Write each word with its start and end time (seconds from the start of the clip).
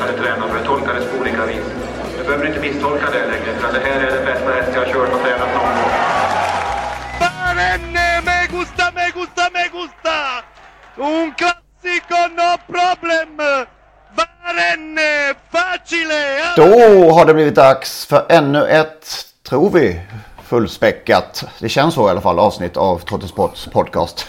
hade 0.00 0.12
tränat 0.12 0.50
för 0.50 0.58
det 0.58 0.64
tolkades 0.64 1.04
på 1.10 1.20
olika 1.20 1.46
vis. 1.46 1.64
Du 2.18 2.24
behöver 2.24 2.46
inte 2.46 2.60
misstolka 2.60 3.06
det 3.10 3.26
längre, 3.26 3.58
för 3.58 3.72
det 3.72 3.80
här 3.86 4.00
är 4.00 4.10
den 4.16 4.24
bästa 4.24 4.50
häst 4.50 4.70
jag 4.74 4.80
har 4.80 4.92
kört 4.92 5.12
och 5.14 5.20
tränat 5.24 5.48
någon 5.54 5.74
gång. 5.76 5.90
Me 8.24 8.46
gusta, 8.58 8.84
me 8.94 9.10
gusta, 9.14 9.42
me 9.52 9.64
gusta! 9.78 10.16
Un 10.96 11.32
classico, 11.40 12.18
no 12.38 12.50
problem! 12.66 13.36
Barenne, 14.16 15.34
facile! 15.50 16.40
Då 16.56 17.10
har 17.14 17.24
det 17.24 17.34
blivit 17.34 17.54
dags 17.54 18.06
för 18.06 18.26
ännu 18.28 18.66
ett, 18.66 19.24
tror 19.48 19.70
vi, 19.70 20.00
fullspäckat, 20.44 21.44
det 21.58 21.68
känns 21.68 21.94
så 21.94 22.06
i 22.06 22.10
alla 22.10 22.20
fall, 22.20 22.38
avsnitt 22.38 22.76
av 22.76 22.98
Trottosports 22.98 23.68
podcast. 23.72 24.26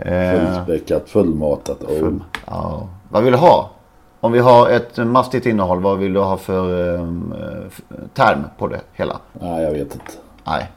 Eh, 0.00 0.30
Fullspäckat, 0.32 1.10
fullmatat. 1.10 1.82
Oh. 1.82 1.98
full, 1.98 2.24
ja. 2.46 2.88
Vad 3.08 3.22
vill 3.22 3.32
du 3.32 3.38
ha? 3.38 3.70
Om 4.24 4.32
vi 4.32 4.38
har 4.38 4.70
ett 4.70 4.96
mastigt 4.96 5.46
innehåll, 5.46 5.80
vad 5.80 5.98
vill 5.98 6.12
du 6.12 6.20
ha 6.20 6.36
för 6.36 6.94
eh, 6.94 7.06
term 8.14 8.44
på 8.58 8.66
det 8.68 8.80
hela? 8.92 9.18
Nej, 9.32 9.64
jag 9.64 9.70
vet 9.70 9.94
inte. 9.94 10.12
Nej. 10.44 10.70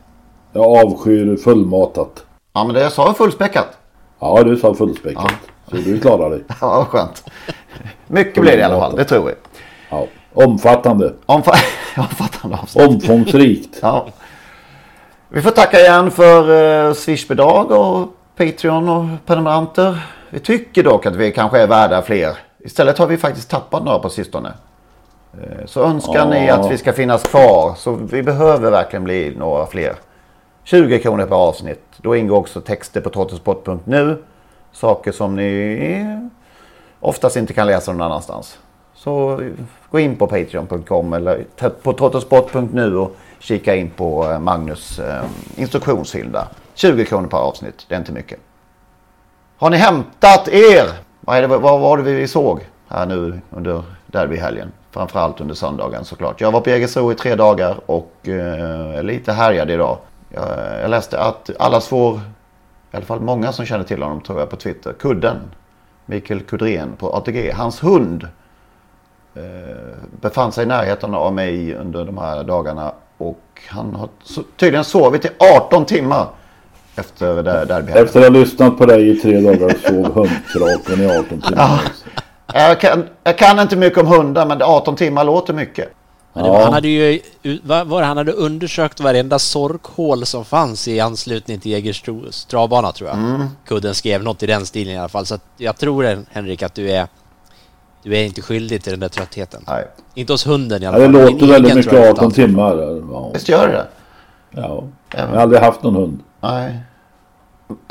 Jag 0.53 0.85
avskyr 0.85 1.37
fullmatat. 1.37 2.25
Ja 2.53 2.63
men 2.63 2.73
det 2.73 2.81
jag 2.81 2.91
sa 2.91 3.09
är 3.09 3.13
fullspäckat. 3.13 3.77
Ja, 4.19 4.43
du 4.43 4.57
sa 4.57 4.73
fullspäckat. 4.73 5.33
Så 5.67 5.75
du 5.75 5.99
klarar 5.99 6.29
dig. 6.29 6.43
Ja, 6.61 6.77
vad 6.77 6.87
skönt. 6.87 7.23
Mycket 8.07 8.41
blir 8.41 8.51
det 8.51 8.59
i 8.59 8.63
alla 8.63 8.79
fall, 8.79 8.95
det 8.95 9.03
tror 9.03 9.25
vi. 9.25 9.33
Ja. 9.89 10.07
Omfattande. 10.33 11.13
Omfa 11.25 11.51
omfattande 11.97 12.57
avsnitt. 12.57 12.87
Omfångsrikt. 12.87 13.79
Ja. 13.81 14.07
Vi 15.29 15.41
får 15.41 15.51
tacka 15.51 15.79
igen 15.79 16.11
för 16.11 16.49
uh, 16.87 16.93
Swishbidrag 16.93 17.71
och 17.71 18.07
Patreon 18.37 18.89
och 18.89 19.05
prenumeranter. 19.25 19.99
Vi 20.29 20.39
tycker 20.39 20.83
dock 20.83 21.05
att 21.05 21.15
vi 21.15 21.31
kanske 21.31 21.59
är 21.59 21.67
värda 21.67 22.01
fler. 22.01 22.46
Istället 22.67 22.97
har 22.97 23.07
vi 23.07 23.17
faktiskt 23.17 23.49
tappat 23.49 23.83
några 23.83 23.99
på 23.99 24.09
sistone. 24.09 24.53
Eh, 25.41 25.65
Så 25.65 25.83
önskar 25.83 26.13
Ja. 26.13 26.29
ni 26.29 26.49
att 26.49 26.71
vi 26.71 26.77
ska 26.77 26.93
finnas 26.93 27.23
kvar 27.23 27.73
så 27.77 27.91
vi 27.91 28.23
behöver 28.23 28.71
verkligen 28.71 29.03
bli 29.03 29.35
några 29.37 29.65
fler. 29.65 29.95
20 30.63 30.99
kronor 30.99 31.25
per 31.25 31.35
avsnitt. 31.35 31.83
Då 31.97 32.15
ingår 32.15 32.37
också 32.37 32.61
texter 32.61 33.01
på 33.01 33.09
trottosport.nu. 33.09 34.23
Saker 34.71 35.11
som 35.11 35.35
ni 35.35 36.19
oftast 36.99 37.35
inte 37.37 37.53
kan 37.53 37.67
läsa 37.67 37.91
någon 37.91 38.01
annanstans. 38.01 38.57
Så 38.95 39.41
gå 39.91 39.99
in 39.99 40.15
på 40.15 40.27
patreon.com 40.27 41.13
eller 41.13 41.45
på 41.83 41.93
trottosport.nu 41.93 42.97
och 42.97 43.15
kika 43.39 43.75
in 43.75 43.89
på 43.89 44.31
eh, 44.31 44.39
Magnus 44.39 44.99
eh, 44.99 45.23
instruktionshylla. 45.55 46.47
20 46.73 47.05
kronor 47.05 47.27
per 47.27 47.37
avsnitt, 47.37 47.85
det 47.89 47.95
är 47.95 47.99
inte 47.99 48.11
mycket. 48.11 48.39
Har 49.57 49.69
ni 49.69 49.77
hämtat 49.77 50.47
er? 50.47 51.06
Vad, 51.27 51.37
är 51.37 51.41
det, 51.41 51.47
vad 51.47 51.79
var 51.79 51.97
det 51.97 52.03
vi 52.03 52.27
såg 52.27 52.59
här 52.87 53.05
nu 53.05 53.41
under 53.49 53.83
derbyhelgen? 54.05 54.71
Framförallt 54.91 55.41
under 55.41 55.55
söndagen 55.55 56.05
såklart. 56.05 56.41
Jag 56.41 56.51
var 56.51 56.61
på 56.61 56.69
Jägersro 56.69 57.11
i 57.11 57.15
tre 57.15 57.35
dagar 57.35 57.79
och 57.85 58.27
eh, 58.27 59.03
lite 59.03 59.33
härjad 59.33 59.71
idag. 59.71 59.97
Jag, 60.29 60.47
jag 60.81 60.89
läste 60.89 61.19
att 61.19 61.49
alla 61.59 61.81
svår, 61.81 62.19
i 62.91 62.95
alla 62.95 63.05
fall 63.05 63.19
många 63.19 63.51
som 63.51 63.65
känner 63.65 63.83
till 63.83 64.03
honom 64.03 64.21
tror 64.21 64.39
jag 64.39 64.49
på 64.49 64.55
Twitter, 64.55 64.93
Kudden, 64.93 65.37
Mikael 66.05 66.41
Kudrén 66.41 66.93
på 66.97 67.09
ATG, 67.15 67.51
hans 67.51 67.83
hund 67.83 68.27
eh, 69.35 69.41
befann 70.21 70.51
sig 70.51 70.63
i 70.63 70.67
närheten 70.67 71.13
av 71.13 71.33
mig 71.33 71.75
under 71.75 72.05
de 72.05 72.17
här 72.17 72.43
dagarna 72.43 72.91
och 73.17 73.61
han 73.67 73.95
har 73.95 74.09
tydligen 74.57 74.85
sovit 74.85 75.25
i 75.25 75.29
18 75.65 75.85
timmar 75.85 76.27
efter 76.97 77.35
det 77.35 77.41
där 77.41 77.65
derbyhelgen. 77.65 78.05
Efter 78.05 78.19
att 78.19 78.25
ha 78.25 78.33
lyssnat 78.33 78.77
på 78.77 78.85
dig 78.85 79.09
i 79.09 79.15
tre 79.15 79.41
dagar 79.41 79.75
sov 79.87 80.13
hundkraken 80.13 81.01
i 81.01 81.17
18 81.19 81.41
timmar. 81.41 81.81
Jag 82.53 82.79
kan, 82.79 83.03
jag 83.23 83.37
kan 83.37 83.59
inte 83.59 83.75
mycket 83.75 83.99
om 83.99 84.07
hundar 84.07 84.45
men 84.45 84.61
18 84.61 84.95
timmar 84.95 85.23
låter 85.23 85.53
mycket. 85.53 85.89
Men 86.33 86.43
det 86.43 86.49
var, 86.49 86.63
han 86.63 86.73
hade 86.73 86.87
ju 86.87 87.19
var 87.63 88.01
han 88.01 88.17
hade 88.17 88.31
undersökt 88.31 88.99
varenda 88.99 89.39
sorkhål 89.39 90.25
som 90.25 90.45
fanns 90.45 90.87
i 90.87 90.99
anslutning 90.99 91.59
till 91.59 91.71
Jägers 91.71 92.03
travbana 92.49 92.91
tror 92.91 93.09
jag. 93.09 93.17
Mm. 93.17 93.47
Kudden 93.67 93.95
skrev 93.95 94.23
något 94.23 94.43
i 94.43 94.47
den 94.47 94.65
stilen 94.65 94.93
i 94.93 94.97
alla 94.97 95.09
fall. 95.09 95.25
Så 95.25 95.35
att 95.35 95.43
jag 95.57 95.77
tror 95.77 96.25
Henrik 96.31 96.63
att 96.63 96.75
du 96.75 96.91
är 96.91 97.07
du 98.03 98.17
är 98.17 98.23
inte 98.23 98.41
skyldig 98.41 98.83
till 98.83 98.91
den 98.91 98.99
där 98.99 99.09
tröttheten. 99.09 99.63
Nej. 99.67 99.87
Inte 100.13 100.33
hos 100.33 100.47
hunden 100.47 100.83
i 100.83 100.85
alla 100.85 100.99
Ja, 100.99 101.07
det 101.07 101.13
fall. 101.13 101.21
låter 101.21 101.39
Din 101.39 101.49
väldigt 101.49 101.65
egen 101.65 101.77
mycket 101.77 101.91
tror 101.91 102.03
jag 102.03 102.11
18 102.11 102.25
inte 102.25 102.35
timmar. 102.35 102.77
Ja. 103.11 103.31
Visst 103.33 103.49
gör 103.49 103.67
det 103.67 103.87
ja. 104.61 104.83
Jag 105.15 105.27
har 105.27 105.37
aldrig 105.37 105.61
haft 105.61 105.83
någon 105.83 105.95
hund. 105.95 106.19
Nej. 106.41 106.79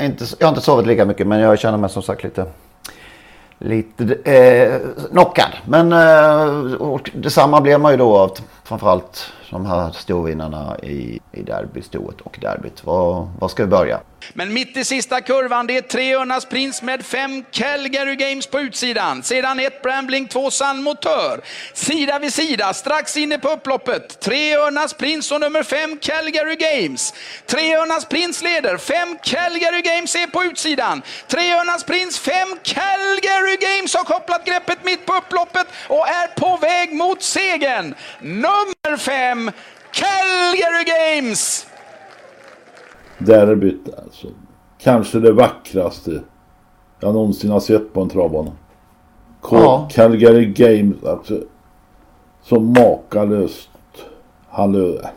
Inte, 0.01 0.25
jag 0.39 0.47
har 0.47 0.49
inte 0.51 0.61
sovit 0.61 0.87
lika 0.87 1.05
mycket 1.05 1.27
men 1.27 1.39
jag 1.39 1.59
känner 1.59 1.77
mig 1.77 1.89
som 1.89 2.01
sagt 2.03 2.23
lite 2.23 2.45
lite 3.59 4.31
eh, 4.31 4.79
knockad. 5.11 5.51
Men 5.65 5.91
eh, 5.93 6.73
och 6.73 7.11
detsamma 7.13 7.61
blev 7.61 7.79
man 7.79 7.91
ju 7.91 7.97
då 7.97 8.17
av 8.17 8.37
framförallt 8.63 9.33
de 9.49 9.65
här 9.65 9.91
storvinnarna 9.91 10.77
i, 10.83 11.19
i 11.31 11.41
derbystoet 11.41 12.21
och 12.21 12.37
derbyt. 12.41 12.83
Var, 12.83 13.29
var 13.39 13.47
ska 13.47 13.63
vi 13.63 13.69
börja? 13.69 13.99
Men 14.33 14.53
mitt 14.53 14.77
i 14.77 14.83
sista 14.83 15.21
kurvan, 15.21 15.67
det 15.67 15.77
är 15.77 15.81
tre 15.81 16.15
Örnas 16.15 16.45
Prins 16.45 16.81
med 16.81 17.05
fem 17.05 17.43
Calgary 17.51 18.15
Games 18.15 18.47
på 18.47 18.59
utsidan. 18.59 19.23
Sedan 19.23 19.59
ett 19.59 19.81
Brambling, 19.81 20.27
två 20.27 20.51
San 20.51 20.83
Motör. 20.83 21.41
Sida 21.73 22.19
vid 22.19 22.33
sida, 22.33 22.73
strax 22.73 23.17
inne 23.17 23.37
på 23.37 23.49
upploppet. 23.49 24.19
Tre 24.19 24.55
Örnas 24.55 24.93
Prins 24.93 25.31
och 25.31 25.39
nummer 25.39 25.63
fem 25.63 25.97
Calgary 26.01 26.55
Games. 26.55 27.13
Tre 27.45 27.75
Örnas 27.75 28.05
Prins 28.05 28.43
leder, 28.43 28.77
fem 28.77 29.17
Calgary 29.23 29.81
Games 29.81 30.15
är 30.15 30.27
på 30.27 30.43
utsidan. 30.43 31.01
Tre 31.27 31.53
Örnas 31.53 31.83
Prins, 31.83 32.19
fem 32.19 32.57
Calgary 32.63 33.57
Games 33.59 33.95
har 33.95 34.03
kopplat 34.03 34.45
greppet 34.45 34.85
mitt 34.85 35.05
på 35.05 35.13
upploppet 35.13 35.67
och 35.87 36.07
är 36.07 36.27
på 36.27 36.57
väg 36.57 36.93
mot 36.93 37.21
segern. 37.21 37.95
Nummer 38.21 38.97
fem 38.97 39.36
Calgary 39.91 40.83
Games! 40.85 41.65
Derbyt 43.17 43.89
alltså. 44.05 44.27
Kanske 44.79 45.19
det 45.19 45.31
vackraste 45.31 46.21
jag 46.99 47.13
någonsin 47.13 47.51
har 47.51 47.59
sett 47.59 47.93
på 47.93 48.01
en 48.01 48.09
travbana. 48.09 48.51
Ja. 49.51 49.89
Calgary 49.91 50.45
Games, 50.45 51.03
alltså. 51.03 51.39
Så 52.43 52.59
makalöst. 52.59 53.69
Han, 54.49 54.75
lö- 54.75 55.07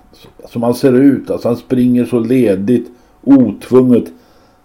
som 0.44 0.62
han 0.62 0.74
ser 0.74 0.92
ut. 0.92 1.30
Alltså 1.30 1.48
han 1.48 1.56
springer 1.56 2.04
så 2.04 2.18
ledigt. 2.18 2.90
Otvunget. 3.22 4.04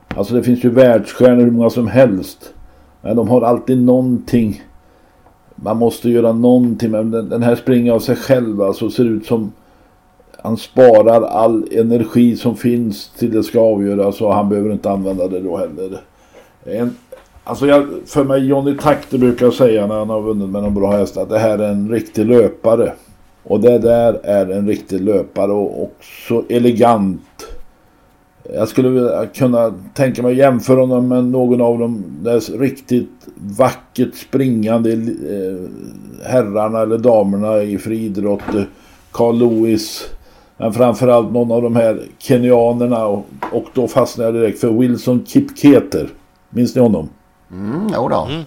Alltså 0.08 0.34
det 0.34 0.44
finns 0.44 0.66
ju 0.66 0.70
världsstjärnor 0.70 1.44
hur 1.44 1.52
många 1.52 1.70
som 1.70 1.88
helst. 1.88 2.54
Men 3.02 3.16
de 3.16 3.30
har 3.30 3.42
alltid 3.42 3.82
någonting. 3.82 4.64
Man 5.56 5.78
måste 5.78 6.10
göra 6.10 6.34
någonting. 6.34 6.92
Men 6.92 7.12
den, 7.12 7.30
den 7.30 7.44
här 7.44 7.56
springer 7.56 7.92
av 7.92 8.00
sig 8.00 8.16
själv. 8.16 8.62
Alltså 8.62 8.90
ser 8.90 9.06
ut 9.06 9.26
som 9.26 9.52
han 10.46 10.58
sparar 10.58 11.22
all 11.22 11.68
energi 11.72 12.36
som 12.36 12.56
finns 12.56 13.10
till 13.10 13.32
det 13.32 13.44
ska 13.44 13.60
avgöras 13.60 14.22
och 14.22 14.34
han 14.34 14.50
behöver 14.50 14.72
inte 14.72 14.92
använda 14.92 15.28
det 15.28 15.40
då 15.40 15.58
heller. 15.58 16.02
En, 16.66 16.96
alltså 17.44 17.68
jag, 17.68 17.88
för 18.06 18.24
mig 18.24 18.46
Johnny 18.46 18.78
Takter 18.78 19.18
brukar 19.18 19.52
säga 19.52 19.88
när 19.88 19.96
han 19.96 20.10
har 20.10 20.22
vunnit 20.22 20.50
med 20.50 20.64
någon 20.64 20.74
bra 20.74 20.92
häst 20.92 21.18
att 21.18 21.30
det 21.30 21.40
här 21.40 21.60
är 21.60 21.70
en 21.70 21.90
riktig 21.90 22.26
löpare. 22.26 22.94
Och 23.44 23.60
det 23.60 23.80
där 23.80 24.20
är 24.24 24.50
en 24.50 24.68
riktig 24.68 25.02
löpare 25.02 25.52
och, 25.52 25.84
och 25.84 25.96
så 26.28 26.44
elegant. 26.50 27.48
Jag 28.54 28.68
skulle 28.68 28.90
vilja 28.90 29.26
kunna 29.26 29.74
tänka 29.94 30.22
mig 30.24 30.32
att 30.32 30.38
jämföra 30.38 30.80
honom 30.80 31.08
med 31.08 31.26
någon 31.26 31.62
av 31.62 31.80
de 31.80 32.04
där 32.22 32.60
riktigt 32.60 33.10
vackert 33.36 34.16
springande 34.16 34.92
eh, 34.94 35.70
herrarna 36.24 36.82
eller 36.82 36.98
damerna 36.98 37.64
i 37.64 37.78
friidrott. 37.78 38.56
Eh, 38.56 38.62
Carl 39.12 39.38
Lewis. 39.38 40.10
Men 40.58 40.74
framförallt 40.74 41.32
någon 41.32 41.52
av 41.52 41.62
de 41.62 41.76
här 41.76 42.02
kenyanerna 42.18 43.06
och, 43.06 43.26
och 43.52 43.66
då 43.74 43.88
fastnade 43.88 44.30
jag 44.30 44.36
direkt 44.36 44.60
för 44.60 44.70
Wilson 44.70 45.26
Kipketer. 45.26 46.10
Minns 46.50 46.76
ni 46.76 46.82
honom? 46.82 47.10
Mm, 47.52 47.88
jo 47.96 48.10
då. 48.10 48.28
Mm. 48.32 48.44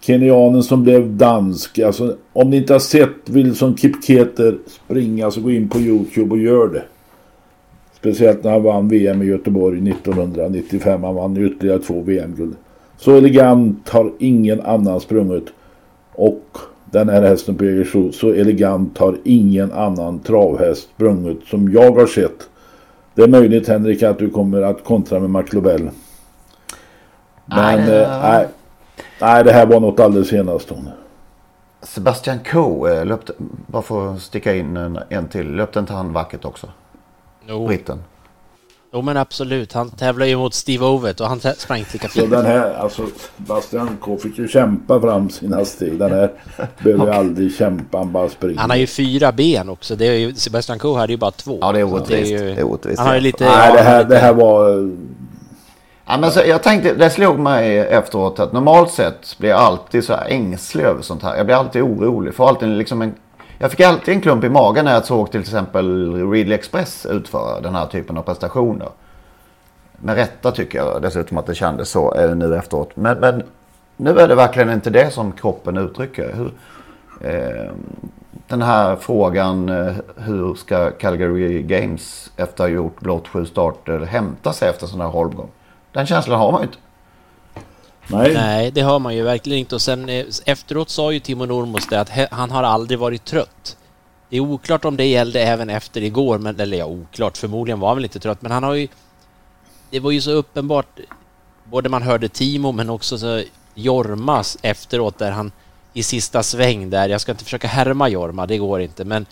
Kenyanen 0.00 0.62
som 0.62 0.82
blev 0.82 1.16
dansk. 1.16 1.78
Alltså, 1.78 2.16
om 2.32 2.50
ni 2.50 2.56
inte 2.56 2.72
har 2.72 2.80
sett 2.80 3.28
Wilson 3.28 3.76
Kipketer 3.76 4.58
springa 4.66 5.30
så 5.30 5.40
gå 5.40 5.50
in 5.50 5.68
på 5.68 5.78
Youtube 5.78 6.30
och 6.30 6.38
gör 6.38 6.68
det. 6.68 6.82
Speciellt 8.06 8.44
när 8.44 8.50
han 8.50 8.62
vann 8.62 8.88
VM 8.88 9.22
i 9.22 9.26
Göteborg 9.26 9.90
1995. 9.90 11.04
Han 11.04 11.14
vann 11.14 11.36
ytterligare 11.36 11.78
två 11.78 12.00
VM-guld. 12.00 12.56
Så 12.96 13.16
elegant 13.16 13.88
har 13.88 14.12
ingen 14.18 14.60
annan 14.60 15.00
sprungit. 15.00 15.46
Och 16.12 16.58
den 16.84 17.08
här 17.08 17.22
hästen 17.22 17.54
på 17.54 17.64
Jägersro, 17.64 18.12
så 18.12 18.32
elegant 18.32 18.98
har 18.98 19.16
ingen 19.24 19.72
annan 19.72 20.18
travhäst 20.18 20.88
sprungit 20.94 21.46
som 21.46 21.72
jag 21.72 21.92
har 21.92 22.06
sett. 22.06 22.48
Det 23.14 23.22
är 23.22 23.28
möjligt 23.28 23.68
Henrik 23.68 24.02
att 24.02 24.18
du 24.18 24.30
kommer 24.30 24.62
att 24.62 24.84
kontra 24.84 25.20
med 25.20 25.30
McLobell. 25.30 25.82
Men 25.82 25.92
Nej, 27.46 28.00
eh, 28.00 28.20
nej, 28.22 28.46
nej 29.20 29.44
det 29.44 29.52
här 29.52 29.66
var 29.66 29.80
något 29.80 30.00
alldeles 30.00 30.32
enastående. 30.32 30.90
Sebastian 31.82 32.38
Coe 32.38 32.98
eh, 32.98 33.06
löpte, 33.06 33.32
bara 33.66 33.82
för 33.82 34.14
att 34.14 34.22
sticka 34.22 34.54
in 34.54 34.76
en, 34.76 34.98
en 35.08 35.28
till, 35.28 35.52
löpte 35.52 35.78
inte 35.78 35.92
han 35.92 36.12
vackert 36.12 36.44
också? 36.44 36.66
Jo. 37.48 37.66
Britten. 37.66 37.98
Jo 38.92 39.02
men 39.02 39.16
absolut, 39.16 39.72
han 39.72 39.90
tävlar 39.90 40.26
ju 40.26 40.36
mot 40.36 40.54
Steve 40.54 40.84
Ovett 40.86 41.20
och 41.20 41.26
han 41.28 41.40
sprang 41.40 41.78
inte 41.78 41.92
lika 41.92 42.08
Så 42.08 42.20
fint. 42.20 42.30
den 42.30 42.46
här, 42.46 42.74
alltså 42.74 43.02
Bastian 43.36 43.96
K 44.00 44.16
fick 44.18 44.38
ju 44.38 44.48
kämpa 44.48 45.00
fram 45.00 45.30
sina 45.30 45.64
steg. 45.64 45.98
Den 45.98 46.10
här 46.12 46.30
behöver 46.82 47.04
ju 47.06 47.10
aldrig 47.18 47.54
kämpa, 47.54 47.98
han 47.98 48.12
bara 48.12 48.28
springer. 48.28 48.58
Han 48.60 48.70
har 48.70 48.76
ju 48.76 48.86
fyra 48.86 49.32
ben 49.32 49.68
också. 49.68 49.96
Det 49.96 50.06
är 50.06 50.12
ju, 50.12 50.34
Sebastian 50.34 50.78
Coe 50.78 50.98
hade 50.98 51.12
ju 51.12 51.16
bara 51.16 51.30
två. 51.30 51.58
Ja, 51.60 51.72
det 51.72 51.80
är 51.80 51.86
Så 51.86 51.92
orättvist. 51.92 52.30
ju- 52.32 52.38
Det 52.38 52.60
är 52.60 52.64
orättvist, 52.66 52.98
Han 52.98 53.08
har 53.08 53.14
ju 53.14 53.20
lite... 53.20 53.44
Nej, 53.44 53.72
det 53.72 53.82
här, 53.82 54.04
det 54.04 54.18
här 54.18 54.32
var... 54.34 54.90
Ja, 56.08 56.16
men 56.18 56.30
så, 56.30 56.40
jag 56.46 56.62
tänkte, 56.62 56.94
det 56.94 57.10
slog 57.10 57.38
mig 57.38 57.78
efteråt 57.78 58.40
att 58.40 58.52
normalt 58.52 58.90
sett 58.90 59.38
blir 59.38 59.50
jag 59.50 59.58
alltid 59.60 60.04
så 60.04 60.12
här 60.12 60.26
ängslig 60.28 60.84
över 60.84 61.02
sånt 61.02 61.22
här. 61.22 61.36
Jag 61.36 61.46
blir 61.46 61.56
alltid 61.56 61.82
orolig. 61.82 62.34
Får 62.34 62.48
alltid 62.48 62.68
liksom 62.68 63.02
en, 63.02 63.14
jag 63.58 63.70
fick 63.70 63.80
alltid 63.80 64.14
en 64.14 64.20
klump 64.20 64.44
i 64.44 64.48
magen 64.48 64.84
när 64.84 64.92
jag 64.92 65.04
såg 65.04 65.30
till 65.30 65.40
exempel 65.40 66.14
Ridley 66.30 66.58
Express 66.58 67.06
utföra 67.06 67.60
den 67.60 67.74
här 67.74 67.86
typen 67.86 68.18
av 68.18 68.22
prestationer. 68.22 68.88
Med 69.96 70.14
rätta 70.14 70.52
tycker 70.52 70.78
jag 70.78 71.02
dessutom 71.02 71.38
att 71.38 71.46
det 71.46 71.54
kändes 71.54 71.88
så 71.88 72.14
eh, 72.14 72.36
nu 72.36 72.56
efteråt. 72.56 72.96
Men, 72.96 73.18
men 73.18 73.42
nu 73.96 74.18
är 74.18 74.28
det 74.28 74.34
verkligen 74.34 74.70
inte 74.70 74.90
det 74.90 75.10
som 75.10 75.32
kroppen 75.32 75.76
uttrycker. 75.76 76.34
Hur, 76.34 76.52
eh, 77.30 77.70
den 78.48 78.62
här 78.62 78.96
frågan 78.96 79.68
eh, 79.68 79.94
hur 80.16 80.54
ska 80.54 80.90
Calgary 80.90 81.62
Games 81.62 82.30
efter 82.36 82.64
att 82.64 82.70
ha 82.70 82.76
gjort 82.76 83.00
blott 83.00 83.28
sju 83.28 83.46
starter 83.46 84.00
hämta 84.00 84.52
sig 84.52 84.68
efter 84.68 84.86
sån 84.86 85.00
här 85.00 85.08
holmgång? 85.08 85.50
Den 85.92 86.06
känslan 86.06 86.38
har 86.38 86.52
man 86.52 86.60
ju 86.60 86.66
inte. 86.66 86.78
Nej. 88.08 88.34
Nej, 88.34 88.70
det 88.70 88.82
hör 88.82 88.98
man 88.98 89.14
ju 89.14 89.22
verkligen 89.22 89.58
inte. 89.58 89.74
Och 89.74 89.82
sen 89.82 90.08
eh, 90.08 90.26
efteråt 90.44 90.90
sa 90.90 91.12
ju 91.12 91.20
Timo 91.20 91.46
Nurmos 91.46 91.86
det 91.88 92.00
att 92.00 92.10
han 92.30 92.50
har 92.50 92.62
aldrig 92.62 92.98
varit 92.98 93.24
trött. 93.24 93.76
Det 94.28 94.36
är 94.36 94.40
oklart 94.40 94.84
om 94.84 94.96
det 94.96 95.04
gällde 95.04 95.40
även 95.40 95.70
efter 95.70 96.02
igår, 96.02 96.38
men, 96.38 96.60
eller 96.60 96.76
ja, 96.76 96.86
oklart. 96.86 97.36
Förmodligen 97.36 97.80
var 97.80 97.88
han 97.88 97.96
väl 97.96 98.04
inte 98.04 98.20
trött, 98.20 98.42
men 98.42 98.52
han 98.52 98.62
har 98.62 98.74
ju... 98.74 98.88
Det 99.90 100.00
var 100.00 100.10
ju 100.10 100.20
så 100.20 100.30
uppenbart, 100.30 101.00
både 101.64 101.88
man 101.88 102.02
hörde 102.02 102.28
Timo 102.28 102.72
men 102.72 102.90
också 102.90 103.18
så 103.18 103.42
Jormas 103.74 104.58
efteråt 104.62 105.18
där 105.18 105.30
han 105.30 105.52
i 105.92 106.02
sista 106.02 106.42
sväng 106.42 106.90
där, 106.90 107.08
jag 107.08 107.20
ska 107.20 107.32
inte 107.32 107.44
försöka 107.44 107.68
härma 107.68 108.08
Jorma, 108.08 108.46
det 108.46 108.58
går 108.58 108.80
inte, 108.80 109.04
men 109.04 109.26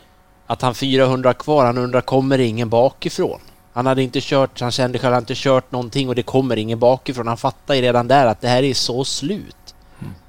att 0.47 0.63
han 0.63 0.75
400 0.75 1.35
kvar, 1.35 1.65
han 1.65 1.79
undrar 1.79 2.01
kommer 2.01 2.39
ingen 2.39 2.69
bakifrån? 2.69 3.41
Han 3.75 3.87
hade 3.87 4.03
inte 4.03 4.21
kört, 4.23 4.61
han 4.61 4.71
kände 4.71 4.99
själv, 4.99 5.13
han 5.13 5.23
inte 5.23 5.35
kört 5.37 5.73
någonting 5.73 6.09
och 6.09 6.15
det 6.15 6.23
kommer 6.23 6.57
ingen 6.57 6.79
bakifrån. 6.79 7.27
Han 7.27 7.37
fattar 7.37 7.75
ju 7.75 7.83
redan 7.83 8.09
där 8.09 8.27
att 8.27 8.41
det 8.41 8.49
här 8.49 8.63
är 8.63 8.75
så 8.75 9.05
slut. 9.05 9.75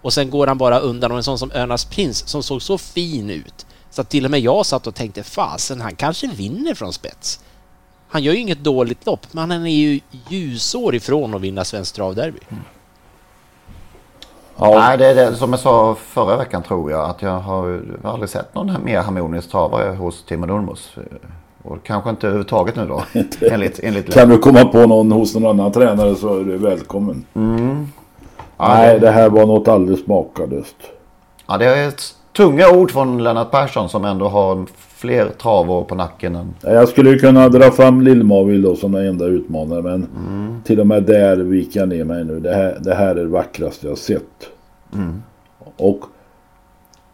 Och 0.01 0.13
sen 0.13 0.29
går 0.29 0.47
han 0.47 0.57
bara 0.57 0.79
undan 0.79 1.11
och 1.11 1.17
en 1.17 1.23
sån 1.23 1.39
som 1.39 1.51
Önas 1.51 1.85
Prins 1.85 2.27
som 2.27 2.43
såg 2.43 2.61
så 2.61 2.77
fin 2.77 3.29
ut. 3.29 3.65
Så 3.89 4.01
att 4.01 4.09
till 4.09 4.25
och 4.25 4.31
med 4.31 4.39
jag 4.39 4.65
satt 4.65 4.87
och 4.87 4.95
tänkte 4.95 5.23
fasen, 5.23 5.81
han 5.81 5.95
kanske 5.95 6.27
vinner 6.27 6.73
från 6.73 6.93
spets. 6.93 7.39
Han 8.07 8.23
gör 8.23 8.33
ju 8.33 8.39
inget 8.39 8.63
dåligt 8.63 9.05
lopp, 9.05 9.27
men 9.31 9.51
han 9.51 9.65
är 9.65 9.69
ju 9.69 9.99
ljusår 10.29 10.95
ifrån 10.95 11.33
att 11.33 11.41
vinna 11.41 11.65
Svenskt 11.65 11.95
Travderby. 11.95 12.39
Nej, 14.59 14.97
det 14.97 15.05
är 15.05 15.15
det 15.15 15.35
som 15.35 15.51
jag 15.51 15.59
sa 15.59 15.95
förra 15.95 16.37
veckan 16.37 16.63
tror 16.63 16.91
jag. 16.91 17.09
Att 17.09 17.21
jag 17.21 17.39
har 17.39 17.67
jag 17.69 18.09
har 18.09 18.13
aldrig 18.13 18.29
sett 18.29 18.55
någon 18.55 18.83
mer 18.83 19.01
harmonisk 19.01 19.51
travare 19.51 19.95
hos 19.95 20.23
Timo 20.25 20.45
Nurmos. 20.45 20.95
Och 21.67 21.83
kanske 21.83 22.09
inte 22.09 22.27
överhuvudtaget 22.27 22.75
nu 22.75 22.85
då. 22.87 23.03
enligt, 23.51 23.79
enligt 23.83 24.13
Kan 24.13 24.29
du 24.29 24.37
komma 24.37 24.65
på 24.65 24.85
någon 24.85 25.11
hos 25.11 25.35
någon 25.35 25.45
annan 25.59 25.71
tränare 25.71 26.15
så 26.15 26.39
är 26.39 26.43
du 26.43 26.57
välkommen. 26.57 27.25
Mm. 27.33 27.87
Ja, 28.57 28.67
Nej, 28.67 28.99
det- 28.99 29.11
här 29.11 29.29
var 29.29 29.45
något 29.45 29.67
alldeles 29.67 30.07
makalöst. 30.07 30.75
Ja, 31.47 31.57
det 31.57 31.65
är 31.65 31.87
ett 31.87 32.01
tunga 32.37 32.69
ord 32.69 32.91
från 32.91 33.23
Lennart 33.23 33.51
Persson 33.51 33.89
som 33.89 34.05
ändå 34.05 34.27
har 34.27 34.65
fler 34.77 35.29
travår 35.29 35.83
på 35.83 35.95
nacken 35.95 36.35
än... 36.35 36.53
Jag 36.61 36.87
skulle 36.89 37.09
ju 37.09 37.19
kunna 37.19 37.49
dra 37.49 37.71
fram 37.71 38.01
Lill-Mavil 38.01 38.61
då 38.61 38.75
som 38.75 38.91
den 38.91 39.07
enda 39.07 39.25
utmanare 39.25 39.81
men 39.81 40.07
till 40.65 40.79
och 40.79 40.87
med 40.87 41.03
där 41.03 41.37
viker 41.37 41.79
jag 41.79 41.89
ner 41.89 42.03
mig 42.03 42.23
nu. 42.25 42.39
Det 42.39 42.55
här, 42.55 42.77
det 42.81 42.95
här 42.95 43.07
är 43.09 43.15
det 43.15 43.25
vackraste 43.27 43.87
jag 43.87 43.97
sett. 43.97 44.49
Mm. 44.93 45.23
Och 45.77 45.99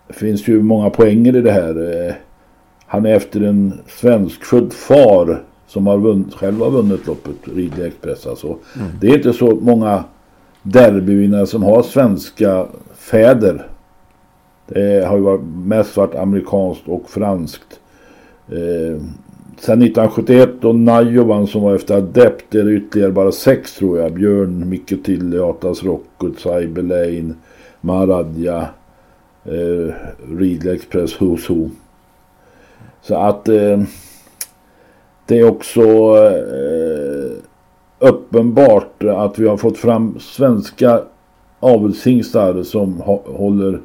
det 0.08 0.14
finns 0.14 0.48
ju 0.48 0.62
många 0.62 0.90
poänger 0.90 1.36
i 1.36 1.42
det 1.42 1.52
här. 1.52 2.16
Han 2.92 3.06
är 3.06 3.16
efter 3.16 3.42
en 3.42 3.74
svenskfödd 3.88 4.74
far 4.74 5.44
som 5.68 5.88
har 5.88 5.98
vunnit, 5.98 6.34
själv 6.34 6.60
har 6.60 6.72
vunnit 6.72 7.08
loppet 7.08 7.36
Ridley 7.44 7.88
Express. 7.88 8.28
Alltså. 8.28 8.58
Det 9.02 9.08
är 9.08 9.18
inte 9.18 9.34
så 9.34 9.56
många 9.62 10.04
derbyvinnare 10.64 11.48
som 11.48 11.64
har 11.64 11.84
svenska 11.84 12.66
fäder. 12.96 13.68
Det 14.68 15.08
har 15.08 15.18
ju 15.18 15.24
varit, 15.24 15.42
mest 15.66 15.98
varit 15.98 16.16
amerikanskt 16.16 16.88
och 16.88 17.10
franskt. 17.10 17.80
Eh, 18.48 19.02
sen 19.60 19.82
1971 19.82 20.50
då 20.62 20.74
Najo 20.74 21.24
vann 21.24 21.48
som 21.48 21.62
var 21.62 21.76
efter 21.76 21.98
Adept 21.98 22.56
är 22.56 22.64
det 22.64 22.74
ytterligare 22.74 23.12
bara 23.12 23.32
sex 23.32 23.76
tror 23.76 24.00
jag. 24.00 24.14
Björn, 24.14 24.70
Micke 24.70 25.04
Tille, 25.04 25.44
Atas 25.44 25.84
Rockwood, 25.84 26.38
Cyber 26.38 26.82
Lane, 26.82 27.34
Maradja, 27.82 28.70
eh, 29.46 29.94
Ridley 30.38 30.76
Express, 30.76 31.18
Who's 31.20 31.50
Who. 31.50 31.70
Så 33.02 33.16
att 33.16 33.48
eh, 33.48 33.82
det 35.26 35.40
är 35.40 35.50
också 35.50 35.82
eh, 35.82 37.38
uppenbart 38.00 39.04
att 39.04 39.40
vi 39.40 39.48
har 39.48 39.58
fått 39.58 39.78
fram 39.78 40.20
svenska 40.20 41.02
avelshingstar 41.60 42.64
som 42.64 43.02
håller 43.26 43.80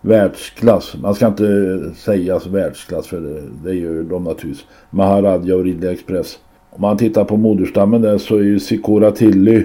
världsklass. 0.00 0.96
Man 1.02 1.14
ska 1.14 1.26
inte 1.26 1.80
säga 1.96 2.40
världsklass 2.50 3.06
för 3.06 3.20
det, 3.20 3.42
det 3.64 3.74
gör 3.74 4.02
de 4.02 4.24
naturligtvis. 4.24 4.66
Maharadja 4.90 5.56
och 5.56 5.64
Ridley 5.64 5.92
Express. 5.92 6.38
Om 6.70 6.80
man 6.80 6.96
tittar 6.96 7.24
på 7.24 7.36
moderstammen 7.36 8.02
där 8.02 8.18
så 8.18 8.36
är 8.36 8.42
ju 8.42 8.60
Sikora 8.60 9.10
Tilly 9.10 9.64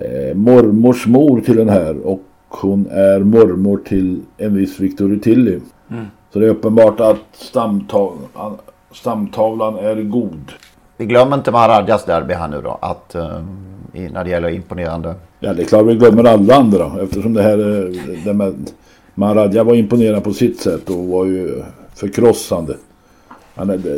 eh, 0.00 0.34
mormors 0.34 1.06
mor 1.06 1.40
till 1.40 1.56
den 1.56 1.68
här 1.68 2.06
och 2.06 2.22
hon 2.48 2.86
är 2.90 3.20
mormor 3.20 3.80
till 3.84 4.20
en 4.36 4.56
viss 4.56 4.80
Victory 4.80 5.20
Tilly. 5.20 5.58
Mm. 5.90 6.04
Så 6.34 6.40
det 6.40 6.46
är 6.46 6.50
uppenbart 6.50 7.00
att 7.00 7.16
stamtavlan, 7.32 8.58
stamtavlan 8.92 9.78
är 9.78 10.02
god. 10.02 10.52
Vi 10.96 11.06
glömmer 11.06 11.36
inte 11.36 11.50
Maharadjas 11.50 12.04
derby 12.04 12.34
här 12.34 12.48
nu 12.48 12.60
då. 12.64 12.78
Att, 12.82 13.14
eh, 13.14 13.28
när 13.92 14.24
det 14.24 14.30
gäller 14.30 14.48
imponerande. 14.48 15.14
Ja 15.40 15.52
det 15.54 15.62
är 15.62 15.66
klart 15.66 15.86
vi 15.86 15.94
glömmer 15.94 16.24
alla 16.24 16.54
andra 16.56 16.92
eftersom 17.02 17.34
det 17.34 17.42
här 17.42 17.58
är- 17.58 18.24
det 18.24 18.32
med 18.34 18.70
Maharadja 19.14 19.64
var 19.64 19.74
imponerande 19.74 20.20
på 20.20 20.32
sitt 20.32 20.60
sätt 20.60 20.90
och 20.90 21.04
var 21.06 21.24
ju 21.24 21.62
förkrossande. 21.94 22.76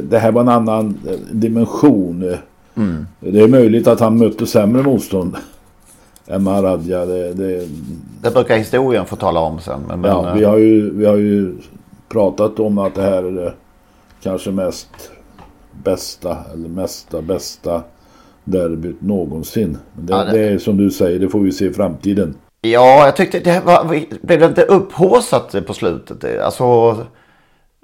Det, 0.03 0.19
här 0.19 0.33
var 0.33 0.41
en 0.41 0.49
annan 0.49 0.99
eh, 1.09 1.13
dimension. 1.33 2.35
Mm. 2.77 3.07
Det 3.21 3.41
är 3.41 3.49
möjligt 3.49 3.87
att 3.87 4.01
han 4.01 4.19
mötte 4.19 4.47
sämre 4.47 4.83
motstånd 4.83 5.37
än 6.27 6.43
Maharadja. 6.43 7.07
Det, 7.07 7.33
det, 7.33 7.69
Det 8.23 8.31
brukar 8.35 8.57
historien 8.57 9.05
få 9.07 9.17
tala 9.17 9.41
om 9.41 9.59
sen. 9.61 9.81
Men, 9.89 10.01
men, 10.01 10.11
ja, 10.11 10.29
eh, 10.29 10.35
vi, 10.35 10.45
har 10.45 10.57
ju, 10.57 10.91
vi 10.91 11.07
har 11.07 11.17
ju 11.17 11.55
pratat 12.09 12.59
om 12.61 12.79
att 12.79 12.95
det 12.95 13.03
här 13.03 13.23
är 13.23 13.33
det 13.33 13.55
kanske 14.23 14.51
mest 14.51 14.89
bästa 15.73 16.39
eller 16.53 16.69
mesta 16.69 17.23
bästa 17.23 17.83
derbyt 18.45 19.01
någonsin. 19.01 19.79
Men 19.95 20.07
det, 20.07 20.13
Ja, 20.13 20.25
det- 20.25 20.33
det 20.33 20.45
är 20.49 20.59
som 20.59 20.77
du 20.77 20.91
säger, 20.91 21.19
det 21.19 21.29
får 21.29 21.41
vi 21.41 21.53
se 21.53 21.65
i 21.67 21.73
framtiden. 21.73 22.35
Ja, 22.61 23.05
jag 23.05 23.17
tyckte 23.17 23.41
det 23.41 23.61
var, 23.65 23.85
blev 24.27 24.41
det 24.41 24.47
inte 24.47 24.63
upphaussat 24.63 25.67
på 25.67 25.75
slutet? 25.75 26.41
Alltså, 26.43 26.97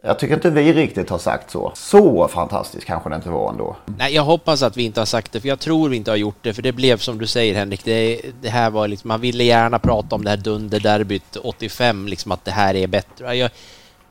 Jag 0.05 0.19
tycker 0.19 0.35
inte 0.35 0.51
vi 0.51 0.73
riktigt 0.73 1.11
har 1.11 1.19
sagt 1.19 1.51
så. 1.51 1.73
Så 1.75 2.29
fantastiskt 2.29 2.87
kanske 2.87 3.11
det 3.11 3.17
inte 3.17 3.31
var 3.31 3.51
ändå. 3.51 3.77
Nej, 3.99 4.15
jag 4.15 4.23
hoppas 4.23 4.63
att 4.63 4.77
vi 4.77 4.83
inte 4.83 5.01
har 5.01 5.05
sagt 5.07 5.33
det, 5.33 5.41
för 5.41 5.49
jag 5.49 5.59
tror 5.61 5.89
vi 5.89 5.97
inte 5.97 6.11
har 6.11 6.17
gjort 6.17 6.37
det, 6.43 6.55
för 6.55 6.63
det 6.63 6.73
blev 6.73 6.97
som 6.97 7.19
du 7.19 7.27
säger 7.27 7.55
Henrik, 7.55 7.85
det, 7.85 8.21
det 8.41 8.49
här 8.49 8.71
var 8.71 8.89
liksom, 8.89 9.09
man 9.09 9.21
ville 9.21 9.45
gärna 9.45 9.79
prata 9.79 10.17
om 10.17 10.25
det 10.25 10.31
här 10.31 10.37
dunderderbyt 10.37 11.37
85, 11.37 12.07
liksom 12.09 12.33
att 12.33 12.45
det 12.45 12.51
här 12.51 12.75
är 12.75 12.87
bättre. 12.87 13.35
Jag, 13.37 13.51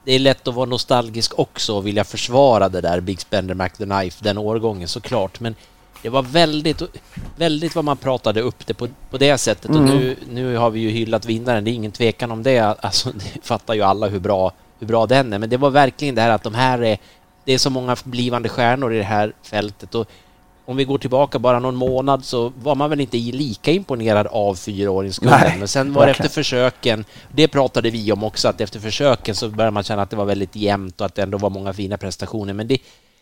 det 0.03 0.11
är 0.11 0.19
lätt 0.19 0.47
att 0.47 0.55
vara 0.55 0.65
nostalgisk 0.65 1.39
också 1.39 1.77
och 1.77 1.87
vilja 1.87 2.03
försvara 2.03 2.69
det 2.69 2.81
där 2.81 2.99
Big 2.99 3.21
Spender 3.21 3.53
Mac 3.53 3.69
the 3.69 3.85
Knife, 3.85 4.23
den 4.23 4.37
årgången 4.37 4.87
såklart, 4.87 5.39
men 5.39 5.55
det 6.01 6.09
var 6.09 6.21
väldigt, 6.21 6.81
väldigt 7.35 7.75
vad 7.75 7.85
man 7.85 7.97
pratade 7.97 8.41
upp 8.41 8.67
det 8.67 8.73
på, 8.73 8.87
på 9.09 9.17
det 9.17 9.37
sättet 9.37 9.71
mm. 9.71 9.81
och 9.81 9.89
nu, 9.89 10.15
nu 10.31 10.55
har 10.55 10.69
vi 10.69 10.79
ju 10.79 10.89
hyllat 10.89 11.25
vinnaren, 11.25 11.63
det 11.63 11.71
är 11.71 11.73
ingen 11.73 11.91
tvekan 11.91 12.31
om 12.31 12.43
det, 12.43 12.59
alltså 12.59 13.11
det 13.13 13.45
fattar 13.45 13.73
ju 13.73 13.81
alla 13.81 14.07
hur 14.07 14.19
bra 14.19 14.51
hur 14.81 14.87
bra 14.87 15.05
den 15.05 15.33
är. 15.33 15.39
Men 15.39 15.49
det 15.49 15.57
var 15.57 15.69
verkligen 15.69 16.15
det 16.15 16.21
här 16.21 16.29
att 16.29 16.43
de 16.43 16.55
här 16.55 16.83
är... 16.83 16.97
Det 17.45 17.53
är 17.53 17.57
så 17.57 17.69
många 17.69 17.95
blivande 18.03 18.49
stjärnor 18.49 18.93
i 18.93 18.97
det 18.97 19.03
här 19.03 19.33
fältet 19.43 19.95
och 19.95 20.07
om 20.71 20.77
vi 20.77 20.85
går 20.85 20.97
tillbaka 20.97 21.39
bara 21.39 21.59
någon 21.59 21.75
månad 21.75 22.25
så 22.25 22.53
var 22.61 22.75
man 22.75 22.89
väl 22.89 23.01
inte 23.01 23.17
lika 23.17 23.71
imponerad 23.71 24.27
av 24.27 24.55
fyraåringskullen. 24.55 25.59
Men 25.59 25.67
sen 25.67 25.93
var 25.93 26.05
det 26.05 26.11
efter 26.11 26.29
försöken, 26.29 27.05
det 27.31 27.47
pratade 27.47 27.89
vi 27.89 28.11
om 28.11 28.23
också, 28.23 28.47
att 28.47 28.61
efter 28.61 28.79
försöken 28.79 29.35
så 29.35 29.49
började 29.49 29.71
man 29.71 29.83
känna 29.83 30.01
att 30.01 30.09
det 30.09 30.15
var 30.15 30.25
väldigt 30.25 30.55
jämnt 30.55 31.01
och 31.01 31.05
att 31.05 31.15
det 31.15 31.21
ändå 31.21 31.37
var 31.37 31.49
många 31.49 31.73
fina 31.73 31.97
prestationer. 31.97 32.53
Men 32.53 32.67
det, 32.67 32.77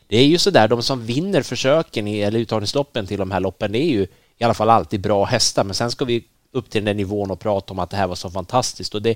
det 0.08 0.18
är 0.18 0.26
ju 0.26 0.38
så 0.38 0.50
där, 0.50 0.68
de 0.68 0.84
som 0.84 1.06
vinner 1.06 1.42
försöken 1.42 2.08
i, 2.08 2.20
eller 2.20 2.40
uttagningsloppen 2.40 3.08
till 3.08 3.20
de 3.20 3.32
här 3.32 3.40
loppen, 3.40 3.72
det 3.72 3.80
är 3.80 3.90
ju 3.90 4.08
i 4.38 4.44
alla 4.44 4.54
fall 4.54 4.70
alltid 4.70 5.02
bra 5.02 5.26
hästar. 5.26 5.64
Men 5.64 5.76
sen 5.76 5.92
ska 5.92 6.06
vi 6.06 6.24
upp 6.52 6.70
till 6.70 6.86
den 6.86 6.98
nivån 6.98 7.32
och 7.32 7.40
prata 7.40 7.74
om 7.74 7.80
att 7.80 7.90
det 7.90 7.98
här 7.98 8.08
var 8.08 8.16
så 8.16 8.30
fantastiskt 8.30 8.96
och 8.96 9.02
det, 9.02 9.16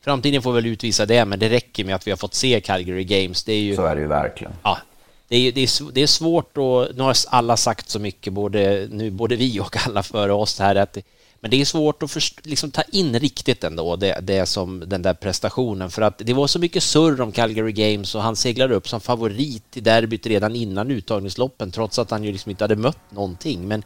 Framtiden 0.00 0.42
får 0.42 0.52
väl 0.52 0.66
utvisa 0.66 1.06
det, 1.06 1.24
men 1.24 1.38
det 1.38 1.48
räcker 1.48 1.84
med 1.84 1.94
att 1.94 2.06
vi 2.06 2.10
har 2.10 2.16
fått 2.16 2.34
se 2.34 2.60
Calgary 2.60 3.04
Games. 3.04 3.44
Det 3.44 3.52
är 3.52 3.60
ju, 3.60 3.76
så 3.76 3.84
är 3.84 3.94
det 3.94 4.00
ju 4.00 4.06
verkligen. 4.06 4.52
Ja, 4.62 4.78
det 5.28 5.36
är, 5.36 5.52
det 5.52 5.60
är, 5.60 5.92
det 5.92 6.02
är 6.02 6.06
svårt 6.06 6.58
och 6.58 6.88
nu 6.94 7.02
har 7.02 7.16
alla 7.28 7.56
sagt 7.56 7.90
så 7.90 7.98
mycket, 7.98 8.32
både, 8.32 8.88
nu, 8.90 9.10
både 9.10 9.36
vi 9.36 9.60
och 9.60 9.86
alla 9.86 10.02
före 10.02 10.32
oss 10.32 10.58
här, 10.58 10.74
att 10.74 10.98
men 11.40 11.50
det 11.50 11.60
är 11.60 11.64
svårt 11.64 12.02
att 12.02 12.10
först, 12.10 12.46
liksom, 12.46 12.70
ta 12.70 12.82
in 12.82 13.18
riktigt 13.18 13.64
ändå, 13.64 13.96
det, 13.96 14.18
det 14.22 14.46
som 14.46 14.84
den 14.86 15.02
där 15.02 15.14
prestationen, 15.14 15.90
för 15.90 16.02
att 16.02 16.18
det 16.18 16.32
var 16.32 16.46
så 16.46 16.58
mycket 16.58 16.82
surr 16.82 17.20
om 17.20 17.32
Calgary 17.32 17.72
Games 17.72 18.14
och 18.14 18.22
han 18.22 18.36
seglade 18.36 18.74
upp 18.74 18.88
som 18.88 19.00
favorit 19.00 19.76
i 19.76 19.80
derbyt 19.80 20.26
redan 20.26 20.56
innan 20.56 20.90
uttagningsloppen, 20.90 21.70
trots 21.70 21.98
att 21.98 22.10
han 22.10 22.24
ju 22.24 22.32
liksom 22.32 22.50
inte 22.50 22.64
hade 22.64 22.76
mött 22.76 23.10
någonting. 23.10 23.68
Men 23.68 23.82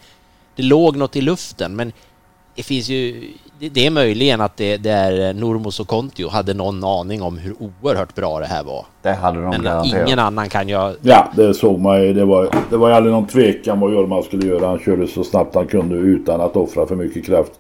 det 0.57 0.63
låg 0.63 0.97
något 0.97 1.17
i 1.17 1.21
luften, 1.21 1.77
men 1.77 1.93
det 2.55 2.63
finns 2.63 2.89
ju, 2.89 3.33
det 3.69 3.87
är 3.87 3.91
möjligen 3.91 4.41
att 4.41 4.57
det, 4.57 4.77
det 4.77 4.91
är 4.91 5.35
Normos 5.35 5.81
och 5.81 5.89
Kontio 5.89 6.29
hade 6.29 6.55
någon 6.55 6.85
aning 6.85 7.23
om 7.23 7.39
hur 7.39 7.55
oerhört 7.59 8.15
bra 8.15 8.41
det 8.41 8.47
här 8.47 8.65
var. 8.65 8.87
Det 9.03 9.13
hade 9.13 9.41
de 9.41 9.51
Men 9.51 9.63
garanterat. 9.63 10.09
ingen 10.09 10.19
annan 10.19 10.49
kan 10.49 10.69
jag... 10.69 10.95
Ja, 11.03 11.29
det 11.37 11.55
såg 11.55 11.81
man 11.81 12.03
ju. 12.03 12.13
Det 12.13 12.25
var, 12.25 12.49
det 12.71 12.77
var 12.77 12.91
aldrig 12.91 13.13
någon 13.15 13.27
tvekan 13.27 13.81
vad 13.81 13.93
Jorma 13.93 14.23
skulle 14.23 14.47
göra. 14.47 14.67
Han 14.67 14.79
körde 14.79 15.07
så 15.07 15.25
snabbt 15.25 15.55
han 15.55 15.67
kunde 15.67 15.95
utan 15.97 16.41
att 16.41 16.57
offra 16.57 16.87
för 16.87 16.97
mycket 16.97 17.27
kraft 17.27 17.53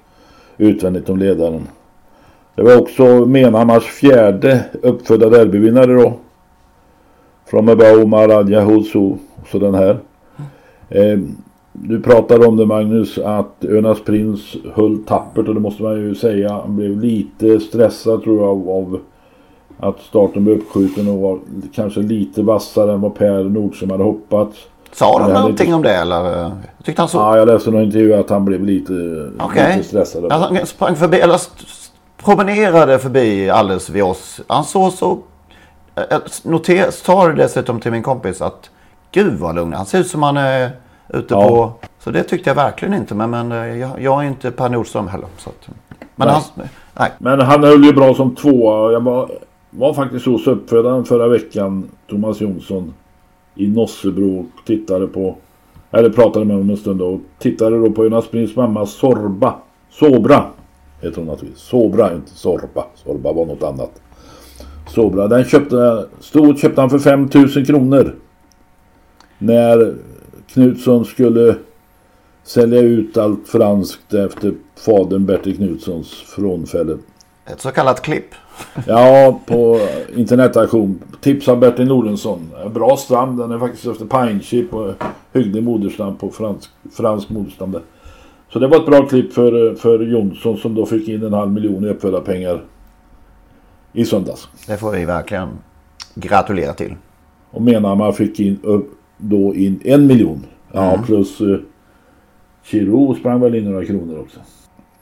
utvändigt 0.56 1.08
om 1.08 1.18
ledaren. 1.18 1.68
Det 2.54 2.62
var 2.62 2.80
också 2.80 3.04
Menhammars 3.26 3.84
fjärde 3.84 4.64
uppfödda 4.82 5.28
derbyvinnare 5.28 5.94
då. 5.94 6.12
Från 7.46 7.64
Mebao, 7.64 8.06
Maradja, 8.06 8.66
och 8.66 8.84
så 8.84 9.18
den 9.52 9.74
här. 9.74 9.98
Eh, 10.88 11.18
du 11.72 12.02
pratade 12.02 12.46
om 12.46 12.56
det 12.56 12.66
Magnus 12.66 13.18
att 13.18 13.64
Önas 13.64 14.00
prins 14.04 14.56
höll 14.74 15.04
tappert 15.04 15.48
och 15.48 15.54
det 15.54 15.60
måste 15.60 15.82
man 15.82 15.96
ju 15.96 16.14
säga. 16.14 16.52
Han 16.52 16.76
blev 16.76 17.00
lite 17.00 17.60
stressad 17.60 18.22
tror 18.22 18.40
jag 18.40 18.68
av, 18.68 19.00
att 19.78 20.00
starten 20.00 20.44
blev 20.44 20.56
uppskjuten 20.56 21.08
och 21.08 21.18
var 21.18 21.38
kanske 21.74 22.00
lite 22.00 22.42
vassare 22.42 22.92
än 22.92 23.00
vad 23.00 23.14
Per 23.14 23.44
Nordström 23.44 23.90
hade 23.90 24.04
hoppats. 24.04 24.58
Sa 24.92 25.18
de 25.18 25.32
någonting 25.32 25.66
lite... 25.66 25.76
om 25.76 25.82
det 25.82 25.94
eller? 25.94 26.24
Jag 26.24 26.52
tyckte 26.84 27.02
han 27.02 27.08
så... 27.08 27.18
Ja, 27.18 27.36
jag 27.36 27.48
läste 27.48 27.70
någon 27.70 27.82
intervju 27.82 28.14
att 28.14 28.30
han 28.30 28.44
blev 28.44 28.64
lite, 28.64 28.92
okay. 29.44 29.76
lite 29.76 29.88
stressad. 29.88 30.32
Alltså, 30.32 30.54
han 30.54 30.66
sprang 30.66 30.96
förbi, 30.96 31.20
eller 31.20 31.40
promenerade 32.24 32.98
förbi 32.98 33.50
alldeles 33.50 33.90
vid 33.90 34.02
oss. 34.02 34.40
Han 34.46 34.64
såg 34.64 34.92
så... 34.92 35.18
Jag 35.94 36.20
noter, 36.42 36.90
sa 36.90 37.26
det 37.28 37.34
dessutom 37.34 37.80
till 37.80 37.92
min 37.92 38.02
kompis 38.02 38.42
att 38.42 38.70
Gud 39.12 39.38
vad 39.38 39.54
lugn. 39.54 39.72
Han 39.72 39.86
ser 39.86 39.98
ut 39.98 40.06
som 40.06 40.22
han 40.22 40.36
är 40.36 40.70
ute 41.12 41.34
ja. 41.34 41.48
på... 41.48 41.72
Så 41.98 42.10
det 42.10 42.22
tyckte 42.22 42.50
jag 42.50 42.54
verkligen 42.54 42.94
inte. 42.94 43.14
Men, 43.14 43.30
men 43.30 43.52
eh, 43.52 43.78
jag, 43.78 44.02
jag 44.02 44.24
är 44.24 44.28
inte 44.28 44.50
Per 44.50 44.68
Nordström 44.68 45.08
heller. 45.08 45.28
Så 45.38 45.50
att, 45.50 45.68
men, 46.16 46.28
nej. 46.28 46.34
Han, 46.34 46.42
nej. 46.94 47.10
men 47.18 47.40
han 47.40 47.64
höll 47.64 47.84
ju 47.84 47.92
bra 47.92 48.14
som 48.14 48.34
tvåa. 48.34 48.92
Jag 48.92 49.00
var, 49.00 49.30
var 49.70 49.94
faktiskt 49.94 50.26
hos 50.26 50.46
uppfödaren 50.46 51.04
förra 51.04 51.28
veckan, 51.28 51.88
Thomas 52.10 52.40
Jonsson, 52.40 52.94
i 53.54 53.68
Nossebro 53.68 54.38
och 54.38 54.66
tittade 54.66 55.06
på... 55.06 55.36
Eller 55.90 56.10
pratade 56.10 56.44
med 56.44 56.56
honom 56.56 56.70
en 56.70 56.76
stund 56.76 57.02
och 57.02 57.20
tittade 57.38 57.78
då 57.78 57.90
på 57.90 58.04
Jonas 58.04 58.26
Prins 58.26 58.56
mamma 58.56 58.86
Sorba. 58.86 59.54
Sobra 59.90 60.44
heter 61.00 61.16
hon 61.16 61.26
naturligtvis. 61.26 61.62
Sobra, 61.62 62.14
inte 62.14 62.30
Sorba. 62.30 62.84
Sorba 62.94 63.32
var 63.32 63.46
något 63.46 63.62
annat. 63.62 64.02
Sobra. 64.88 65.28
Den 65.28 65.44
köpte, 65.44 66.06
stod, 66.20 66.58
köpte 66.58 66.80
han 66.80 66.90
för 66.90 66.98
5000 66.98 67.64
kronor. 67.64 68.14
När 69.38 69.94
Knutsson 70.52 71.04
skulle 71.04 71.56
sälja 72.44 72.80
ut 72.80 73.16
allt 73.16 73.48
franskt 73.48 74.14
efter 74.14 74.54
fadern 74.76 75.26
Bertil 75.26 75.56
Knutssons 75.56 76.12
frånfälle. 76.12 76.98
Ett 77.46 77.60
så 77.60 77.70
kallat 77.70 78.02
klipp. 78.02 78.34
Ja, 78.86 79.40
på 79.46 79.80
internetaktion. 80.16 81.02
Tips 81.20 81.48
av 81.48 81.58
Bertil 81.58 81.86
Nordensson. 81.86 82.50
Bra 82.74 82.96
stam. 82.96 83.36
Den 83.36 83.50
är 83.50 83.58
faktiskt 83.58 83.86
efter 83.86 84.04
Pine 84.04 84.40
Chip 84.40 84.74
och 84.74 84.94
hygglig 85.32 85.62
moderstam 85.62 86.16
på 86.16 86.30
fransk, 86.30 86.70
fransk 86.92 87.30
moderstam. 87.30 87.76
Så 88.52 88.58
det 88.58 88.66
var 88.66 88.76
ett 88.76 88.86
bra 88.86 89.06
klipp 89.06 89.32
för, 89.32 89.74
för 89.74 90.00
Jonsson 90.00 90.58
som 90.58 90.74
då 90.74 90.86
fick 90.86 91.08
in 91.08 91.22
en 91.22 91.32
halv 91.32 91.50
miljon 91.50 91.84
i 91.84 91.88
uppfödda 91.88 92.20
pengar 92.20 92.62
i 93.92 94.04
söndags. 94.04 94.48
Det 94.66 94.76
får 94.76 94.90
vi 94.90 95.04
verkligen 95.04 95.48
gratulera 96.14 96.72
till. 96.72 96.94
Och 97.50 97.62
Menhammar 97.62 98.12
fick 98.12 98.40
in 98.40 98.58
då 99.16 99.54
in 99.54 99.80
en 99.84 100.06
miljon. 100.06 100.46
Ja, 100.72 100.92
mm. 100.92 101.06
plus 101.06 101.40
eh, 101.40 101.58
Chiro 102.64 103.14
sprang 103.14 103.40
väl 103.40 103.54
in 103.54 103.64
några 103.64 103.84
kronor 103.84 104.18
också. 104.18 104.40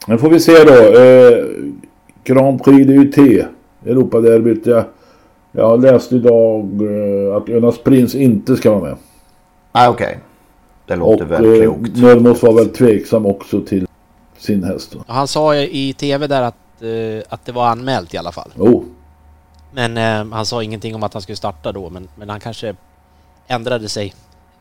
Men 0.07 0.17
får 0.17 0.29
vi 0.29 0.39
se 0.39 0.63
då. 0.63 0.99
Eh, 0.99 1.45
Grand 2.23 2.63
Prix 2.63 2.87
DUT. 2.87 3.45
Europaderbyt. 3.85 4.65
Jag, 4.65 4.83
jag 5.51 5.81
läste 5.81 6.15
idag 6.15 6.81
eh, 6.81 7.35
att 7.35 7.49
Önas 7.49 7.77
Prins 7.77 8.15
inte 8.15 8.55
ska 8.55 8.71
vara 8.71 8.81
med. 8.81 8.95
Ah, 9.71 9.89
Okej. 9.89 10.05
Okay. 10.07 10.17
Det 10.87 10.95
låter 10.95 11.25
och, 11.25 11.31
väldigt 11.31 11.61
klokt. 11.63 11.89
Och 11.89 11.97
Nörmos 11.97 12.43
var 12.43 12.53
väl 12.53 12.69
tveksam 12.69 13.25
också 13.25 13.61
till 13.61 13.87
sin 14.37 14.63
häst. 14.63 14.95
Han 15.07 15.27
sa 15.27 15.55
i 15.55 15.93
tv 15.93 16.27
där 16.27 16.41
att, 16.41 16.81
eh, 16.81 17.33
att 17.33 17.45
det 17.45 17.51
var 17.51 17.67
anmält 17.67 18.13
i 18.13 18.17
alla 18.17 18.31
fall. 18.31 18.51
Oh. 18.57 18.83
Men 19.71 19.97
eh, 19.97 20.33
han 20.35 20.45
sa 20.45 20.63
ingenting 20.63 20.95
om 20.95 21.03
att 21.03 21.13
han 21.13 21.21
skulle 21.21 21.35
starta 21.35 21.71
då. 21.71 21.89
Men, 21.89 22.07
men 22.15 22.29
han 22.29 22.39
kanske 22.39 22.75
ändrade 23.51 23.89
sig 23.89 24.13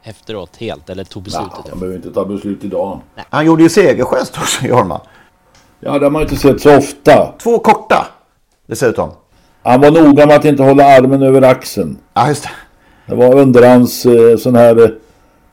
efteråt 0.03 0.57
helt 0.57 0.91
eller 0.91 1.05
tog 1.05 1.23
beslutet? 1.23 1.53
Ja, 1.65 1.71
han 1.71 1.81
behöver 1.81 1.97
inte 1.97 2.13
ta 2.13 2.25
beslut 2.25 2.65
idag. 2.65 3.01
Nej. 3.15 3.25
Han 3.31 3.47
gjorde 3.47 3.63
ju 3.63 3.69
segergest 3.69 4.39
också, 4.39 4.67
Jorma. 4.67 5.01
Ja, 5.81 5.99
det 5.99 6.07
har 6.07 6.11
man 6.11 6.23
inte 6.23 6.37
sett 6.37 6.61
så 6.61 6.77
ofta. 6.77 7.33
Två 7.43 7.59
korta 7.59 8.07
dessutom. 8.67 9.11
Han 9.63 9.81
var 9.81 9.91
noga 9.91 10.27
med 10.27 10.37
att 10.37 10.45
inte 10.45 10.63
hålla 10.63 10.85
armen 10.85 11.23
över 11.23 11.43
axeln. 11.43 11.99
Ja, 12.15 12.29
just 12.29 12.43
det. 12.43 12.51
Det 13.07 13.15
var 13.15 13.35
under 13.35 13.69
hans 13.69 14.07
eh, 14.07 14.37
sån 14.37 14.55
här 14.55 14.83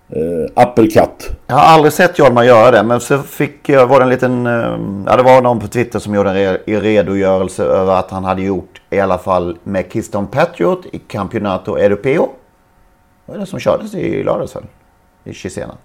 eh, 0.10 0.64
uppercut. 0.68 1.30
Jag 1.48 1.56
har 1.56 1.64
aldrig 1.64 1.94
sett 1.94 2.20
Jorma 2.20 2.46
göra 2.46 2.72
det. 2.72 2.84
Men 2.84 3.00
så 3.00 3.18
fick 3.18 3.70
jag, 3.70 3.88
var 3.88 4.00
det 4.00 4.04
en 4.04 4.10
liten, 4.10 4.48
eh, 4.48 4.78
ja 5.06 5.18
det 5.18 5.24
var 5.24 5.42
någon 5.42 5.60
på 5.60 5.68
Twitter 5.68 6.00
som 6.00 6.16
gjorde 6.16 6.60
en 6.66 6.82
redogörelse 6.82 7.64
över 7.64 7.94
att 7.94 8.12
han 8.12 8.24
hade 8.24 8.42
gjort 8.42 8.82
i 8.90 9.00
alla 9.00 9.18
fall 9.18 9.58
med 9.64 9.92
Kiston 9.92 10.28
Patriot 10.28 10.86
i 10.92 11.00
Campeonato 11.00 11.78
Europeo. 11.78 12.30
Vad 13.28 13.36
är 13.36 13.40
det 13.40 13.46
som 13.46 13.60
kördes 13.60 13.96
i 13.96 14.24
lördags 14.24 14.56
väl? 14.56 14.64
I 15.24 15.34
Chisena? 15.34 15.76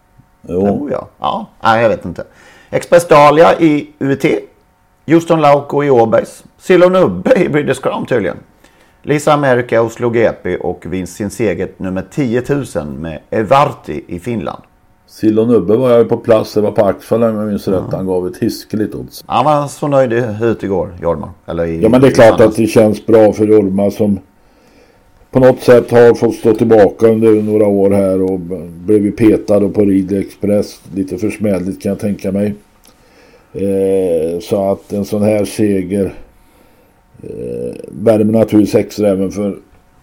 Jo. 0.43 0.61
Oh, 0.61 0.93
ja. 0.93 1.09
ja. 1.19 1.47
Nej, 1.63 1.83
jag 1.83 1.89
vet 1.89 2.05
inte. 2.05 2.25
Express 2.71 3.09
Dahlia 3.09 3.61
i 3.61 3.91
UT. 3.99 4.25
Houston 5.07 5.41
Lauko 5.41 5.85
i 5.85 5.91
Åbergs. 5.91 6.45
Silo 6.59 6.89
Nubbe 6.89 7.35
i 7.35 7.49
British 7.49 7.83
Crown 7.83 8.07
tydligen. 8.07 8.37
Lisa 9.03 9.33
America 9.33 9.83
Oslo 9.83 10.11
GP 10.11 10.57
och 10.57 10.87
vinst 10.87 11.17
sin 11.17 11.31
seger 11.31 11.69
nummer 11.77 12.05
10 12.11 12.43
000 12.75 12.87
med 12.87 13.21
Evarti 13.31 14.05
i 14.07 14.19
Finland. 14.19 14.63
Silo 15.07 15.45
Nubbe 15.45 15.77
var 15.77 15.91
jag 15.91 16.09
på 16.09 16.17
plats, 16.17 16.55
det 16.55 16.61
var 16.61 16.71
på 16.71 16.85
Axfall 16.85 17.23
om 17.23 17.37
jag 17.37 17.49
minns 17.49 17.69
rätt. 17.69 17.93
Han 17.93 18.07
gav 18.07 18.27
ett 18.27 18.37
hiskeligt 18.37 18.95
odds. 18.95 19.25
Han 19.27 19.45
var 19.45 19.67
så 19.67 19.89
nöjd 19.89 20.13
ut 20.43 20.63
igår, 20.63 20.97
Jorma. 21.03 21.31
Eller 21.47 21.65
i, 21.65 21.83
ja 21.83 21.89
men 21.89 22.01
det 22.01 22.07
är 22.07 22.11
klart 22.11 22.41
att 22.41 22.57
det 22.57 22.67
känns 22.67 23.07
bra 23.07 23.33
för 23.33 23.47
Jorma 23.47 23.91
som 23.91 24.21
på 25.33 25.41
något 25.41 25.61
sätt 25.61 25.91
har 25.91 26.15
fått 26.15 26.35
stå 26.35 26.55
tillbaka 26.55 27.07
under 27.07 27.43
några 27.43 27.67
år 27.67 27.91
här 27.91 28.23
och 28.23 28.41
blivit 28.71 29.17
petad 29.17 29.69
på 29.69 29.81
Ridley 29.81 30.21
Express. 30.21 30.81
Lite 30.95 31.19
försmädligt 31.19 31.83
kan 31.83 31.91
jag 31.91 31.99
tänka 31.99 32.33
mig. 32.33 32.55
Eh, 33.53 34.41
så 34.41 34.73
att 34.73 34.93
en 34.93 35.05
sån 35.05 35.23
här 35.23 35.45
seger 35.45 36.15
eh, 37.23 37.75
värmer 37.89 38.33
naturligtvis 38.33 38.75
extra 38.75 39.09
även 39.09 39.31
för 39.31 39.59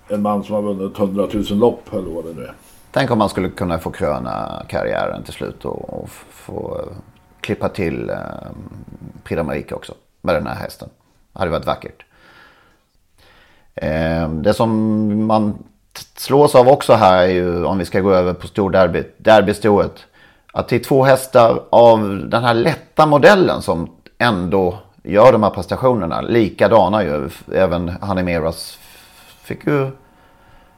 en 0.09 0.21
man 0.21 0.43
som 0.43 0.55
har 0.55 0.62
vunnit 0.62 1.00
100 1.00 1.27
000 1.33 1.43
lopp 1.43 1.93
eller 1.93 2.09
vad 2.09 2.25
det 2.25 2.33
nu 2.33 2.41
är. 2.41 2.53
Tänk 2.91 3.12
om 3.12 3.17
man 3.17 3.29
skulle 3.29 3.50
kunna 3.50 3.79
få 3.79 3.91
kröna 3.91 4.65
karriären 4.67 5.24
till 5.24 5.33
slut 5.33 5.65
och, 5.65 6.01
och 6.01 6.09
få 6.29 6.77
eh, 6.79 6.98
klippa 7.41 7.69
till 7.69 8.09
eh, 8.09 8.15
Prix 9.24 9.41
d'Amérique 9.41 9.74
också 9.74 9.93
med 10.21 10.36
den 10.36 10.48
här 10.48 10.55
hästen. 10.55 10.89
Det 11.33 11.39
hade 11.39 11.51
varit 11.51 11.65
vackert. 11.65 12.05
Ehm, 13.81 14.43
det 14.43 14.53
som 14.53 15.27
man 15.27 15.63
slås 16.17 16.55
av 16.55 16.67
också 16.67 16.93
här 16.93 17.24
är 17.24 17.27
ju 17.27 17.65
om 17.65 17.77
vi 17.77 17.86
ska 17.86 18.00
gå 18.00 18.13
över 18.13 18.33
på 18.33 18.48
storderbyt, 18.48 19.15
derbystoet. 19.17 20.05
Att 20.53 20.67
det 20.67 20.75
är 20.75 20.79
två 20.79 21.03
hästar 21.03 21.63
av 21.69 22.29
den 22.29 22.43
här 22.43 22.53
lätta 22.53 23.05
modellen 23.05 23.62
som 23.62 23.89
ändå 24.17 24.79
gör 25.03 25.31
de 25.31 25.43
här 25.43 25.50
prestationerna. 25.50 26.21
Likadana 26.21 27.03
ju. 27.03 27.29
Även 27.53 27.89
Hanimeras 28.01 28.79
fick 29.43 29.67
ju 29.67 29.91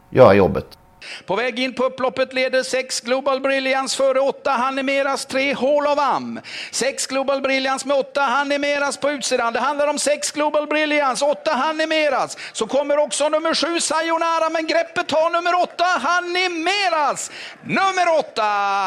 göra 0.09 0.33
jobbet. 0.33 0.77
På 1.25 1.35
väg 1.35 1.59
in 1.59 1.73
på 1.73 1.83
upploppet 1.83 2.33
leder 2.33 2.63
6 2.63 3.01
Global 3.01 3.41
Brilliance 3.41 3.97
före 3.97 4.19
8 4.19 4.51
Hanimeras 4.51 5.25
3 5.25 5.53
Hall 5.53 5.87
of 5.87 5.99
Am. 5.99 6.39
6 6.71 7.07
Global 7.07 7.41
Brilliance 7.41 7.87
med 7.87 7.97
8 7.97 8.21
Hanimeras 8.21 8.97
på 8.97 9.09
utsidan. 9.09 9.53
Det 9.53 9.59
handlar 9.59 9.87
om 9.87 9.99
6 9.99 10.31
Global 10.31 10.67
Brilliance, 10.67 11.25
8 11.25 11.51
Hanimeras. 11.51 12.37
Så 12.53 12.67
kommer 12.67 12.97
också 12.97 13.29
nummer 13.29 13.53
7 13.53 13.79
Sayonara 13.79 14.49
men 14.49 14.67
greppet 14.67 15.07
tar 15.07 15.29
nummer 15.29 15.63
8 15.63 15.83
Hanimeras. 15.83 17.31
Nummer 17.63 18.19
8 18.19 18.41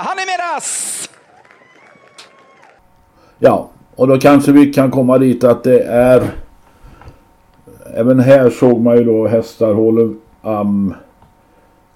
Hanimeras. 0.04 1.08
Ja, 3.38 3.70
och 3.96 4.08
då 4.08 4.20
kanske 4.20 4.52
vi 4.52 4.72
kan 4.72 4.90
komma 4.90 5.18
dit 5.18 5.44
att 5.44 5.64
det 5.64 5.80
är... 5.82 6.30
Även 7.96 8.20
här 8.20 8.50
såg 8.50 8.80
man 8.80 8.96
ju 8.96 9.04
då 9.04 9.26
hästar 9.26 9.74
Hall 9.74 9.98
of 9.98 10.10
Am 10.42 10.94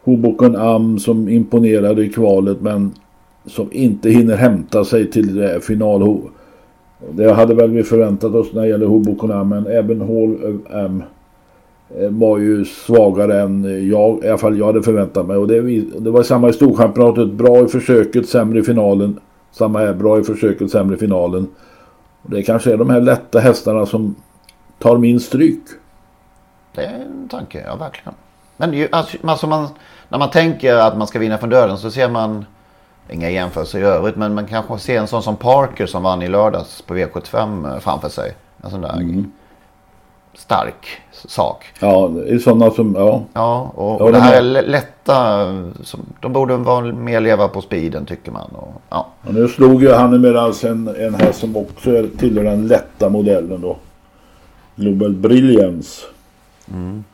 Hoboken 0.08 0.56
Am 0.56 0.98
som 0.98 1.28
imponerade 1.28 2.04
i 2.04 2.08
kvalet 2.08 2.60
men 2.60 2.92
som 3.46 3.68
inte 3.72 4.10
hinner 4.10 4.36
hämta 4.36 4.84
sig 4.84 5.10
till 5.10 5.60
final. 5.62 6.20
Det 7.10 7.32
hade 7.32 7.54
väl 7.54 7.70
vi 7.70 7.82
förväntat 7.82 8.34
oss 8.34 8.52
när 8.52 8.62
det 8.62 8.68
gäller 8.68 8.86
Hoboken 8.86 9.32
Am 9.32 9.48
men 9.48 9.66
även 9.66 10.00
Hall 10.00 10.38
eh, 10.44 10.84
Am 10.84 11.02
eh, 11.98 12.10
var 12.10 12.38
ju 12.38 12.64
svagare 12.64 13.40
än 13.40 13.88
jag, 13.88 14.24
i 14.24 14.28
alla 14.28 14.38
fall 14.38 14.58
jag 14.58 14.66
hade 14.66 14.82
förväntat 14.82 15.26
mig. 15.26 15.36
Och 15.36 15.48
det, 15.48 15.60
det 15.98 16.10
var 16.10 16.22
samma 16.22 16.48
i 16.48 16.52
Storchampionatet, 16.52 17.32
bra 17.32 17.64
i 17.64 17.66
försöket, 17.66 18.28
sämre 18.28 18.58
i 18.58 18.62
finalen. 18.62 19.20
Samma 19.52 19.78
här, 19.78 19.94
bra 19.94 20.20
i 20.20 20.22
försöket, 20.22 20.70
sämre 20.70 20.96
i 20.96 20.98
finalen. 20.98 21.46
Och 22.22 22.30
det 22.30 22.42
kanske 22.42 22.72
är 22.72 22.76
de 22.76 22.90
här 22.90 23.00
lätta 23.00 23.38
hästarna 23.38 23.86
som 23.86 24.14
tar 24.78 24.98
min 24.98 25.20
stryk. 25.20 25.62
Det 26.74 26.84
är 26.84 26.94
en 26.94 27.28
tanke, 27.28 27.64
ja 27.66 27.76
verkligen. 27.76 28.14
Men 28.56 28.72
ju, 28.72 28.88
alltså, 28.92 29.16
alltså 29.22 29.46
man, 29.46 29.68
när 30.08 30.18
man 30.18 30.30
tänker 30.30 30.74
att 30.74 30.98
man 30.98 31.06
ska 31.06 31.18
vinna 31.18 31.38
från 31.38 31.50
döden 31.50 31.78
så 31.78 31.90
ser 31.90 32.08
man, 32.08 32.44
inga 33.10 33.30
jämförelser 33.30 33.78
i 33.78 33.82
övrigt, 33.82 34.16
men 34.16 34.34
man 34.34 34.46
kanske 34.46 34.78
ser 34.78 34.98
en 34.98 35.06
sån 35.06 35.22
som 35.22 35.36
Parker 35.36 35.86
som 35.86 36.02
vann 36.02 36.22
i 36.22 36.28
lördags 36.28 36.82
på 36.82 36.94
V75 36.94 37.74
eh, 37.74 37.80
framför 37.80 38.08
sig. 38.08 38.34
En 38.64 38.70
sån 38.70 38.80
där 38.80 38.96
mm. 38.96 39.32
stark 40.34 40.86
sak. 41.12 41.64
Ja, 41.80 42.08
det 42.08 42.34
är 42.34 42.38
sådana 42.38 42.70
som, 42.70 42.94
ja. 42.94 43.22
Ja, 43.32 43.72
och, 43.74 44.00
och 44.00 44.12
det 44.12 44.18
här 44.18 44.36
är 44.36 44.62
lätta, 44.62 45.44
som, 45.82 46.00
de 46.20 46.32
borde 46.32 46.56
vara 46.56 46.92
mer 46.92 47.20
leva 47.20 47.48
på 47.48 47.60
speeden 47.60 48.06
tycker 48.06 48.32
man. 48.32 48.50
Och, 48.50 48.82
ja. 48.90 49.06
Och 49.26 49.34
nu 49.34 49.48
slog 49.48 49.82
ju 49.82 49.92
han 49.92 50.14
emellan 50.14 50.54
en, 50.64 50.88
en 50.88 51.14
här 51.14 51.32
som 51.32 51.56
också 51.56 51.90
tillhör 52.18 52.44
den 52.44 52.66
lätta 52.66 53.08
modellen 53.08 53.60
då. 53.60 53.76
Global 54.76 55.12
Brilliance. 55.12 56.06
Mm. 56.72 57.04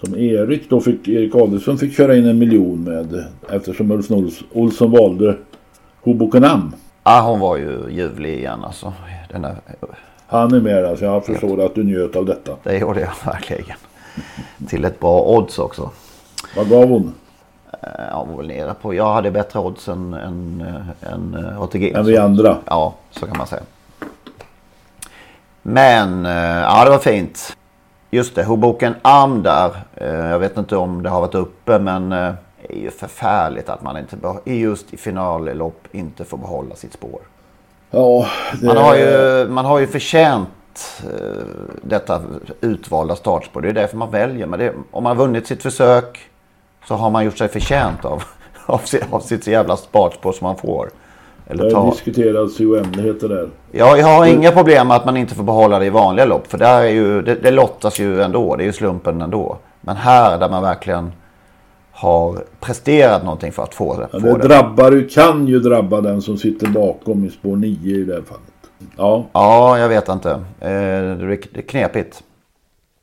Som 0.00 0.14
Erik 0.14 0.70
då 0.70 0.80
fick, 0.80 1.08
Erik 1.08 1.34
Adelsson 1.34 1.78
fick 1.78 1.96
köra 1.96 2.16
in 2.16 2.26
en 2.26 2.38
miljon 2.38 2.84
med 2.84 3.24
eftersom 3.50 3.90
Ulf 3.90 4.42
Olsson 4.52 4.90
valde 4.90 5.36
Hobokenam. 6.02 6.74
Ja 7.04 7.20
hon 7.20 7.40
var 7.40 7.56
ju 7.56 7.90
ljuvlig 7.90 8.34
igen 8.38 8.64
alltså. 8.64 8.92
Den 9.30 9.42
där... 9.42 9.56
Han 10.26 10.54
är 10.54 10.60
med 10.60 10.84
alltså. 10.84 11.04
Jag 11.04 11.26
förstår 11.26 11.66
att 11.66 11.74
du 11.74 11.84
njöt 11.84 12.16
av 12.16 12.26
detta. 12.26 12.52
Det 12.62 12.78
gjorde 12.78 13.00
jag 13.00 13.12
verkligen. 13.32 13.76
Till 14.68 14.84
ett 14.84 15.00
bra 15.00 15.20
odds 15.22 15.58
också. 15.58 15.90
Vad 16.56 16.68
gav 16.68 16.88
hon? 16.88 17.14
Ja, 17.82 18.18
hon 18.18 18.28
var 18.28 18.36
väl 18.36 18.46
nere 18.46 18.74
på. 18.82 18.94
Jag 18.94 19.12
hade 19.14 19.30
bättre 19.30 19.60
odds 19.60 19.88
än, 19.88 20.14
än, 20.14 20.64
än 21.00 21.34
eh, 21.34 21.62
ATG. 21.62 21.92
Än 21.92 22.06
vi 22.06 22.16
andra? 22.16 22.56
Ja, 22.64 22.94
så 23.10 23.26
kan 23.26 23.38
man 23.38 23.46
säga. 23.46 23.62
Men, 25.62 26.26
eh, 26.26 26.32
ja 26.32 26.84
det 26.84 26.90
var 26.90 26.98
fint. 26.98 27.56
Just 28.10 28.34
det, 28.34 28.44
Hoboken 28.44 28.94
Am 29.02 29.42
där. 29.42 29.70
Eh, 29.94 30.14
jag 30.14 30.38
vet 30.38 30.56
inte 30.56 30.76
om 30.76 31.02
det 31.02 31.08
har 31.08 31.20
varit 31.20 31.34
uppe 31.34 31.78
men 31.78 32.10
det 32.10 32.36
är 32.68 32.78
ju 32.78 32.90
förfärligt 32.90 33.68
att 33.68 33.82
man 33.82 33.96
inte 33.98 34.16
just 34.44 34.94
i 34.94 34.96
finallopp 34.96 35.88
inte 35.92 36.24
får 36.24 36.38
behålla 36.38 36.74
sitt 36.74 36.92
spår. 36.92 37.20
Ja, 37.90 38.26
det... 38.60 38.66
man, 38.66 38.76
har 38.76 38.96
ju, 38.96 39.46
man 39.48 39.64
har 39.64 39.78
ju 39.78 39.86
förtjänt 39.86 40.48
detta 41.82 42.22
utvalda 42.60 43.16
startspår. 43.16 43.60
Det 43.60 43.68
är 43.68 43.72
därför 43.72 43.96
man 43.96 44.10
väljer. 44.10 44.46
Men 44.46 44.58
det, 44.58 44.72
om 44.90 45.02
man 45.02 45.16
har 45.16 45.24
vunnit 45.24 45.46
sitt 45.46 45.62
försök 45.62 46.20
så 46.88 46.94
har 46.94 47.10
man 47.10 47.24
gjort 47.24 47.38
sig 47.38 47.48
förtjänt 47.48 48.04
av, 48.04 48.22
av, 48.66 48.78
sitt, 48.78 49.12
av 49.12 49.20
sitt 49.20 49.46
jävla 49.46 49.76
startspår 49.76 50.32
som 50.32 50.44
man 50.46 50.56
får. 50.56 50.90
Eller 51.46 51.64
det 51.64 51.76
har 51.76 51.90
diskuterats 51.90 52.60
i 52.60 52.66
oändligheter 52.66 53.28
där. 53.28 53.48
Ja, 53.72 53.96
jag 53.96 54.06
har 54.06 54.26
inga 54.26 54.52
problem 54.52 54.88
med 54.88 54.96
att 54.96 55.04
man 55.04 55.16
inte 55.16 55.34
får 55.34 55.44
behålla 55.44 55.78
det 55.78 55.86
i 55.86 55.90
vanliga 55.90 56.26
lopp. 56.26 56.46
För 56.46 56.58
där 56.58 56.80
är 56.80 56.88
ju, 56.90 57.22
det, 57.22 57.34
det 57.34 57.50
lottas 57.50 57.98
ju 57.98 58.22
ändå. 58.22 58.56
Det 58.56 58.62
är 58.62 58.66
ju 58.66 58.72
slumpen 58.72 59.22
ändå. 59.22 59.58
Men 59.80 59.96
här 59.96 60.38
där 60.38 60.48
man 60.48 60.62
verkligen 60.62 61.12
har 61.92 62.44
presterat 62.60 63.24
någonting 63.24 63.52
för 63.52 63.62
att 63.62 63.74
få 63.74 63.96
det. 63.96 64.08
Ja, 64.12 64.18
det, 64.18 64.32
det 64.32 64.48
drabbar, 64.48 65.08
kan 65.10 65.46
ju 65.46 65.60
drabba 65.60 66.00
den 66.00 66.22
som 66.22 66.38
sitter 66.38 66.66
bakom 66.66 67.24
i 67.24 67.30
spår 67.30 67.56
9 67.56 67.96
i 67.96 68.04
det 68.04 68.14
här 68.14 68.22
fallet. 68.22 68.42
Ja, 68.96 69.26
ja 69.32 69.78
jag 69.78 69.88
vet 69.88 70.08
inte. 70.08 70.30
Eh, 70.30 70.38
det 70.60 71.58
är 71.58 71.62
knepigt. 71.62 72.22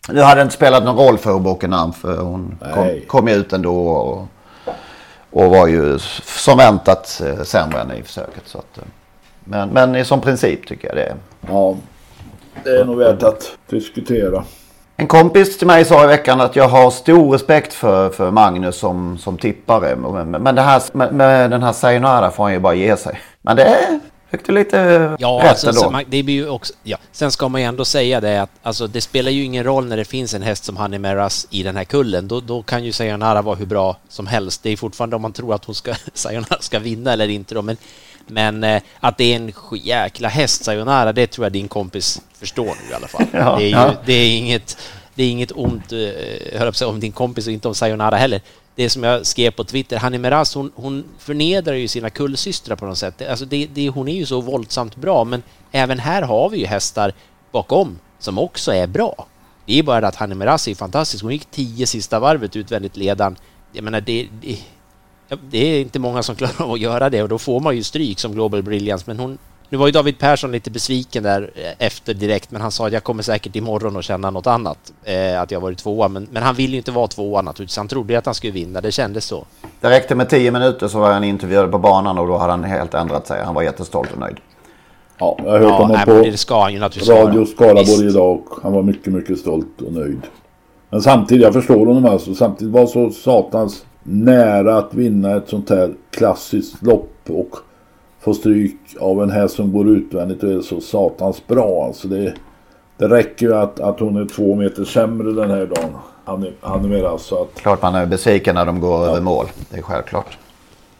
Nu 0.10 0.22
hade 0.22 0.40
det 0.40 0.44
inte 0.44 0.56
spelat 0.56 0.84
någon 0.84 1.08
roll 1.08 1.18
för 1.18 1.40
Bokenam 1.40 1.94
för 1.94 2.18
hon 2.18 2.56
kom, 2.74 2.90
kom 3.08 3.28
ju 3.28 3.34
ut 3.34 3.54
ändå. 3.54 3.76
Och, 3.76 4.28
och 5.34 5.50
var 5.50 5.68
ju 5.68 6.00
som 6.24 6.58
väntat 6.58 7.22
eh, 7.26 7.44
sämre 7.44 7.82
än 7.82 7.92
i 7.92 8.04
försöket. 8.04 8.44
Så 8.46 8.58
att, 8.58 8.78
eh, 8.78 8.84
men, 9.44 9.70
men 9.70 10.06
som 10.06 10.22
princip 10.22 10.68
tycker 10.68 10.88
jag 10.88 10.98
det 10.98 11.04
är. 11.04 11.16
Ja, 11.48 11.76
det 12.64 12.70
är 12.70 12.86
nog 12.86 12.98
värt 12.98 13.24
att 13.24 13.58
diskutera. 13.70 14.44
En 14.98 15.08
kompis 15.08 15.58
till 15.58 15.68
mig 15.68 15.86
sa 15.86 16.04
i 16.04 16.08
veckan 16.08 16.42
att 16.42 16.56
jag 16.56 16.68
har 16.68 16.92
stor 16.92 17.32
respekt 17.32 17.74
för, 17.74 18.10
för 18.10 18.32
Magnus 18.32 18.76
som, 18.76 19.18
som 19.18 19.38
tippare. 19.38 19.96
Men 20.26 20.56
det 20.56 20.62
här, 20.62 20.82
med, 20.92 21.14
med 21.14 21.52
den 21.52 21.64
här 21.64 21.74
Sayonara 21.74 22.32
får 22.32 22.44
han 22.44 22.54
ju 22.54 22.60
bara 22.60 22.74
ge 22.74 22.98
sig. 22.98 23.20
Men 23.42 23.56
det 23.56 23.64
är, 23.64 24.00
Fick 24.34 24.46
du 24.46 24.52
lite 24.52 24.78
ja, 25.20 25.40
rätt 25.44 25.50
alltså, 25.50 25.70
ändå? 25.70 25.92
Man, 25.92 26.04
det 26.08 26.24
blir 26.24 26.36
ju 26.36 26.50
också, 26.50 26.74
ja. 26.84 26.98
Sen 27.12 27.32
ska 27.32 27.50
man 27.50 27.62
ju 27.62 27.68
ändå 27.68 27.86
säga 27.86 28.22
det 28.22 28.42
att 28.42 28.50
alltså, 28.64 28.88
det 28.88 29.02
spelar 29.02 29.32
ju 29.32 29.44
ingen 29.44 29.64
roll 29.64 29.86
när 29.86 29.98
det 29.98 30.06
finns 30.06 30.34
en 30.34 30.42
häst 30.42 30.64
som 30.64 30.78
Honey 30.78 31.00
Meras 31.00 31.48
i 31.50 31.64
den 31.64 31.76
här 31.76 31.84
kullen. 31.84 32.28
Då, 32.28 32.40
då 32.40 32.64
kan 32.64 32.84
ju 32.84 32.92
Sayonara 32.92 33.42
vara 33.42 33.56
hur 33.56 33.66
bra 33.66 33.98
som 34.10 34.28
helst. 34.28 34.64
Det 34.64 34.70
är 34.70 34.78
fortfarande 34.78 35.16
om 35.16 35.22
man 35.22 35.34
tror 35.34 35.54
att 35.54 35.66
hon 35.66 35.76
ska, 35.76 35.94
Sayonara 36.14 36.58
ska 36.60 36.80
vinna 36.80 37.14
eller 37.14 37.28
inte 37.28 37.56
då. 37.56 37.62
Men, 37.62 37.78
men 38.28 38.64
eh, 38.64 38.82
att 39.00 39.18
det 39.18 39.24
är 39.24 39.36
en 39.36 39.54
jäkla 39.82 40.30
häst, 40.30 40.64
Sayonara, 40.64 41.14
det 41.14 41.28
tror 41.28 41.46
jag 41.46 41.52
din 41.52 41.68
kompis 41.68 42.22
förstår 42.40 42.66
nu 42.66 42.92
i 42.92 42.94
alla 42.94 43.08
fall. 43.08 43.26
ja, 43.32 43.56
det, 43.58 43.64
är 43.64 43.68
ju, 43.68 43.72
ja. 43.72 43.94
det 44.06 44.14
är 44.14 44.38
inget 44.38 44.78
det 45.16 45.24
är 45.24 45.32
inget 45.32 45.52
ont, 45.52 45.92
eh, 45.92 46.60
höll 46.60 46.74
om 46.86 47.00
din 47.00 47.12
kompis 47.12 47.48
och 47.48 47.54
inte 47.54 47.68
om 47.68 47.76
Sayonara 47.76 48.16
heller 48.16 48.42
det 48.76 48.90
som 48.90 49.04
jag 49.04 49.26
skrev 49.26 49.52
på 49.52 49.64
Twitter, 49.64 49.98
Hanni 49.98 50.18
Meraz, 50.18 50.56
hon, 50.56 50.72
hon 50.76 51.04
förnedrar 51.18 51.74
ju 51.74 51.88
sina 51.88 52.10
kullsystrar 52.10 52.76
på 52.76 52.86
något 52.86 52.98
sätt. 52.98 53.22
Alltså 53.30 53.46
det, 53.46 53.68
det, 53.74 53.90
hon 53.90 54.08
är 54.08 54.16
ju 54.16 54.26
så 54.26 54.42
våldsamt 54.42 54.96
bra, 54.96 55.24
men 55.24 55.44
även 55.72 56.00
här 56.00 56.22
har 56.22 56.50
vi 56.50 56.58
ju 56.58 56.66
hästar 56.66 57.14
bakom 57.52 58.00
som 58.20 58.40
också 58.40 58.74
är 58.74 58.88
bra. 58.88 59.28
Det 59.66 59.80
är 59.80 59.84
bara 59.84 60.08
att 60.08 60.16
Hanni 60.16 60.36
Meraz 60.36 60.68
är 60.68 60.76
fantastisk. 60.76 61.24
Hon 61.24 61.32
gick 61.32 61.52
tio 61.52 61.88
sista 61.88 62.20
varvet 62.20 62.56
utvändigt 62.56 62.98
ledan. 62.98 63.36
Jag 63.72 63.84
menar, 63.84 64.02
det, 64.02 64.28
det, 64.42 64.60
det 65.50 65.58
är 65.58 65.82
inte 65.82 66.00
många 66.00 66.24
som 66.24 66.36
klarar 66.36 66.62
av 66.62 66.72
att 66.72 66.80
göra 66.80 67.10
det 67.10 67.24
och 67.24 67.30
då 67.30 67.38
får 67.38 67.60
man 67.60 67.76
ju 67.76 67.84
stryk 67.84 68.20
som 68.20 68.32
Global 68.32 68.64
Brilliance, 68.64 69.04
men 69.08 69.20
hon, 69.20 69.38
nu 69.74 69.78
var 69.78 69.86
ju 69.86 69.92
David 69.92 70.20
Persson 70.20 70.52
lite 70.52 70.72
besviken 70.72 71.24
där 71.24 71.52
eh, 71.56 71.88
efter 71.88 72.14
direkt, 72.14 72.52
men 72.52 72.62
han 72.62 72.72
sa 72.72 72.88
att 72.88 72.94
jag 72.94 73.04
kommer 73.04 73.24
säkert 73.24 73.56
imorgon 73.56 73.98
att 73.98 74.04
känna 74.04 74.30
något 74.30 74.48
annat, 74.48 74.94
eh, 75.04 75.42
att 75.42 75.52
jag 75.52 75.60
varit 75.60 75.78
tvåa. 75.78 76.08
Men, 76.08 76.28
men 76.32 76.44
han 76.44 76.56
vill 76.56 76.72
ju 76.72 76.78
inte 76.78 76.92
vara 76.92 77.08
tvåa 77.08 77.42
naturligtvis, 77.42 77.78
han 77.78 77.88
trodde 77.88 78.18
att 78.18 78.26
han 78.26 78.36
skulle 78.36 78.54
vinna, 78.54 78.82
det 78.82 78.92
kändes 78.92 79.26
så. 79.26 79.46
Det 79.82 79.90
räckte 79.90 80.16
med 80.16 80.30
tio 80.30 80.52
minuter 80.52 80.88
så 80.88 81.00
var 81.00 81.12
han 81.12 81.24
intervjuad 81.24 81.72
på 81.72 81.78
banan 81.80 82.18
och 82.18 82.28
då 82.28 82.38
hade 82.38 82.52
han 82.52 82.64
helt 82.64 82.94
ändrat 82.94 83.28
sig. 83.28 83.44
Han 83.44 83.56
var 83.56 83.62
jättestolt 83.62 84.12
och 84.14 84.20
nöjd. 84.20 84.38
Ja, 85.18 85.38
jag 85.44 85.52
hört 85.52 85.62
ja, 85.62 85.78
honom 85.78 86.02
på 86.06 86.12
det 86.12 86.38
ska 86.38 86.62
han 86.62 86.74
ju 86.74 86.80
naturligtvis 86.80 87.18
Radio 87.18 87.46
Skaraborg 87.46 88.08
idag 88.08 88.32
och 88.32 88.64
han 88.64 88.74
var 88.74 88.82
mycket, 88.82 89.14
mycket 89.14 89.40
stolt 89.40 89.82
och 89.82 89.94
nöjd. 89.94 90.22
Men 90.90 91.02
samtidigt, 91.02 91.44
jag 91.44 91.54
förstår 91.54 91.86
honom 91.86 92.06
alltså, 92.06 92.36
samtidigt 92.36 92.74
var 92.74 92.86
så 92.86 93.10
satans 93.10 93.86
nära 94.04 94.78
att 94.78 94.94
vinna 94.94 95.36
ett 95.36 95.50
sånt 95.50 95.70
här 95.70 95.94
klassiskt 96.12 96.84
lopp 96.84 97.18
och 97.30 97.56
få 98.24 98.34
stryk 98.34 98.78
av 99.00 99.24
en 99.24 99.32
häst 99.32 99.56
som 99.56 99.74
går 99.74 99.90
utvändigt 99.90 100.44
och 100.44 100.50
är 100.50 100.62
så 100.62 100.82
satans 100.82 101.48
bra. 101.48 101.86
Alltså 101.86 102.08
det, 102.08 102.34
Det 102.98 103.08
räcker 103.08 103.46
ju 103.46 103.56
att, 103.56 103.80
att 103.80 104.00
hon 104.00 104.18
är 104.18 104.26
två 104.26 104.56
meter 104.56 104.84
sämre 104.84 105.32
den 105.32 105.52
här 105.52 105.66
dagen. 105.66 105.90
Han 106.26 106.44
är, 106.44 106.52
han 106.62 106.86
är 106.86 106.90
mer 106.90 107.04
alltså 107.04 107.36
att... 107.36 107.62
Klart 107.62 107.82
man 107.82 107.96
är 107.96 108.06
besviken 108.06 108.56
när 108.56 108.66
de 108.66 108.80
går 108.80 109.06
över 109.06 109.22
mål. 109.22 109.46
Det 109.70 109.78
är 109.78 109.82
självklart. 109.82 110.38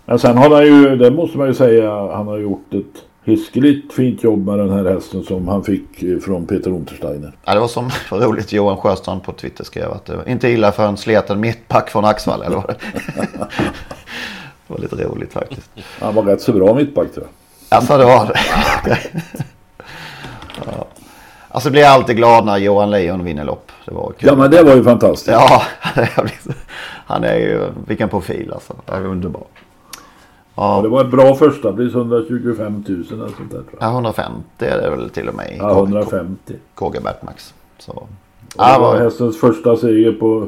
Men 0.06 0.20
sen 0.20 0.38
har 0.38 0.50
han 0.50 0.66
ju, 0.66 0.96
det 0.96 1.12
måste 1.12 1.38
man 1.38 1.48
ju 1.48 1.54
säga, 1.54 1.92
han 1.92 2.28
har 2.28 2.38
gjort 2.38 2.74
ett 2.74 3.04
hiskeligt 3.26 3.94
fint 3.94 4.24
jobb 4.24 4.46
med 4.46 4.60
den 4.60 4.70
här 4.70 4.86
hästen 4.86 5.24
som 5.24 5.48
han 5.48 5.64
fick 5.64 6.24
från 6.24 6.46
Peter 6.46 6.72
Untersteiner. 6.72 7.36
Ja, 7.46 7.54
det 7.54 7.60
var 7.60 7.68
som 7.68 7.90
var 8.12 8.20
roligt. 8.20 8.54
Johan 8.54 8.78
Sjöstrand 8.78 9.24
på 9.24 9.32
Twitter 9.32 9.64
skrev 9.64 9.92
att 9.92 10.06
det 10.06 10.16
var 10.16 10.30
inte 10.30 10.50
illa 10.50 10.72
för 10.72 10.88
en 10.88 10.98
sleten 10.98 11.40
mittback 11.40 11.90
från 11.90 12.06
Axvall. 12.06 12.42
Eller 12.42 12.56
vad 12.56 12.76
det? 14.82 14.88
var 14.88 14.98
lite 14.98 15.10
roligt 15.10 15.34
faktiskt. 15.34 15.70
Han 16.00 16.16
var 16.16 16.24
rätt 16.24 16.42
så 16.42 16.54
bra 16.54 16.74
mittback 16.74 17.14
tror 17.14 17.26
jag. 17.26 17.78
Alltså 17.78 17.98
det 17.98 18.06
var 18.06 18.26
det. 18.26 18.40
ja. 20.66 20.88
Alltså 21.48 21.70
blir 21.70 21.82
jag 21.82 21.92
alltid 21.92 22.16
glad 22.16 22.46
när 22.46 22.58
Johan 22.58 22.92
Lejon 22.92 23.24
vinner 23.24 23.44
lopp. 23.44 23.72
Det 23.86 23.94
var 23.94 24.14
kul. 24.20 24.30
Ja 24.30 24.36
men 24.36 24.52
det 24.52 24.64
var 24.64 24.76
ju 24.76 24.84
fantastiskt. 24.84 25.32
Ja, 25.32 25.64
han 27.06 27.24
är 27.24 27.36
ju, 27.36 27.70
vilken 27.88 28.10
profil 28.10 28.52
alltså. 28.54 28.74
Det 28.86 28.92
är 28.92 29.06
underbar. 29.06 29.44
Ja. 30.56 30.80
det 30.84 30.90
var 30.90 31.02
ett 31.02 31.12
bra 31.12 31.36
första 31.36 31.74
pris, 31.74 31.94
125 31.94 32.84
000 32.88 33.06
eller 33.12 33.28
sånt 33.38 33.52
där. 33.52 33.64
Ja, 33.80 33.92
150 33.92 34.42
är 34.58 34.82
det 34.82 34.90
väl 34.90 35.10
till 35.10 35.30
och 35.30 35.36
med. 35.36 35.56
Ja, 35.58 35.72
150. 35.72 36.54
KG 36.76 37.00
Bertmax. 37.00 37.54
Så. 37.78 38.08
Ja, 38.58 38.74
det 38.74 38.80
var 38.80 38.98
hästens 38.98 39.40
första 39.40 39.78
seger 39.78 40.12
på 40.12 40.48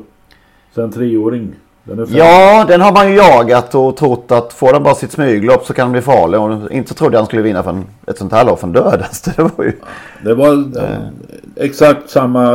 sen 0.76 0.92
treåring. 0.92 1.56
Den 1.88 2.08
ja, 2.10 2.66
den 2.68 2.82
har 2.82 2.92
man 2.92 3.10
ju 3.10 3.16
jagat 3.16 3.76
och 3.76 3.98
trott 3.98 4.32
att 4.32 4.54
får 4.54 4.74
den 4.74 4.84
bara 4.84 4.96
sitt 4.96 5.12
smyglopp 5.12 5.66
så 5.66 5.74
kan 5.74 5.86
den 5.86 5.92
bli 5.92 6.02
farlig. 6.02 6.40
Och 6.40 6.72
inte 6.72 6.94
trodde 6.94 7.16
jag 7.16 7.20
han 7.20 7.28
skulle 7.28 7.42
vinna 7.42 7.64
för 7.64 7.70
en, 7.70 7.86
ett 8.08 8.18
sånt 8.18 8.32
här 8.32 8.46
lopp 8.46 8.60
från 8.60 8.72
dödens. 8.72 9.22
Det 9.38 9.42
var 9.42 9.66
ju... 9.66 9.72
Det 10.24 10.36
var 10.36 10.54
eh. 10.78 11.00
exakt 11.56 12.10
samma 12.10 12.52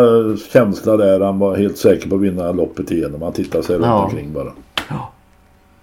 känsla 0.53 0.97
där. 0.97 1.21
Han 1.21 1.39
var 1.39 1.57
helt 1.57 1.79
säker 1.79 2.09
på 2.09 2.15
att 2.15 2.21
vinna 2.21 2.53
loppet 2.53 2.91
igenom. 2.91 3.23
Han 3.23 3.33
tittade 3.33 3.65
sig 3.65 3.77
runt 3.77 3.87
ja. 3.87 4.05
omkring 4.05 4.33
bara. 4.33 4.53
Ja. 4.89 5.11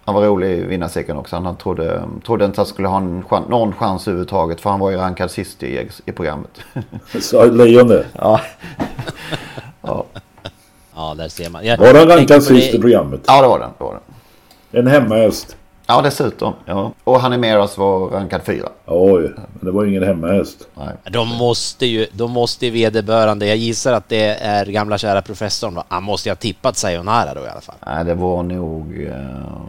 Han 0.06 0.16
var 0.16 0.22
rolig 0.22 0.58
i 0.58 0.62
vinnarcirkeln 0.62 1.18
också. 1.18 1.36
Han 1.36 1.56
trodde, 1.56 2.04
trodde 2.26 2.46
inte 2.46 2.54
att 2.54 2.58
han 2.58 2.74
skulle 2.74 2.88
ha 2.88 2.98
en 2.98 3.24
chans, 3.24 3.50
någon 3.50 3.74
chans 3.74 4.08
överhuvudtaget. 4.08 4.62
För 4.62 4.70
han 4.70 4.80
var 4.80 4.92
ju 4.92 4.98
rankad 4.98 5.32
sist 5.32 5.64
i, 5.64 5.90
i 6.06 6.12
programmet. 6.12 6.62
Sa 7.20 7.46
Lejon 7.46 7.88
det? 7.88 8.06
Ja. 8.14 8.42
ja. 9.82 10.06
Ja, 10.98 11.14
där 11.18 11.30
ser 11.30 11.50
man. 11.50 11.66
Jag, 11.66 11.78
var 11.78 11.94
han 11.94 12.08
rankad 12.08 12.44
sist 12.44 12.74
i 12.74 12.80
programmet? 12.80 13.22
Ja, 13.28 13.42
det 13.42 13.48
var 13.48 13.60
den. 13.60 13.70
Det 13.78 13.84
var 13.84 13.94
den. 14.72 14.82
En 14.82 14.88
hemmahäst? 14.88 15.56
Ja, 15.86 16.02
dessutom. 16.02 16.54
Ja. 16.66 16.92
Och 17.04 17.20
Hanimeras 17.20 17.78
var 17.78 18.08
rankad 18.10 18.42
fyra. 18.46 18.70
Oj, 18.86 19.34
men 19.36 19.66
det 19.66 19.72
var 19.72 19.86
ingen 19.86 20.04
hemmahäst. 20.04 20.68
Nej. 20.74 20.88
De 21.12 21.28
måste 21.28 21.86
ju, 21.86 22.08
de 22.12 22.32
måste 22.32 22.66
ju 22.66 22.72
vederbörande, 22.72 23.46
jag 23.48 23.58
gissar 23.58 23.94
att 23.94 24.10
det 24.10 24.26
är 24.26 24.66
gamla 24.66 24.98
kära 24.98 25.22
professorn 25.22 25.76
va? 25.76 25.84
Han 25.88 26.04
måste 26.04 26.30
ju 26.30 26.32
ha 26.32 26.36
tippat 26.36 26.78
Sayonara 26.78 27.34
då 27.34 27.42
i 27.42 27.48
alla 27.48 27.62
fall. 27.62 27.76
Nej, 27.86 28.06
det 28.06 28.14
var 28.14 28.44
nog 28.44 28.98
uh, 28.98 29.14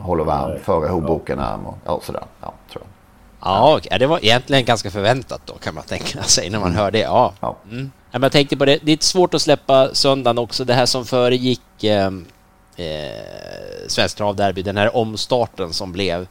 Håller 0.00 0.24
varm 0.24 0.58
före 0.64 0.88
Hoboken 0.88 1.38
ja. 1.38 1.54
och 1.66 1.76
ja, 1.84 2.00
sådär. 2.02 2.22
Ja, 2.40 2.54
tror 2.72 2.84
jag. 2.84 3.50
Ja, 3.50 3.76
okay. 3.76 3.98
det 3.98 4.06
var 4.06 4.18
egentligen 4.24 4.64
ganska 4.64 4.90
förväntat 4.90 5.40
då 5.44 5.54
kan 5.54 5.74
man 5.74 5.84
tänka 5.84 6.22
sig 6.22 6.50
när 6.50 6.60
man 6.60 6.74
hör 6.74 6.90
det. 6.90 7.00
Ja. 7.00 7.32
ja. 7.40 7.56
Mm. 7.70 7.90
Men 8.10 8.22
jag 8.22 8.32
tänkte 8.32 8.56
på 8.56 8.64
det, 8.64 8.78
det 8.82 8.92
är 8.92 8.98
svårt 9.00 9.34
att 9.34 9.42
släppa 9.42 9.94
söndagen 9.94 10.38
också, 10.38 10.64
det 10.64 10.74
här 10.74 10.86
som 10.86 11.04
föregick 11.04 11.84
ehm, 11.84 12.26
eh, 12.76 12.86
eh, 12.86 13.12
Svenskt 13.88 14.18
Travderby, 14.18 14.62
den 14.62 14.76
här 14.76 14.96
omstarten 14.96 15.72
som 15.72 15.92
blev 15.92 16.26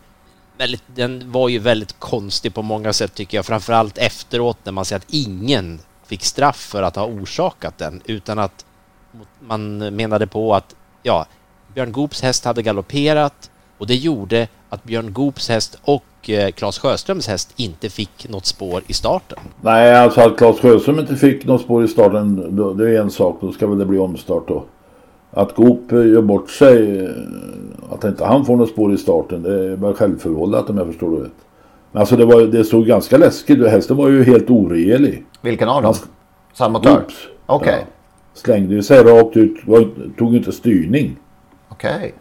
väldigt, 0.58 0.84
den 0.96 1.32
var 1.32 1.50
ju 1.50 1.60
väldigt 1.60 2.00
konstig 2.00 2.54
på 2.54 2.62
många 2.62 2.94
sätt 2.94 3.14
tycker 3.14 3.38
jag, 3.38 3.46
framförallt 3.46 3.98
efteråt 3.98 4.58
när 4.64 4.72
man 4.72 4.86
ser 4.86 4.96
att 4.96 5.06
ingen 5.08 5.80
fick 6.06 6.24
straff 6.24 6.56
för 6.56 6.84
att 6.84 6.96
ha 6.96 7.06
orsakat 7.06 7.78
den, 7.78 8.02
utan 8.06 8.40
att 8.40 8.66
man 9.40 9.78
menade 9.78 10.28
på 10.28 10.56
att 10.56 10.76
ja, 11.04 11.26
Björn 11.74 11.92
Goops 11.92 12.22
häst 12.22 12.46
hade 12.46 12.62
galopperat 12.62 13.52
och 13.78 13.88
det 13.88 13.96
gjorde 13.96 14.48
att 14.70 14.84
Björn 14.84 15.14
Goops 15.14 15.50
häst 15.50 15.78
och 15.82 16.04
eh, 16.30 16.52
Claes 16.52 16.80
Sjöströms 16.80 17.28
häst 17.28 17.54
inte 17.56 17.90
fick 17.90 18.30
något 18.30 18.46
spår 18.46 18.82
i 18.88 18.94
starten. 18.94 19.40
Nej, 19.62 19.96
alltså 19.96 20.22
att 20.22 20.38
Claes 20.38 20.60
Sjöström 20.60 21.00
inte 21.00 21.16
fick 21.16 21.46
något 21.46 21.62
spår 21.62 21.84
i 21.84 21.88
starten, 21.88 22.56
det 22.78 22.90
är 22.90 23.02
en 23.02 23.12
sak. 23.12 23.38
Då 23.42 23.52
ska 23.52 23.68
väl 23.68 23.78
det 23.78 23.86
bli 23.86 23.98
omstart 23.98 24.48
då. 24.48 24.64
Att 25.32 25.56
Goop 25.56 25.92
gör 25.92 26.22
bort 26.22 26.50
sig, 26.50 27.06
eh, 27.06 27.10
att 27.92 28.04
inte 28.04 28.26
han 28.26 28.46
får 28.46 28.56
något 28.56 28.70
spår 28.70 28.94
i 28.94 28.98
starten, 28.98 29.44
det 29.44 29.54
är 29.54 29.76
väl 29.76 29.94
självförvållat 29.94 30.70
om 30.70 30.78
jag 30.78 30.88
förstår 30.88 31.12
det 31.12 31.24
rätt. 31.24 31.32
Men 31.92 32.00
alltså 32.00 32.16
det, 32.16 32.26
var, 32.26 32.42
det 32.42 32.64
såg 32.64 32.86
ganska 32.86 33.18
läskigt 33.18 33.60
ut. 33.60 33.72
Hästen 33.72 33.98
var 33.98 34.10
ju 34.10 34.24
helt 34.24 34.50
oregerlig. 34.50 35.26
Vilken 35.42 35.70
av 35.70 35.82
dem? 35.82 35.94
Samma? 36.54 36.80
Okej. 36.80 36.98
Okay. 37.48 37.74
Ja. 37.74 37.86
Slängde 38.34 38.74
ju 38.74 38.84
sig 38.84 39.04
rakt 39.04 39.38
ut, 39.38 39.56
tog 40.18 40.36
inte 40.36 40.52
styrning. 40.52 41.18
Okej. 41.70 41.96
Okay. 41.96 42.12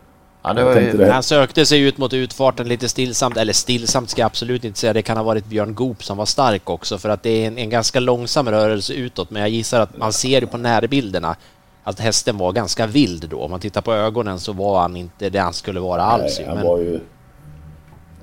Ja, 0.47 0.81
ju... 0.81 1.11
Han 1.11 1.23
sökte 1.23 1.67
sig 1.67 1.81
ut 1.81 1.99
mot 1.99 2.13
utfarten 2.13 2.69
lite 2.69 2.89
stillsamt, 2.89 3.37
eller 3.37 3.53
stillsamt 3.53 4.11
ska 4.11 4.21
jag 4.21 4.27
absolut 4.27 4.65
inte 4.65 4.79
säga. 4.79 4.93
Det 4.93 5.03
kan 5.03 5.17
ha 5.17 5.25
varit 5.25 5.47
Björn 5.47 5.75
Goop 5.75 6.05
som 6.05 6.17
var 6.17 6.27
stark 6.27 6.71
också 6.71 6.99
för 6.99 7.09
att 7.09 7.23
det 7.23 7.31
är 7.31 7.47
en, 7.47 7.59
en 7.59 7.71
ganska 7.71 8.01
långsam 8.01 8.49
rörelse 8.49 8.93
utåt. 8.93 9.31
Men 9.31 9.43
jag 9.43 9.49
gissar 9.49 9.81
att 9.81 9.97
man 9.97 10.13
ser 10.13 10.41
ju 10.41 10.47
på 10.47 10.57
närbilderna 10.57 11.37
att 11.85 12.01
hästen 12.01 12.39
var 12.39 12.53
ganska 12.53 12.87
vild 12.87 13.29
då. 13.31 13.41
Om 13.41 13.51
man 13.51 13.61
tittar 13.61 13.81
på 13.81 13.95
ögonen 13.95 14.41
så 14.41 14.53
var 14.53 14.81
han 14.81 14.97
inte 14.97 15.31
det 15.31 15.39
han 15.39 15.53
skulle 15.53 15.81
vara 15.81 16.03
alls. 16.03 16.39
Nej, 16.39 16.49
han 16.49 16.57
men... 16.57 16.67
var 16.67 16.79
ju 16.79 17.01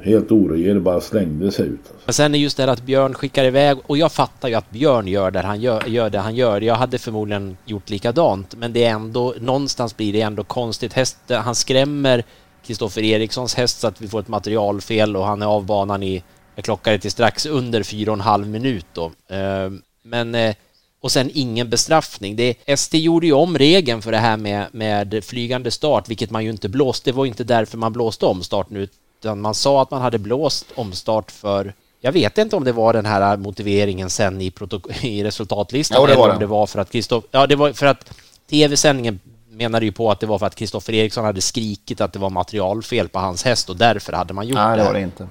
helt 0.03 0.31
oregerlig, 0.31 0.83
bara 0.83 1.01
slängde 1.01 1.51
sig 1.51 1.65
ut. 1.65 1.79
Alltså. 1.79 1.93
Men 2.05 2.13
sen 2.13 2.35
är 2.35 2.39
just 2.39 2.57
det 2.57 2.71
att 2.71 2.83
Björn 2.83 3.13
skickar 3.13 3.45
iväg 3.45 3.77
och 3.83 3.97
jag 3.97 4.11
fattar 4.11 4.49
ju 4.49 4.55
att 4.55 4.69
Björn 4.69 5.07
gör 5.07 5.31
det 5.31 5.39
han 5.39 5.61
gör, 5.61 5.83
gör 5.87 6.09
det 6.09 6.19
han 6.19 6.35
gör. 6.35 6.61
Jag 6.61 6.75
hade 6.75 6.97
förmodligen 6.97 7.57
gjort 7.65 7.89
likadant, 7.89 8.55
men 8.55 8.73
det 8.73 8.83
är 8.83 8.89
ändå 8.89 9.33
någonstans 9.39 9.97
blir 9.97 10.13
det 10.13 10.21
ändå 10.21 10.43
konstigt. 10.43 10.93
Häst, 10.93 11.17
han 11.29 11.55
skrämmer 11.55 12.23
Kristoffer 12.65 13.03
Erikssons 13.03 13.55
häst 13.55 13.79
så 13.79 13.87
att 13.87 14.01
vi 14.01 14.07
får 14.07 14.19
ett 14.19 14.27
materialfel 14.27 15.15
och 15.17 15.25
han 15.25 15.41
är 15.41 15.45
av 15.45 15.65
banan 15.65 16.03
i, 16.03 16.23
jag 16.55 16.65
klockade 16.65 16.99
till 16.99 17.11
strax 17.11 17.45
under 17.45 17.83
fyra 17.83 18.11
och 18.11 18.17
en 18.17 18.21
halv 18.21 18.47
minut 18.47 18.85
då. 18.93 19.05
Eh, 19.29 19.71
men 20.03 20.35
eh, 20.35 20.55
och 21.03 21.11
sen 21.11 21.31
ingen 21.33 21.69
bestraffning. 21.69 22.35
Det, 22.35 22.55
ST 22.65 22.97
gjorde 22.97 23.27
ju 23.27 23.33
om 23.33 23.57
regeln 23.57 24.01
för 24.01 24.11
det 24.11 24.17
här 24.17 24.37
med, 24.37 24.67
med 24.71 25.23
flygande 25.23 25.71
start, 25.71 26.09
vilket 26.09 26.31
man 26.31 26.43
ju 26.43 26.49
inte 26.49 26.69
blåste. 26.69 27.09
Det 27.09 27.15
var 27.15 27.25
inte 27.25 27.43
därför 27.43 27.77
man 27.77 27.93
blåste 27.93 28.25
om 28.25 28.43
starten, 28.43 28.87
utan 29.23 29.41
man 29.41 29.55
sa 29.55 29.81
att 29.81 29.91
man 29.91 30.01
hade 30.01 30.17
blåst 30.17 30.65
omstart 30.75 31.31
för 31.31 31.73
jag 32.01 32.11
vet 32.11 32.37
inte 32.37 32.55
om 32.55 32.63
det 32.63 32.71
var 32.71 32.93
den 32.93 33.05
här 33.05 33.37
motiveringen 33.37 34.09
sen 34.09 34.41
i, 34.41 34.51
i 35.01 35.23
resultatlistan 35.23 36.01
ja, 36.01 36.07
det 36.07 36.13
eller 36.13 36.33
om 36.33 36.39
det 36.39 36.45
var 36.45 36.67
för 36.67 36.79
att 36.79 36.91
Kristoff... 36.91 37.23
Ja, 37.31 37.47
det 37.47 37.55
var 37.55 37.73
för 37.73 37.85
att 37.85 38.13
tv-sändningen 38.49 39.19
menade 39.49 39.85
ju 39.85 39.91
på 39.91 40.11
att 40.11 40.19
det 40.19 40.25
var 40.25 40.39
för 40.39 40.45
att 40.45 40.55
Kristoffer 40.55 40.93
Eriksson 40.93 41.25
hade 41.25 41.41
skrikit 41.41 42.01
att 42.01 42.13
det 42.13 42.19
var 42.19 42.29
materialfel 42.29 43.09
på 43.09 43.19
hans 43.19 43.43
häst 43.43 43.69
och 43.69 43.77
därför 43.77 44.13
hade 44.13 44.33
man 44.33 44.47
gjort 44.47 44.55
Nej, 44.55 44.63
det. 44.63 44.69
Nej, 44.69 44.77
det 44.77 44.83
var 44.83 44.93
det 44.93 45.01
inte. 45.01 45.27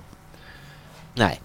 Nej. 1.14 1.40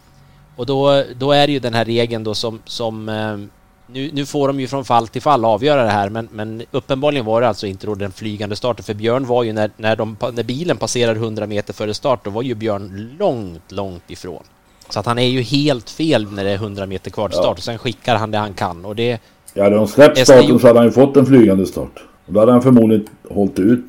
Och 0.55 0.65
då, 0.65 1.03
då 1.15 1.31
är 1.31 1.47
det 1.47 1.53
ju 1.53 1.59
den 1.59 1.73
här 1.73 1.85
regeln 1.85 2.23
då 2.23 2.35
som, 2.35 2.61
som 2.65 3.09
eh, 3.09 3.37
nu, 3.87 4.09
nu, 4.13 4.25
får 4.25 4.47
de 4.47 4.59
ju 4.59 4.67
från 4.67 4.85
fall 4.85 5.07
till 5.07 5.21
fall 5.21 5.45
avgöra 5.45 5.83
det 5.83 5.89
här, 5.89 6.09
men, 6.09 6.27
men 6.31 6.63
uppenbarligen 6.71 7.25
var 7.25 7.41
det 7.41 7.47
alltså 7.47 7.67
inte 7.67 7.87
då 7.87 7.95
den 7.95 8.11
flygande 8.11 8.55
starten, 8.55 8.83
för 8.83 8.93
Björn 8.93 9.25
var 9.25 9.43
ju 9.43 9.53
när, 9.53 9.71
när, 9.77 9.95
de, 9.95 10.17
när 10.33 10.43
bilen 10.43 10.77
passerar 10.77 11.15
100 11.15 11.47
meter 11.47 11.73
före 11.73 11.93
start, 11.93 12.19
då 12.23 12.29
var 12.29 12.41
ju 12.41 12.55
Björn 12.55 13.15
långt, 13.19 13.71
långt 13.71 14.11
ifrån. 14.11 14.43
Så 14.89 14.99
att 14.99 15.05
han 15.05 15.19
är 15.19 15.27
ju 15.27 15.41
helt 15.41 15.89
fel 15.89 16.31
när 16.31 16.43
det 16.43 16.51
är 16.51 16.55
100 16.55 16.85
meter 16.85 17.11
kvar 17.11 17.29
till 17.29 17.37
start, 17.37 17.45
ja. 17.45 17.51
och 17.51 17.63
sen 17.63 17.77
skickar 17.77 18.15
han 18.15 18.31
det 18.31 18.37
han 18.37 18.53
kan. 18.53 18.85
Och 18.85 18.95
det... 18.95 19.19
Ja, 19.53 19.63
hade 19.63 19.75
de 19.75 19.87
släppt 19.87 20.17
starten 20.17 20.59
så 20.59 20.67
hade 20.67 20.79
han 20.79 20.87
ju 20.87 20.91
fått 20.91 21.17
en 21.17 21.25
flygande 21.25 21.65
start. 21.65 22.03
Då 22.25 22.39
hade 22.39 22.51
han 22.51 22.61
förmodligen 22.61 23.07
hållit 23.29 23.59
ut 23.59 23.85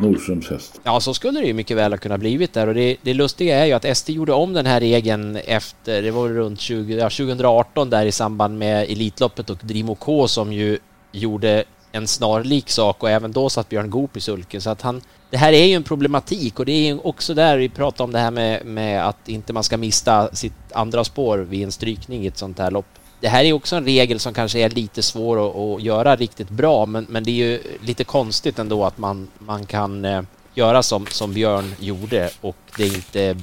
Nordströms 0.00 0.50
häst. 0.50 0.80
Ja, 0.84 1.00
så 1.00 1.14
skulle 1.14 1.40
det 1.40 1.46
ju 1.46 1.54
mycket 1.54 1.76
väl 1.76 1.92
ha 1.92 1.98
kunnat 1.98 2.20
blivit 2.20 2.52
där. 2.52 2.66
Och 2.66 2.74
det, 2.74 2.96
det 3.02 3.14
lustiga 3.14 3.58
är 3.58 3.66
ju 3.66 3.72
att 3.72 3.84
ST 3.84 4.12
gjorde 4.12 4.32
om 4.32 4.52
den 4.52 4.66
här 4.66 4.80
regeln 4.80 5.36
efter, 5.36 6.02
det 6.02 6.10
var 6.10 6.28
runt 6.28 6.60
20, 6.60 6.96
ja, 6.96 7.10
2018 7.10 7.90
där 7.90 8.06
i 8.06 8.12
samband 8.12 8.58
med 8.58 8.90
Elitloppet 8.90 9.50
och 9.50 9.58
Drimo 9.62 9.94
K 9.94 10.28
som 10.28 10.52
ju 10.52 10.78
gjorde 11.12 11.64
en 11.92 12.06
snarlik 12.06 12.70
sak 12.70 13.02
och 13.02 13.10
även 13.10 13.32
då 13.32 13.48
satt 13.48 13.68
Björn 13.68 13.90
Goop 13.90 14.16
i 14.16 14.20
sulken. 14.20 14.60
Så 14.60 14.70
att 14.70 14.82
han 14.82 15.00
det 15.30 15.36
här 15.36 15.52
är 15.52 15.64
ju 15.64 15.74
en 15.74 15.82
problematik 15.82 16.58
och 16.58 16.66
det 16.66 16.72
är 16.72 16.86
ju 16.86 16.98
också 16.98 17.34
där 17.34 17.56
vi 17.56 17.68
pratar 17.68 18.04
om 18.04 18.12
det 18.12 18.18
här 18.18 18.30
med, 18.30 18.66
med 18.66 19.08
att 19.08 19.28
inte 19.28 19.52
man 19.52 19.64
ska 19.64 19.76
mista 19.76 20.34
sitt 20.34 20.72
andra 20.72 21.04
spår 21.04 21.38
vid 21.38 21.64
en 21.64 21.72
strykning 21.72 22.24
i 22.24 22.26
ett 22.26 22.38
sånt 22.38 22.58
här 22.58 22.70
lopp 22.70 22.86
det 23.20 23.28
här 23.28 23.44
är 23.44 23.52
också 23.52 23.76
en 23.76 23.84
regel 23.84 24.20
som 24.20 24.34
kanske 24.34 24.58
är 24.58 24.70
lite 24.70 25.02
svår 25.02 25.48
att, 25.48 25.56
att 25.56 25.82
göra 25.82 26.16
riktigt 26.16 26.50
bra, 26.50 26.86
men, 26.86 27.06
men 27.08 27.24
det 27.24 27.30
är 27.30 27.34
ju 27.34 27.62
lite 27.82 28.04
konstigt 28.04 28.58
ändå 28.58 28.84
att 28.84 28.98
man, 28.98 29.28
man 29.38 29.66
kan 29.66 30.04
eh, 30.04 30.22
göra 30.54 30.82
som, 30.82 31.06
som 31.06 31.32
Björn 31.32 31.74
gjorde 31.78 32.30
och 32.40 32.56
det 32.76 32.86
inte 32.86 33.36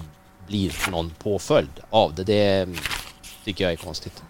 blir 0.47 0.91
någon 0.91 1.09
påföljd 1.23 1.69
av 1.89 2.15
det. 2.15 2.23
Det 2.23 2.61
mm, 2.61 2.75
tycker 3.45 3.63
jag 3.63 3.73
är 3.73 3.77
konstigt. 3.77 4.23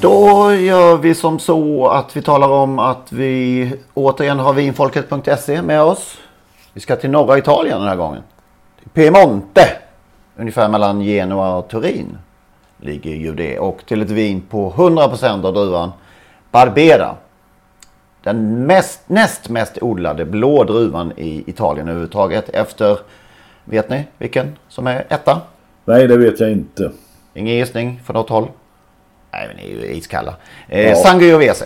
Då 0.00 0.54
gör 0.54 0.96
vi 0.96 1.14
som 1.14 1.38
så 1.38 1.86
att 1.86 2.16
vi 2.16 2.22
talar 2.22 2.48
om 2.48 2.78
att 2.78 3.12
vi 3.12 3.72
återigen 3.94 4.38
har 4.38 4.52
vinfolket.se 4.52 5.62
med 5.62 5.82
oss. 5.82 6.18
Vi 6.72 6.80
ska 6.80 6.96
till 6.96 7.10
norra 7.10 7.38
Italien 7.38 7.78
den 7.78 7.88
här 7.88 7.96
gången. 7.96 8.22
Piemonte. 8.92 9.68
ungefär 10.36 10.68
mellan 10.68 11.00
Genua 11.00 11.56
och 11.56 11.68
Turin 11.68 12.18
ligger 12.80 13.10
ju 13.14 13.34
det. 13.34 13.58
Och 13.58 13.86
till 13.86 14.02
ett 14.02 14.10
vin 14.10 14.40
på 14.40 14.72
100% 14.72 15.46
av 15.46 15.54
druvan 15.54 15.92
Barbera. 16.50 17.14
Den 18.22 18.66
mest, 18.66 19.00
näst 19.06 19.48
mest 19.48 19.78
odlade 19.80 20.24
blå 20.24 20.64
druvan 20.64 21.12
i 21.16 21.44
Italien 21.46 21.88
överhuvudtaget. 21.88 22.48
Efter, 22.48 22.98
vet 23.64 23.90
ni 23.90 24.04
vilken 24.18 24.58
som 24.68 24.86
är 24.86 25.04
etta? 25.08 25.40
Nej, 25.84 26.08
det 26.08 26.16
vet 26.16 26.40
jag 26.40 26.50
inte. 26.52 26.90
Ingen 27.34 27.54
gissning 27.54 28.00
från 28.04 28.14
något 28.14 28.28
håll? 28.28 28.48
Nej, 29.32 29.48
men 29.48 29.56
ni 29.56 29.62
är 29.62 29.86
ju 29.86 29.94
iskalla. 29.94 30.34
Eh, 30.68 30.88
ja. 30.88 30.96
Sangiovese. 30.96 31.64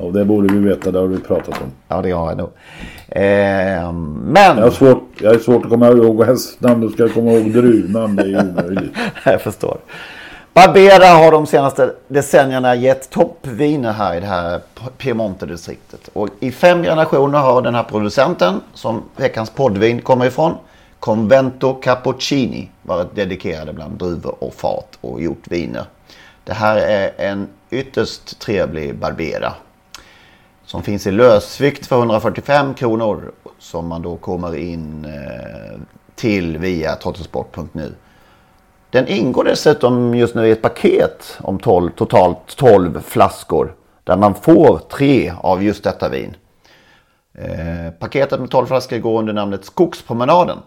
Och 0.00 0.12
det 0.12 0.24
borde 0.24 0.54
vi 0.54 0.68
veta, 0.68 0.90
det 0.90 0.98
har 0.98 1.06
vi 1.06 1.18
pratat 1.18 1.62
om. 1.62 1.72
Ja, 1.88 2.02
det 2.02 2.10
har 2.10 2.28
jag 2.28 2.38
nog. 2.38 2.50
Eh, 3.08 3.92
men... 3.92 4.56
Jag 4.56 4.64
har, 4.64 4.70
svårt, 4.70 5.08
jag 5.18 5.30
har 5.30 5.38
svårt 5.38 5.64
att 5.64 5.70
komma 5.70 5.88
ihåg 5.88 6.24
hästnamn. 6.24 6.80
Du 6.80 6.88
ska 6.88 7.08
komma 7.08 7.32
ihåg 7.32 7.52
druvnamn. 7.52 8.16
Det 8.16 8.22
är 8.22 8.50
omöjligt. 8.50 8.92
jag 9.24 9.40
förstår. 9.40 9.78
Barbera 10.52 11.06
har 11.06 11.32
de 11.32 11.46
senaste 11.46 11.94
decennierna 12.08 12.74
gett 12.74 13.10
toppviner 13.10 13.92
här 13.92 14.16
i 14.16 14.20
det 14.20 14.26
här 14.26 14.60
Piemonte-distriktet. 14.98 16.10
Och 16.12 16.28
i 16.40 16.52
fem 16.52 16.82
generationer 16.82 17.38
har 17.38 17.62
den 17.62 17.74
här 17.74 17.82
producenten, 17.82 18.60
som 18.74 19.02
veckans 19.16 19.50
poddvin 19.50 20.02
kommer 20.02 20.26
ifrån, 20.26 20.54
Convento 21.00 21.74
Cappuccini, 21.74 22.68
varit 22.82 23.14
dedikerade 23.14 23.72
bland 23.72 23.98
druvor 23.98 24.34
och 24.38 24.54
fat 24.54 24.98
och 25.00 25.22
gjort 25.22 25.42
viner. 25.48 25.84
Det 26.44 26.52
här 26.52 26.76
är 26.76 27.10
en 27.16 27.48
ytterst 27.70 28.38
trevlig 28.40 28.94
Barbera. 28.94 29.52
Som 30.70 30.82
finns 30.82 31.06
i 31.06 31.10
lösvikt 31.10 31.86
för 31.86 31.98
145 31.98 32.74
kronor. 32.74 33.32
Som 33.58 33.88
man 33.88 34.02
då 34.02 34.16
kommer 34.16 34.56
in 34.56 35.04
eh, 35.04 35.80
till 36.14 36.58
via 36.58 36.94
trottosport.nu. 36.96 37.94
Den 38.90 39.08
ingår 39.08 39.44
dessutom 39.44 40.14
just 40.14 40.34
nu 40.34 40.48
i 40.48 40.50
ett 40.50 40.62
paket 40.62 41.38
om 41.40 41.58
12, 41.58 41.90
totalt 41.90 42.56
12 42.56 43.00
flaskor. 43.00 43.74
Där 44.04 44.16
man 44.16 44.34
får 44.34 44.78
tre 44.78 45.32
av 45.40 45.62
just 45.62 45.84
detta 45.84 46.08
vin. 46.08 46.36
Eh, 47.34 47.92
paketet 47.98 48.40
med 48.40 48.50
12 48.50 48.66
flaskor 48.66 48.98
går 48.98 49.18
under 49.18 49.32
namnet 49.32 49.64
Skogspromenaden. 49.64 50.58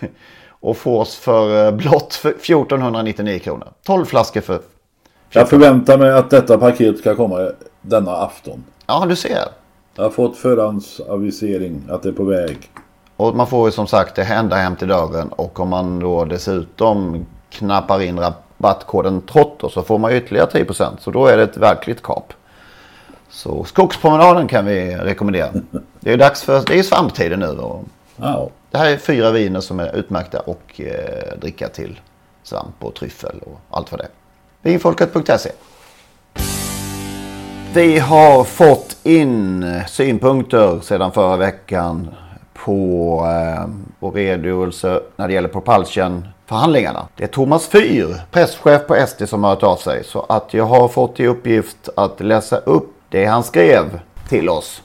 Och 0.48 0.76
fås 0.76 1.16
för 1.16 1.66
eh, 1.66 1.72
blott 1.72 2.20
1499 2.24 3.38
kronor. 3.38 3.68
12 3.86 4.04
flaskor 4.04 4.40
för... 4.40 4.56
14. 4.56 4.70
Jag 5.30 5.48
förväntar 5.48 5.98
mig 5.98 6.12
att 6.12 6.30
detta 6.30 6.58
paket 6.58 6.98
ska 6.98 7.14
komma 7.14 7.50
denna 7.82 8.12
afton. 8.12 8.64
Ja, 8.86 9.06
du 9.08 9.16
ser. 9.16 9.48
Jag 9.94 10.02
har 10.02 10.10
fått 10.10 10.36
förhandsavisering 10.36 11.82
att 11.88 12.02
det 12.02 12.08
är 12.08 12.12
på 12.12 12.24
väg. 12.24 12.70
Och 13.16 13.36
man 13.36 13.46
får 13.46 13.68
ju 13.68 13.72
som 13.72 13.86
sagt 13.86 14.14
det 14.14 14.24
hända 14.24 14.56
hem 14.56 14.76
till 14.76 14.88
dörren. 14.88 15.28
Och 15.28 15.60
om 15.60 15.68
man 15.68 15.98
då 16.00 16.24
dessutom 16.24 17.26
knappar 17.50 18.02
in 18.02 18.18
rabattkoden 18.18 19.20
TROTTO 19.20 19.68
så 19.68 19.82
får 19.82 19.98
man 19.98 20.12
ytterligare 20.12 20.46
10%. 20.46 20.90
Så 20.98 21.10
då 21.10 21.26
är 21.26 21.36
det 21.36 21.42
ett 21.42 21.56
verkligt 21.56 22.02
kap. 22.02 22.32
Så 23.28 23.64
skogspromenaden 23.64 24.48
kan 24.48 24.64
vi 24.64 24.96
rekommendera. 24.96 25.48
Det 26.00 26.12
är 26.12 26.16
dags 26.16 26.42
för, 26.42 26.62
det 26.66 26.78
är 26.78 26.82
svamptiden 26.82 27.40
nu. 27.40 27.48
Och. 27.48 27.84
Det 28.70 28.78
här 28.78 28.90
är 28.90 28.96
fyra 28.96 29.30
viner 29.30 29.60
som 29.60 29.80
är 29.80 29.96
utmärkta 29.96 30.40
och 30.40 30.80
eh, 30.80 31.38
dricka 31.40 31.68
till 31.68 32.00
svamp 32.42 32.84
och 32.84 32.94
tryffel 32.94 33.38
och 33.46 33.60
allt 33.70 33.90
vad 33.92 34.00
det 34.00 34.04
är. 34.04 34.10
Vinfolket.se 34.62 35.50
vi 37.76 37.98
har 37.98 38.44
fått 38.44 38.96
in 39.02 39.64
synpunkter 39.88 40.80
sedan 40.80 41.12
förra 41.12 41.36
veckan 41.36 42.10
på 42.54 43.20
eh, 43.26 43.68
vår 43.98 44.12
redogörelse 44.12 45.00
när 45.16 45.28
det 45.28 45.34
gäller 45.34 45.48
Propulsion 45.48 46.28
förhandlingarna. 46.46 47.08
Det 47.16 47.24
är 47.24 47.28
Thomas 47.28 47.66
Fyr, 47.66 48.20
presschef 48.30 48.86
på 48.86 49.06
SD 49.06 49.28
som 49.28 49.44
har 49.44 49.50
hört 49.50 49.62
av 49.62 49.76
sig. 49.76 50.04
Så 50.04 50.26
att 50.28 50.54
jag 50.54 50.64
har 50.64 50.88
fått 50.88 51.20
i 51.20 51.26
uppgift 51.26 51.88
att 51.96 52.20
läsa 52.20 52.56
upp 52.56 52.94
det 53.08 53.24
han 53.24 53.42
skrev 53.42 54.00
till 54.28 54.48
oss. 54.48 54.82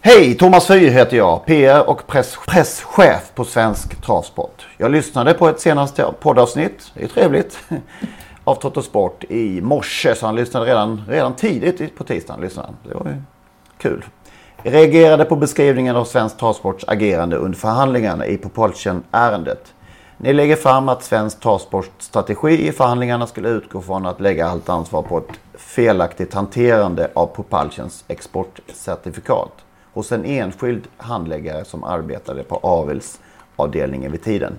Hej! 0.00 0.34
Thomas 0.34 0.66
Fyr 0.66 0.90
heter 0.90 1.16
jag, 1.16 1.46
PR 1.46 1.88
och 1.88 2.06
press, 2.06 2.38
presschef 2.46 3.30
på 3.34 3.44
Svensk 3.44 4.02
Travsport. 4.02 4.66
Jag 4.76 4.90
lyssnade 4.90 5.34
på 5.34 5.48
ett 5.48 5.60
senaste 5.60 6.06
poddavsnitt, 6.20 6.90
det 6.94 7.04
är 7.04 7.08
trevligt, 7.08 7.58
av 8.46 8.54
Toto 8.54 8.82
Sport 8.82 9.24
i 9.28 9.60
morse. 9.60 10.14
Så 10.14 10.26
han 10.26 10.34
lyssnade 10.34 10.66
redan, 10.66 11.02
redan 11.08 11.36
tidigt 11.36 11.96
på 11.96 12.04
tisdagen. 12.04 12.40
Lyssnade. 12.40 12.68
Det 12.88 12.94
var 12.94 13.06
ju 13.06 13.22
kul. 13.78 14.04
Reagerade 14.62 15.24
på 15.24 15.36
beskrivningen 15.36 15.96
av 15.96 16.04
Svensk 16.04 16.38
Travsports 16.38 16.84
agerande 16.88 17.36
under 17.36 17.58
förhandlingarna 17.58 18.26
i 18.26 18.36
Propulsion-ärendet. 18.36 19.72
Ni 20.18 20.32
lägger 20.32 20.56
fram 20.56 20.88
att 20.88 21.04
svensk 21.04 21.40
travsports 21.40 21.90
strategi 21.98 22.68
i 22.68 22.72
förhandlingarna 22.72 23.26
skulle 23.26 23.48
utgå 23.48 23.80
från 23.80 24.06
att 24.06 24.20
lägga 24.20 24.46
allt 24.46 24.68
ansvar 24.68 25.02
på 25.02 25.18
ett 25.18 25.40
felaktigt 25.54 26.34
hanterande 26.34 27.10
av 27.14 27.26
Propulsions 27.26 28.04
exportcertifikat 28.08 29.52
hos 29.92 30.12
en 30.12 30.24
enskild 30.24 30.88
handläggare 30.96 31.64
som 31.64 31.84
arbetade 31.84 32.42
på 32.42 32.56
avelsavdelningen 32.56 34.12
vid 34.12 34.22
tiden. 34.22 34.58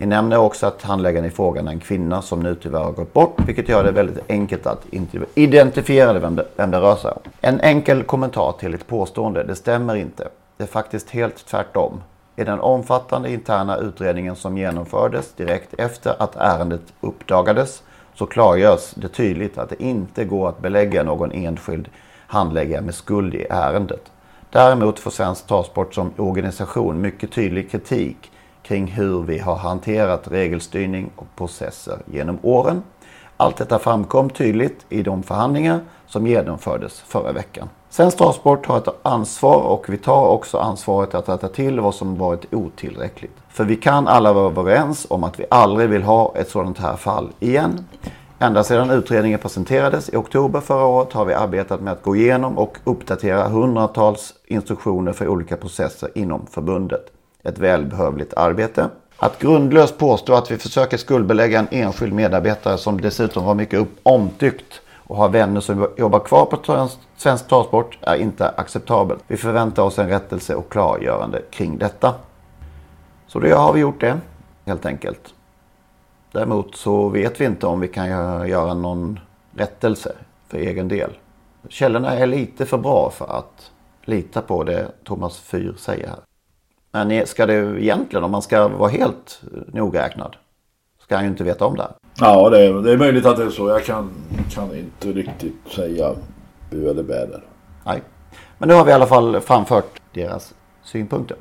Ni 0.00 0.06
nämner 0.06 0.38
också 0.38 0.66
att 0.66 0.82
handläggaren 0.82 1.24
i 1.24 1.30
frågan 1.30 1.68
är 1.68 1.72
en 1.72 1.80
kvinna 1.80 2.22
som 2.22 2.40
nu 2.40 2.54
tyvärr 2.54 2.80
har 2.80 2.92
gått 2.92 3.12
bort, 3.12 3.40
vilket 3.46 3.68
gör 3.68 3.84
det 3.84 3.90
väldigt 3.90 4.30
enkelt 4.30 4.66
att 4.66 4.86
identifiera 5.34 6.18
vem 6.18 6.36
det, 6.36 6.46
vem 6.56 6.70
det 6.70 6.80
rör 6.80 6.96
sig 6.96 7.10
om. 7.10 7.20
En 7.40 7.60
enkel 7.60 8.02
kommentar 8.02 8.52
till 8.52 8.74
ett 8.74 8.86
påstående, 8.86 9.42
det 9.44 9.54
stämmer 9.56 9.94
inte. 9.94 10.28
Det 10.56 10.62
är 10.62 10.68
faktiskt 10.68 11.10
helt 11.10 11.46
tvärtom. 11.46 12.02
I 12.36 12.44
den 12.44 12.60
omfattande 12.60 13.32
interna 13.32 13.76
utredningen 13.76 14.36
som 14.36 14.58
genomfördes 14.58 15.32
direkt 15.32 15.74
efter 15.78 16.22
att 16.22 16.36
ärendet 16.36 16.92
uppdagades 17.00 17.82
så 18.14 18.26
klargörs 18.26 18.90
det 18.94 19.08
tydligt 19.08 19.58
att 19.58 19.68
det 19.68 19.82
inte 19.82 20.24
går 20.24 20.48
att 20.48 20.60
belägga 20.60 21.02
någon 21.02 21.32
enskild 21.32 21.88
handläggare 22.26 22.82
med 22.82 22.94
skuld 22.94 23.34
i 23.34 23.46
ärendet. 23.50 24.12
Däremot 24.50 24.98
får 24.98 25.10
Svensk 25.10 25.46
Travsport 25.46 25.94
som 25.94 26.12
organisation 26.16 27.00
mycket 27.00 27.32
tydlig 27.32 27.70
kritik 27.70 28.30
kring 28.70 28.86
hur 28.86 29.22
vi 29.22 29.38
har 29.38 29.56
hanterat 29.56 30.28
regelstyrning 30.30 31.10
och 31.16 31.26
processer 31.36 31.98
genom 32.06 32.38
åren. 32.42 32.82
Allt 33.36 33.56
detta 33.56 33.78
framkom 33.78 34.30
tydligt 34.30 34.86
i 34.88 35.02
de 35.02 35.22
förhandlingar 35.22 35.80
som 36.06 36.26
genomfördes 36.26 37.00
förra 37.00 37.32
veckan. 37.32 37.68
Svensk 37.88 38.18
Travsport 38.18 38.66
har 38.66 38.78
ett 38.78 38.88
ansvar 39.02 39.62
och 39.62 39.84
vi 39.88 39.96
tar 39.96 40.26
också 40.26 40.58
ansvaret 40.58 41.14
att 41.14 41.28
rätta 41.28 41.48
till 41.48 41.80
vad 41.80 41.94
som 41.94 42.16
varit 42.16 42.54
otillräckligt. 42.54 43.36
För 43.48 43.64
vi 43.64 43.76
kan 43.76 44.08
alla 44.08 44.32
vara 44.32 44.50
överens 44.50 45.06
om 45.10 45.24
att 45.24 45.40
vi 45.40 45.44
aldrig 45.50 45.88
vill 45.88 46.02
ha 46.02 46.34
ett 46.36 46.50
sådant 46.50 46.78
här 46.78 46.96
fall 46.96 47.28
igen. 47.40 47.84
Ända 48.38 48.64
sedan 48.64 48.90
utredningen 48.90 49.38
presenterades 49.38 50.08
i 50.08 50.16
oktober 50.16 50.60
förra 50.60 50.84
året 50.84 51.12
har 51.12 51.24
vi 51.24 51.34
arbetat 51.34 51.80
med 51.80 51.92
att 51.92 52.02
gå 52.02 52.16
igenom 52.16 52.58
och 52.58 52.78
uppdatera 52.84 53.48
hundratals 53.48 54.34
instruktioner 54.46 55.12
för 55.12 55.28
olika 55.28 55.56
processer 55.56 56.10
inom 56.14 56.46
förbundet. 56.46 57.19
Ett 57.42 57.58
välbehövligt 57.58 58.34
arbete. 58.34 58.88
Att 59.16 59.38
grundlöst 59.38 59.98
påstå 59.98 60.34
att 60.34 60.50
vi 60.50 60.58
försöker 60.58 60.96
skuldbelägga 60.96 61.58
en 61.58 61.68
enskild 61.70 62.12
medarbetare 62.12 62.78
som 62.78 63.00
dessutom 63.00 63.44
var 63.44 63.54
mycket 63.54 63.88
omtyckt 64.02 64.80
och 64.94 65.16
har 65.16 65.28
vänner 65.28 65.60
som 65.60 65.88
jobbar 65.96 66.18
kvar 66.18 66.46
på 66.46 66.88
svensk 67.16 67.48
travsport 67.48 67.98
är 68.00 68.16
inte 68.16 68.48
acceptabelt. 68.48 69.22
Vi 69.26 69.36
förväntar 69.36 69.82
oss 69.82 69.98
en 69.98 70.08
rättelse 70.08 70.54
och 70.54 70.72
klargörande 70.72 71.42
kring 71.50 71.78
detta. 71.78 72.14
Så 73.26 73.38
då 73.38 73.56
har 73.56 73.72
vi 73.72 73.80
gjort 73.80 74.00
det 74.00 74.20
helt 74.66 74.86
enkelt. 74.86 75.34
Däremot 76.32 76.76
så 76.76 77.08
vet 77.08 77.40
vi 77.40 77.44
inte 77.44 77.66
om 77.66 77.80
vi 77.80 77.88
kan 77.88 78.08
göra 78.48 78.74
någon 78.74 79.20
rättelse 79.56 80.12
för 80.48 80.58
egen 80.58 80.88
del. 80.88 81.10
Källorna 81.68 82.10
är 82.16 82.26
lite 82.26 82.66
för 82.66 82.78
bra 82.78 83.10
för 83.10 83.38
att 83.38 83.70
lita 84.04 84.42
på 84.42 84.64
det 84.64 84.88
Thomas 85.04 85.38
Fyr 85.38 85.74
säger 85.78 86.08
här. 86.08 86.29
Men 86.92 87.26
ska 87.26 87.46
det 87.46 87.82
egentligen, 87.82 88.24
om 88.24 88.30
man 88.30 88.42
ska 88.42 88.68
vara 88.68 88.90
helt 88.90 89.42
nogräknad, 89.72 90.36
ska 91.02 91.14
han 91.14 91.24
ju 91.24 91.30
inte 91.30 91.44
veta 91.44 91.66
om 91.66 91.76
det. 91.76 91.88
Ja, 92.18 92.50
det 92.50 92.66
är, 92.66 92.72
det 92.72 92.92
är 92.92 92.96
möjligt 92.96 93.26
att 93.26 93.36
det 93.36 93.44
är 93.44 93.50
så. 93.50 93.68
Jag 93.68 93.84
kan, 93.84 94.10
kan 94.50 94.76
inte 94.76 95.12
riktigt 95.12 95.72
säga 95.76 96.14
bu 96.70 96.90
eller 96.90 97.02
bä 97.02 97.26
där. 97.26 97.44
Nej, 97.84 98.02
men 98.58 98.68
nu 98.68 98.74
har 98.74 98.84
vi 98.84 98.90
i 98.90 98.94
alla 98.94 99.06
fall 99.06 99.40
framfört 99.40 100.00
deras 100.12 100.54
synpunkter. 100.82 101.36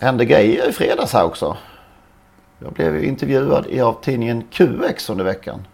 hände 0.00 0.24
grejer 0.24 0.68
i 0.68 0.72
fredags 0.72 1.12
här 1.12 1.24
också. 1.24 1.56
Jag 2.58 2.72
blev 2.72 3.04
intervjuad 3.04 3.80
av 3.80 3.96
tidningen 4.02 4.42
QX 4.50 5.10
under 5.10 5.24
veckan. 5.24 5.66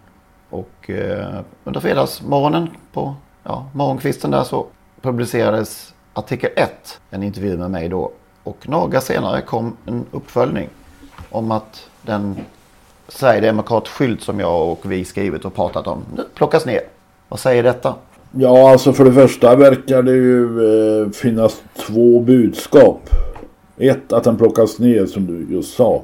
Och 0.49 0.89
eh, 0.89 1.39
under 1.63 1.79
fredagsmorgonen 1.79 2.69
på 2.93 3.15
ja, 3.43 3.69
morgonkvisten 3.73 4.31
där 4.31 4.43
så 4.43 4.65
publicerades 5.01 5.93
artikel 6.17 6.49
1. 6.55 6.99
En 7.09 7.23
intervju 7.23 7.57
med 7.57 7.71
mig 7.71 7.89
då. 7.89 8.11
Och 8.43 8.69
några 8.69 9.01
senare 9.01 9.41
kom 9.41 9.77
en 9.85 10.05
uppföljning 10.11 10.69
om 11.29 11.51
att 11.51 11.89
den 12.01 12.35
Sverigedemokrat-skylt 13.07 14.21
som 14.21 14.39
jag 14.39 14.71
och 14.71 14.91
vi 14.91 15.05
skrivit 15.05 15.45
och 15.45 15.55
pratat 15.55 15.87
om 15.87 16.03
nu 16.15 16.23
plockas 16.35 16.65
ner. 16.65 16.81
Vad 17.27 17.39
säger 17.39 17.63
detta? 17.63 17.95
Ja, 18.31 18.71
alltså 18.71 18.93
för 18.93 19.05
det 19.05 19.13
första 19.13 19.55
verkar 19.55 20.03
det 20.03 20.11
ju 20.11 20.43
eh, 21.03 21.09
finnas 21.09 21.61
två 21.77 22.19
budskap 22.19 23.09
Ett, 23.77 24.13
att 24.13 24.23
den 24.23 24.37
plockas 24.37 24.79
ner 24.79 25.05
som 25.05 25.25
du 25.25 25.55
just 25.55 25.75
sa. 25.75 26.03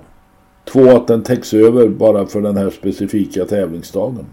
Två, 0.66 0.96
att 0.96 1.08
den 1.08 1.24
täcks 1.24 1.54
över 1.54 1.88
bara 1.88 2.26
för 2.26 2.42
den 2.42 2.58
här 2.58 2.70
specifika 2.70 3.46
tävlingsdagen. 3.46 4.26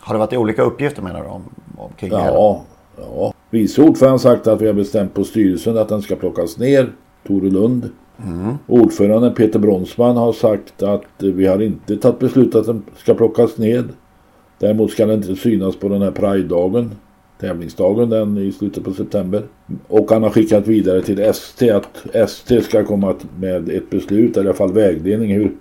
Har 0.00 0.14
det 0.14 0.18
varit 0.18 0.32
olika 0.32 0.62
uppgifter 0.62 1.02
menar 1.02 1.22
du 1.22 1.28
om, 1.28 1.42
om 1.76 1.90
kring 1.96 2.10
det 2.10 2.18
här? 2.18 2.32
Ja, 2.32 2.62
ja. 2.96 3.32
Vice 3.50 3.82
ordföranden 3.82 4.10
har 4.10 4.18
sagt 4.18 4.46
att 4.46 4.62
vi 4.62 4.66
har 4.66 4.74
bestämt 4.74 5.14
på 5.14 5.24
styrelsen 5.24 5.78
att 5.78 5.88
den 5.88 6.02
ska 6.02 6.16
plockas 6.16 6.58
ner. 6.58 6.92
Tore 7.26 7.50
Lund. 7.50 7.90
Mm. 8.24 8.54
Ordföranden 8.66 9.34
Peter 9.34 9.58
Bronsman 9.58 10.16
har 10.16 10.32
sagt 10.32 10.82
att 10.82 11.04
vi 11.18 11.46
har 11.46 11.62
inte 11.62 11.96
tagit 11.96 12.18
beslut 12.18 12.54
att 12.54 12.66
den 12.66 12.82
ska 12.96 13.14
plockas 13.14 13.58
ned. 13.58 13.88
Däremot 14.58 14.90
ska 14.90 15.06
den 15.06 15.16
inte 15.16 15.36
synas 15.36 15.76
på 15.76 15.88
den 15.88 16.02
här 16.02 16.10
Pride-dagen. 16.10 16.94
Tävlingsdagen 17.40 18.10
den 18.10 18.38
i 18.38 18.52
slutet 18.52 18.84
på 18.84 18.92
september. 18.92 19.42
Och 19.88 20.10
han 20.10 20.22
har 20.22 20.30
skickat 20.30 20.66
vidare 20.66 21.02
till 21.02 21.20
ST 21.20 21.70
att 21.70 22.06
ST 22.14 22.62
ska 22.62 22.84
komma 22.84 23.14
med 23.38 23.68
ett 23.68 23.90
beslut, 23.90 24.36
eller 24.36 24.46
i 24.46 24.48
alla 24.48 24.56
fall 24.56 24.72
vägledning 24.72 25.34
hur, 25.34 25.52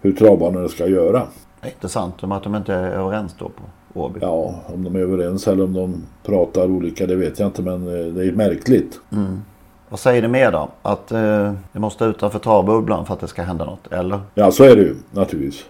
hur 0.00 0.12
travbanorna 0.12 0.68
ska 0.68 0.86
göra. 0.86 1.22
Intressant 1.64 2.22
om 2.22 2.32
att 2.32 2.42
de 2.42 2.54
inte 2.54 2.74
är 2.74 2.90
överens 2.90 3.34
då 3.38 3.44
på 3.44 3.62
Åby. 3.94 4.18
Ja, 4.22 4.54
om 4.66 4.84
de 4.84 4.96
är 4.96 5.00
överens 5.00 5.48
eller 5.48 5.64
om 5.64 5.72
de 5.72 6.02
pratar 6.22 6.70
olika 6.70 7.06
det 7.06 7.16
vet 7.16 7.38
jag 7.38 7.48
inte 7.48 7.62
men 7.62 7.86
eh, 7.86 8.06
det 8.06 8.24
är 8.26 8.32
märkligt. 8.32 9.00
Mm. 9.12 9.40
Vad 9.88 10.00
säger 10.00 10.22
det 10.22 10.28
mer 10.28 10.52
då? 10.52 10.68
Att 10.82 11.12
eh, 11.12 11.52
det 11.72 11.78
måste 11.78 12.04
utanför 12.04 12.38
travbubblan 12.38 13.06
för 13.06 13.14
att 13.14 13.20
det 13.20 13.28
ska 13.28 13.42
hända 13.42 13.64
något, 13.64 13.92
eller? 13.92 14.20
Ja, 14.34 14.50
så 14.50 14.64
är 14.64 14.76
det 14.76 14.82
ju 14.82 14.94
naturligtvis. 15.12 15.64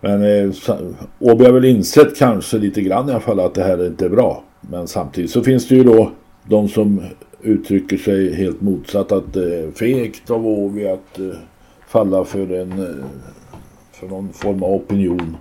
Men 0.00 0.22
eh, 0.22 0.54
Åby 1.18 1.44
har 1.44 1.52
väl 1.52 1.64
insett 1.64 2.16
kanske 2.16 2.58
lite 2.58 2.82
grann 2.82 3.08
i 3.08 3.12
alla 3.12 3.20
fall 3.20 3.40
att 3.40 3.54
det 3.54 3.64
här 3.64 3.86
inte 3.86 4.04
är 4.04 4.08
bra. 4.08 4.42
Men 4.60 4.88
samtidigt 4.88 5.30
så 5.30 5.42
finns 5.42 5.68
det 5.68 5.74
ju 5.74 5.84
då 5.84 6.10
de 6.44 6.68
som 6.68 7.02
uttrycker 7.42 7.96
sig 7.96 8.34
helt 8.34 8.60
motsatt 8.60 9.12
att 9.12 9.32
det 9.32 9.58
är 9.58 9.70
fegt 9.70 10.30
av 10.30 10.46
Åby 10.46 10.88
att 10.88 11.18
eh, 11.18 11.26
falla 11.86 12.24
för 12.24 12.52
en 12.52 12.72
eh, 12.72 13.04
för 13.92 14.08
någon 14.08 14.32
form 14.32 14.62
av 14.62 14.72
opinion. 14.72 15.36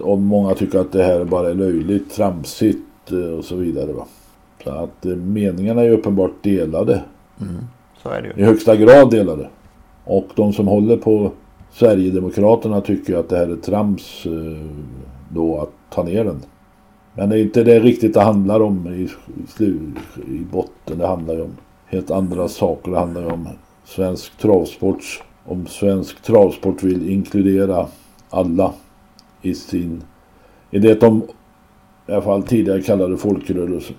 Och 0.00 0.18
många 0.18 0.54
tycker 0.54 0.78
att 0.78 0.92
det 0.92 1.02
här 1.02 1.24
bara 1.24 1.50
är 1.50 1.54
löjligt, 1.54 2.14
tramsigt 2.14 3.12
eh, 3.12 3.38
och 3.38 3.44
så 3.44 3.56
vidare. 3.56 3.92
Va? 3.92 4.06
Så 4.64 4.70
att 4.70 5.06
eh, 5.06 5.16
meningarna 5.16 5.82
är 5.82 5.90
uppenbart 5.90 6.42
delade. 6.42 7.02
Mm. 7.40 7.54
Så 8.02 8.08
är 8.08 8.22
det 8.22 8.28
ju. 8.28 8.42
I 8.42 8.46
högsta 8.46 8.76
grad 8.76 9.10
delade. 9.10 9.48
Och 10.04 10.28
de 10.34 10.52
som 10.52 10.66
håller 10.66 10.96
på 10.96 11.32
Sverigedemokraterna 11.72 12.80
tycker 12.80 13.16
att 13.16 13.28
det 13.28 13.36
här 13.36 13.48
är 13.48 13.56
trams 13.56 14.26
eh, 14.26 14.66
då 15.28 15.60
att 15.60 15.94
ta 15.94 16.02
ner 16.02 16.24
den. 16.24 16.42
Men 17.14 17.28
det 17.28 17.38
är 17.38 17.42
inte 17.42 17.64
det 17.64 17.80
riktigt 17.80 18.14
det 18.14 18.20
handlar 18.20 18.60
om 18.60 18.86
i, 18.86 19.08
i, 19.64 19.74
i 20.34 20.44
botten. 20.52 20.98
Det 20.98 21.06
handlar 21.06 21.34
ju 21.34 21.40
om 21.40 21.56
helt 21.86 22.10
andra 22.10 22.48
saker. 22.48 22.90
Det 22.90 22.98
handlar 22.98 23.22
ju 23.22 23.30
om 23.30 23.48
svensk 23.84 24.38
travsport. 24.38 25.22
Om 25.44 25.66
svensk 25.66 26.22
travsport 26.22 26.82
vill 26.82 27.10
inkludera 27.10 27.86
alla 28.30 28.72
i 29.46 29.54
sin... 29.54 30.02
I 30.70 30.78
det 30.78 30.94
de 30.94 31.22
i 32.06 32.12
alla 32.12 32.22
fall 32.22 32.42
tidigare 32.42 32.82
kallade 32.82 33.16
folkrörelse. 33.16 33.92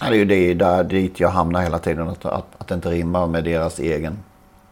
Ja, 0.00 0.10
det 0.10 0.16
är 0.16 0.18
ju 0.18 0.24
det 0.24 0.54
där 0.54 0.84
dit 0.84 1.20
jag 1.20 1.28
hamnar 1.28 1.62
hela 1.62 1.78
tiden. 1.78 2.08
Att, 2.08 2.24
att, 2.24 2.46
att 2.58 2.68
det 2.68 2.74
inte 2.74 2.90
rimmar 2.90 3.26
med 3.26 3.44
deras 3.44 3.78
egen 3.78 4.18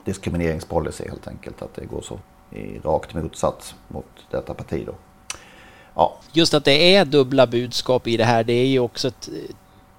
diskrimineringspolicy 0.05 1.05
helt 1.09 1.29
enkelt. 1.29 1.63
Att 1.63 1.75
det 1.75 1.85
går 1.85 2.03
så 2.03 2.19
i 2.57 2.79
rakt 2.79 3.15
motsats 3.15 3.75
mot 3.89 4.07
detta 4.31 4.55
parti 4.55 4.83
då. 4.87 4.95
Ja. 5.95 6.17
Just 6.33 6.55
att 6.55 6.65
det 6.65 6.95
är 6.95 7.05
dubbla 7.05 7.47
budskap 7.47 8.07
i 8.07 8.17
det 8.17 8.25
här, 8.25 8.45
det 8.45 8.53
är 8.53 8.67
ju 8.67 8.79
också 8.79 9.09
ett... 9.09 9.29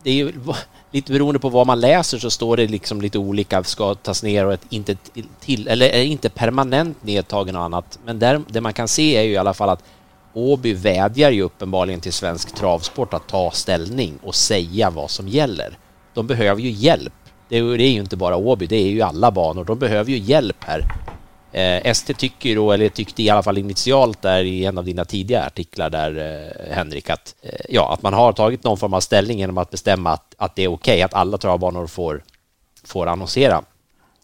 Det 0.04 0.10
är 0.10 0.14
ju 0.14 0.34
lite 0.92 1.12
beroende 1.12 1.40
på 1.40 1.50
vad 1.50 1.68
man 1.68 1.80
läser 1.80 2.18
så 2.18 2.30
står 2.30 2.58
det 2.58 2.68
liksom 2.68 3.02
lite 3.02 3.18
olika, 3.18 3.64
ska 3.64 3.96
tas 3.96 4.24
ner 4.24 4.46
och 4.46 4.54
ett 4.54 4.66
inte 4.70 4.96
till, 5.40 5.68
eller 5.68 5.90
är 5.90 6.04
inte 6.04 6.30
permanent 6.30 7.04
nedtagen 7.04 7.56
och 7.56 7.64
annat. 7.64 8.00
Men 8.06 8.20
där, 8.20 8.42
det 8.48 8.62
man 8.62 8.74
kan 8.74 8.88
se 8.88 9.18
är 9.18 9.22
ju 9.22 9.32
i 9.32 9.38
alla 9.38 9.54
fall 9.54 9.70
att 9.70 9.84
Åby 10.34 10.74
vädjar 10.74 11.32
ju 11.32 11.42
uppenbarligen 11.42 12.02
till 12.02 12.14
svensk 12.14 12.56
travsport 12.56 13.14
att 13.14 13.28
ta 13.28 13.52
ställning 13.52 14.20
och 14.24 14.36
säga 14.36 14.90
vad 14.90 15.12
som 15.12 15.28
gäller. 15.28 15.78
De 16.14 16.28
behöver 16.28 16.62
ju 16.62 16.70
hjälp. 16.70 17.14
Det 17.50 17.58
är, 17.58 17.64
ju 17.64 18.00
inte 18.00 18.18
bara 18.18 18.36
Åby, 18.36 18.68
det 18.68 18.76
är 18.76 18.90
ju 18.90 19.02
alla 19.02 19.32
banor. 19.32 19.66
De 19.66 19.80
behöver 19.80 20.12
ju 20.12 20.18
hjälp 20.18 20.58
här. 20.60 20.86
Eh, 21.52 21.92
ST 21.92 22.14
tycker 22.14 22.50
ju 22.50 22.56
då, 22.56 22.72
eller 22.72 22.90
tyckte 22.90 23.24
i 23.24 23.30
alla 23.30 23.44
fall 23.44 23.58
initialt 23.58 24.22
där 24.22 24.44
i 24.44 24.66
en 24.66 24.78
av 24.78 24.86
dina 24.86 25.06
tidiga 25.06 25.46
artiklar 25.46 25.90
där 25.90 26.18
eh, 26.18 26.76
Henrik, 26.76 27.10
att, 27.10 27.36
eh, 27.42 27.66
ja, 27.70 27.94
att 27.94 28.02
man 28.02 28.14
har 28.14 28.34
tagit 28.34 28.64
någon 28.64 28.78
form 28.78 28.94
av 28.94 29.00
ställning 29.00 29.40
genom 29.40 29.58
att 29.58 29.70
bestämma 29.70 30.10
att, 30.12 30.36
att 30.38 30.56
det 30.56 30.64
är 30.64 30.68
okej 30.68 30.94
okay, 30.94 31.02
att 31.02 31.14
alla 31.14 31.38
travbanor 31.38 31.88
får, 31.88 32.24
får 32.84 33.08
annonsera 33.08 33.64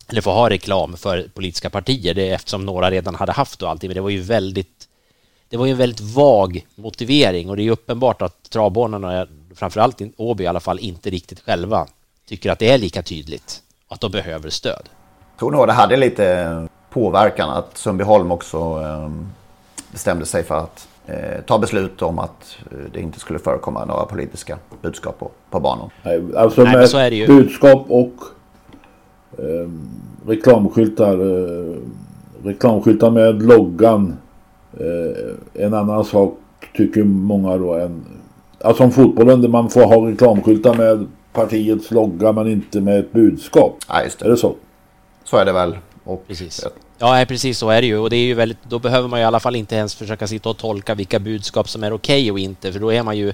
eller 0.08 0.22
får 0.22 0.32
ha 0.32 0.50
reklam 0.50 0.98
för 0.98 1.28
politiska 1.34 1.70
partier, 1.70 2.14
det 2.14 2.30
är 2.30 2.36
eftersom 2.36 2.66
några 2.66 2.92
redan 2.92 3.16
hade 3.16 3.32
haft 3.32 3.62
och 3.62 3.70
allting, 3.70 3.88
men 3.88 3.96
det 3.96 4.02
var 4.02 4.10
ju 4.10 4.22
väldigt 4.22 4.85
det 5.56 5.60
var 5.60 5.66
ju 5.66 5.72
en 5.72 5.78
väldigt 5.78 6.02
vag 6.16 6.66
motivering 6.76 7.50
och 7.50 7.58
det 7.58 7.64
är 7.68 7.72
uppenbart 7.72 8.22
att 8.22 8.50
travbanorna, 8.50 9.28
framförallt 9.56 10.02
Åby 10.18 10.44
i 10.44 10.48
alla 10.48 10.60
fall, 10.60 10.80
inte 10.80 11.10
riktigt 11.10 11.40
själva 11.40 11.88
tycker 12.28 12.52
att 12.52 12.60
det 12.60 12.70
är 12.70 12.78
lika 12.78 13.02
tydligt 13.02 13.62
att 13.88 14.02
de 14.02 14.12
behöver 14.12 14.50
stöd. 14.50 14.90
Jag 15.32 15.40
tror 15.40 15.52
nog 15.52 15.68
det 15.68 15.74
hade 15.74 15.98
lite 15.98 16.68
påverkan 16.90 17.50
att 17.50 17.78
Sundbyholm 17.78 18.32
också 18.32 18.58
eh, 18.58 19.10
bestämde 19.92 20.26
sig 20.26 20.44
för 20.44 20.56
att 20.56 20.88
eh, 21.06 21.42
ta 21.48 21.58
beslut 21.60 22.02
om 22.02 22.20
att 22.20 22.58
eh, 22.72 22.78
det 22.94 23.00
inte 23.00 23.20
skulle 23.20 23.40
förekomma 23.40 23.86
några 23.86 24.06
politiska 24.06 24.58
budskap 24.82 25.20
på, 25.20 25.32
på 25.50 25.60
banan. 25.60 25.90
Nej, 26.04 26.24
alltså 26.38 26.64
Nej, 26.64 26.78
med 26.78 26.90
så 26.90 26.98
är 26.98 27.10
det 27.10 27.16
ju. 27.16 27.28
budskap 27.28 27.86
och 27.90 28.14
eh, 29.38 29.70
reklamskyltar. 30.28 31.14
Eh, 31.14 31.76
reklamskyltar 32.44 33.10
med 33.10 33.44
loggan. 33.44 34.18
Eh, 34.80 35.66
en 35.66 35.74
annan 35.74 36.06
sak 36.06 36.38
tycker 36.74 37.04
många 37.04 37.58
då 37.58 37.74
än 37.74 38.06
Alltså 38.62 38.84
om 38.84 38.92
fotbollen 38.92 39.42
där 39.42 39.50
man 39.50 39.70
får 39.70 39.86
ha 39.86 40.10
reklamskyltar 40.12 40.74
med 40.74 41.08
partiets 41.34 41.92
logga 41.92 42.32
men 42.32 42.48
inte 42.48 42.82
med 42.82 43.00
ett 43.00 43.12
budskap. 43.12 43.78
Ja, 43.88 44.04
just 44.04 44.20
det. 44.20 44.26
Är 44.26 44.30
det 44.30 44.38
så? 44.38 44.56
Så 45.24 45.38
är 45.38 45.46
det 45.46 45.52
väl. 45.52 45.78
Och 46.04 46.28
precis. 46.28 46.66
Ja, 46.98 47.26
precis 47.28 47.58
så 47.58 47.70
är 47.70 47.82
det 47.82 47.88
ju. 47.88 47.98
Och 47.98 48.10
det 48.10 48.16
är 48.16 48.26
ju 48.26 48.34
väldigt, 48.34 48.58
då 48.64 48.80
behöver 48.80 49.08
man 49.08 49.20
ju 49.20 49.24
i 49.24 49.26
alla 49.26 49.40
fall 49.40 49.56
inte 49.56 49.76
ens 49.76 49.96
försöka 49.96 50.28
sitta 50.28 50.50
och 50.50 50.58
tolka 50.58 50.96
vilka 50.96 51.20
budskap 51.20 51.70
som 51.70 51.84
är 51.84 51.94
okej 51.94 52.22
okay 52.22 52.32
och 52.32 52.40
inte, 52.40 52.74
för 52.74 52.80
då 52.80 52.94
är 52.94 53.04
man 53.04 53.18
ju 53.18 53.34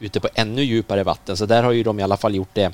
ute 0.00 0.20
på 0.20 0.28
ännu 0.34 0.62
djupare 0.62 1.02
vatten. 1.02 1.36
Så 1.36 1.46
där 1.46 1.62
har 1.62 1.72
ju 1.72 1.82
de 1.82 2.00
i 2.00 2.02
alla 2.02 2.16
fall 2.16 2.34
gjort 2.34 2.54
det 2.54 2.72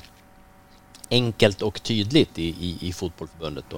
enkelt 1.09 1.61
och 1.61 1.83
tydligt 1.83 2.39
i, 2.39 2.47
i, 2.47 2.77
i 2.81 2.93
fotbollförbundet 2.93 3.65
då. 3.69 3.77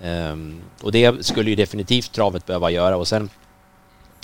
Um, 0.00 0.60
och 0.82 0.92
det 0.92 1.26
skulle 1.26 1.50
ju 1.50 1.56
definitivt 1.56 2.12
travet 2.12 2.46
behöva 2.46 2.70
göra 2.70 2.96
och 2.96 3.08
sen 3.08 3.30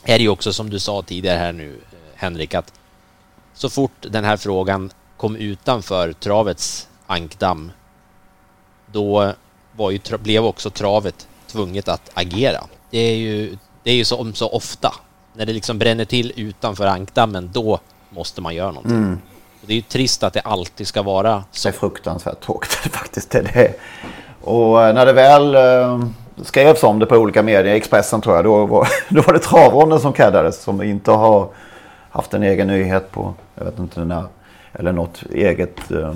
är 0.04 0.18
det 0.18 0.22
ju 0.22 0.28
också 0.28 0.52
som 0.52 0.70
du 0.70 0.78
sa 0.78 1.02
tidigare 1.02 1.38
här 1.38 1.52
nu 1.52 1.80
Henrik 2.14 2.54
att 2.54 2.72
så 3.54 3.70
fort 3.70 4.06
den 4.10 4.24
här 4.24 4.36
frågan 4.36 4.90
kom 5.16 5.36
utanför 5.36 6.12
travets 6.12 6.88
ankdamm 7.06 7.72
då 8.92 9.32
ju, 9.90 10.18
blev 10.18 10.44
också 10.44 10.70
travet 10.70 11.28
tvunget 11.46 11.88
att 11.88 12.10
agera. 12.14 12.60
Det 12.90 12.98
är 12.98 13.16
ju, 13.16 13.58
det 13.82 13.90
är 13.90 13.94
ju 13.94 14.04
så, 14.04 14.32
så 14.34 14.48
ofta. 14.48 14.94
När 15.34 15.46
det 15.46 15.52
liksom 15.52 15.78
bränner 15.78 16.04
till 16.04 16.32
utanför 16.36 16.86
ankdammen, 16.86 17.50
då 17.52 17.80
måste 18.10 18.40
man 18.40 18.54
göra 18.54 18.70
någonting. 18.70 18.96
Mm. 18.96 19.20
det 19.60 19.72
är 19.72 19.76
ju 19.76 19.82
trist 19.82 20.22
att 20.22 20.32
det 20.32 20.40
alltid 20.40 20.86
ska 20.86 21.02
vara 21.02 21.44
så. 21.50 21.68
Det 21.68 21.74
är 21.74 21.78
fruktansvärt 21.78 22.40
tråkigt 22.40 22.72
faktiskt. 22.92 23.30
Det 23.30 23.42
det. 23.42 23.74
Och 24.44 24.82
eh, 24.82 24.94
när 24.94 25.06
det 25.06 25.12
väl 25.12 25.54
eh, 25.54 26.04
skrevs 26.42 26.82
om 26.82 26.98
det 26.98 27.06
på 27.06 27.16
olika 27.16 27.42
medier, 27.42 27.74
Expressen 27.74 28.20
tror 28.20 28.36
jag, 28.36 28.44
då 28.44 28.66
var, 28.66 28.88
då 29.08 29.22
var 29.22 29.32
det 29.32 29.38
travronden 29.38 30.00
som 30.00 30.12
kaddades 30.12 30.62
som 30.62 30.82
inte 30.82 31.10
har 31.10 31.48
haft 32.10 32.34
en 32.34 32.42
egen 32.42 32.68
nyhet 32.68 33.12
på, 33.12 33.34
jag 33.54 33.64
vet 33.64 33.78
inte 33.78 34.04
när, 34.04 34.24
eller 34.72 34.92
något 34.92 35.22
eget. 35.32 35.90
Eh, 35.90 36.14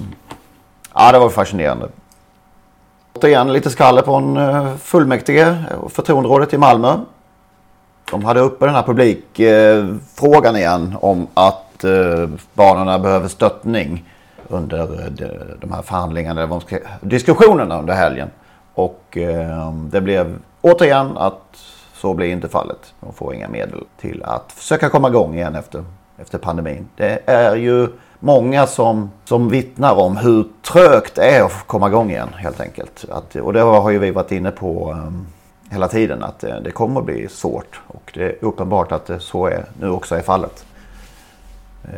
ja, 0.94 1.12
det 1.12 1.18
var 1.18 1.30
fascinerande. 1.30 1.88
Återigen 3.14 3.52
lite 3.52 3.70
skvaller 3.70 4.02
från 4.02 4.38
fullmäktige 4.78 5.54
och 5.80 5.92
förtroenderådet 5.92 6.52
i 6.52 6.58
Malmö. 6.58 6.96
De 8.10 8.24
hade 8.24 8.40
uppe 8.40 8.64
den 8.64 8.74
här 8.74 8.82
publikfrågan 8.82 10.56
igen 10.56 10.96
om 11.00 11.26
att 11.34 11.62
barnen 11.80 12.38
banorna 12.54 12.98
behöver 12.98 13.28
stöttning 13.28 14.04
under 14.48 14.82
eh, 14.82 15.56
de 15.60 15.72
här 15.72 15.82
förhandlingarna, 15.82 16.42
eller 16.42 16.60
diskussionerna 17.00 17.78
under 17.78 17.94
helgen. 17.94 18.30
Och 18.74 19.16
ehm, 19.16 19.90
det 19.90 20.00
blev 20.00 20.38
återigen 20.60 21.16
att 21.16 21.40
så 21.94 22.14
blir 22.14 22.32
inte 22.32 22.48
fallet. 22.48 22.94
De 23.00 23.12
får 23.12 23.34
inga 23.34 23.48
medel 23.48 23.84
till 24.00 24.22
att 24.24 24.52
försöka 24.52 24.88
komma 24.88 25.08
igång 25.08 25.34
igen 25.34 25.54
efter, 25.54 25.84
efter 26.18 26.38
pandemin. 26.38 26.88
Det 26.96 27.20
är 27.26 27.56
ju 27.56 27.88
många 28.20 28.66
som, 28.66 29.10
som 29.24 29.48
vittnar 29.48 29.94
om 29.94 30.16
hur 30.16 30.44
trögt 30.72 31.14
det 31.14 31.36
är 31.36 31.44
att 31.44 31.66
komma 31.66 31.88
igång 31.88 32.10
igen 32.10 32.28
helt 32.36 32.60
enkelt. 32.60 33.04
Att, 33.10 33.36
och 33.36 33.52
det 33.52 33.60
har 33.60 33.90
ju 33.90 33.98
vi 33.98 34.10
varit 34.10 34.32
inne 34.32 34.50
på 34.50 34.90
um, 34.92 35.26
hela 35.70 35.88
tiden 35.88 36.22
att 36.22 36.38
det, 36.38 36.60
det, 36.64 36.70
kommer 36.70 37.00
att 37.00 37.06
bli 37.06 37.28
svårt. 37.28 37.80
Och 37.86 38.10
det 38.14 38.24
är 38.24 38.36
uppenbart 38.40 38.92
att 38.92 39.06
det 39.06 39.20
så 39.20 39.46
är, 39.46 39.64
nu 39.80 39.90
också 39.90 40.16
är 40.16 40.22
fallet. 40.22 40.64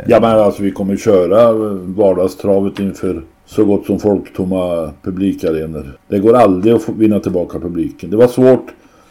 Ja 0.06 0.20
men 0.20 0.30
alltså 0.30 0.62
vi 0.62 0.70
kommer 0.70 0.96
köra 0.96 1.52
vardagstravet 1.82 2.78
inför 2.78 3.22
så 3.46 3.64
gott 3.64 3.86
som 3.86 3.98
folktomma 3.98 4.92
publikarenor. 5.02 5.98
Det 6.08 6.18
går 6.18 6.36
aldrig 6.36 6.74
att 6.74 6.88
vinna 6.88 7.20
tillbaka 7.20 7.58
publiken. 7.58 8.10
Det 8.10 8.16
var 8.16 8.26
svårt 8.26 8.66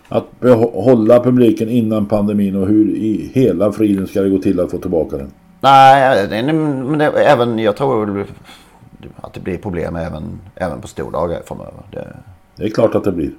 att 0.09 0.39
behålla 0.39 1.23
publiken 1.23 1.69
innan 1.69 2.05
pandemin 2.05 2.55
och 2.55 2.67
hur 2.67 2.89
i 2.89 3.31
hela 3.33 3.71
friden 3.71 4.07
ska 4.07 4.21
det 4.21 4.29
gå 4.29 4.37
till 4.37 4.59
att 4.59 4.71
få 4.71 4.77
tillbaka 4.77 5.17
den? 5.17 5.31
Nej, 5.61 6.43
men 6.53 7.01
även 7.01 7.59
jag 7.59 7.75
tror 7.75 8.25
att 9.15 9.33
det 9.33 9.39
blir 9.39 9.57
problem 9.57 9.95
även, 9.95 10.39
även 10.55 10.81
på 10.81 10.87
stordagar 10.87 11.41
framöver. 11.45 11.81
Det... 11.91 12.07
det 12.55 12.63
är 12.63 12.69
klart 12.69 12.95
att 12.95 13.03
det 13.03 13.11
blir. 13.11 13.31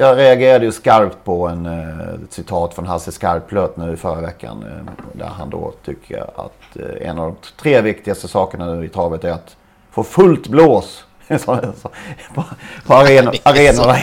Ja. 0.00 0.08
Jag 0.08 0.18
reagerade 0.18 0.64
ju 0.64 0.72
skarpt 0.72 1.24
på 1.24 1.48
en, 1.48 1.66
eh, 1.66 1.98
ett 2.24 2.32
citat 2.32 2.74
från 2.74 2.86
Hasse 2.86 3.12
Skarplöt 3.12 3.76
nu 3.76 3.96
förra 3.96 4.20
veckan. 4.20 4.64
Eh, 4.66 4.92
där 5.12 5.26
han 5.26 5.50
då 5.50 5.72
tycker 5.84 6.22
att 6.36 6.76
eh, 6.76 7.08
en 7.08 7.18
av 7.18 7.26
de 7.26 7.36
tre 7.62 7.80
viktigaste 7.80 8.28
sakerna 8.28 8.74
nu 8.74 8.84
i 8.84 8.88
travet 8.88 9.24
är 9.24 9.30
att 9.30 9.56
få 9.90 10.02
fullt 10.02 10.48
blås 10.48 11.04
på, 11.28 12.44
på 12.86 12.94
arenor, 12.94 13.34
arenorna. 13.42 13.96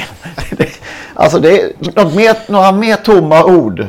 alltså 1.13 1.39
det 1.39 1.61
är 1.61 1.71
något 1.79 2.15
mer, 2.15 2.51
några 2.51 2.71
mer 2.71 2.95
tomma 2.95 3.45
ord. 3.45 3.87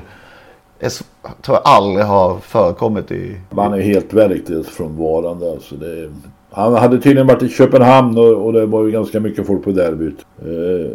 Det 0.79 1.03
tror 1.43 1.57
jag 1.57 1.63
aldrig 1.65 2.07
har 2.07 2.39
förekommit 2.39 3.11
i... 3.11 3.41
Man 3.51 3.75
är 3.75 3.81
helt 3.81 4.13
verklighetsfrånvarande. 4.13 5.51
Alltså 5.51 5.75
det, 5.75 6.11
han 6.51 6.75
hade 6.75 7.01
tydligen 7.01 7.27
varit 7.27 7.43
i 7.43 7.49
Köpenhamn 7.49 8.19
och, 8.19 8.47
och 8.47 8.53
det 8.53 8.67
var 8.67 8.85
ju 8.85 8.91
ganska 8.91 9.21
mycket 9.21 9.47
folk 9.47 9.65
på 9.65 9.71
derbyt. 9.71 10.27
Eh, 10.39 10.91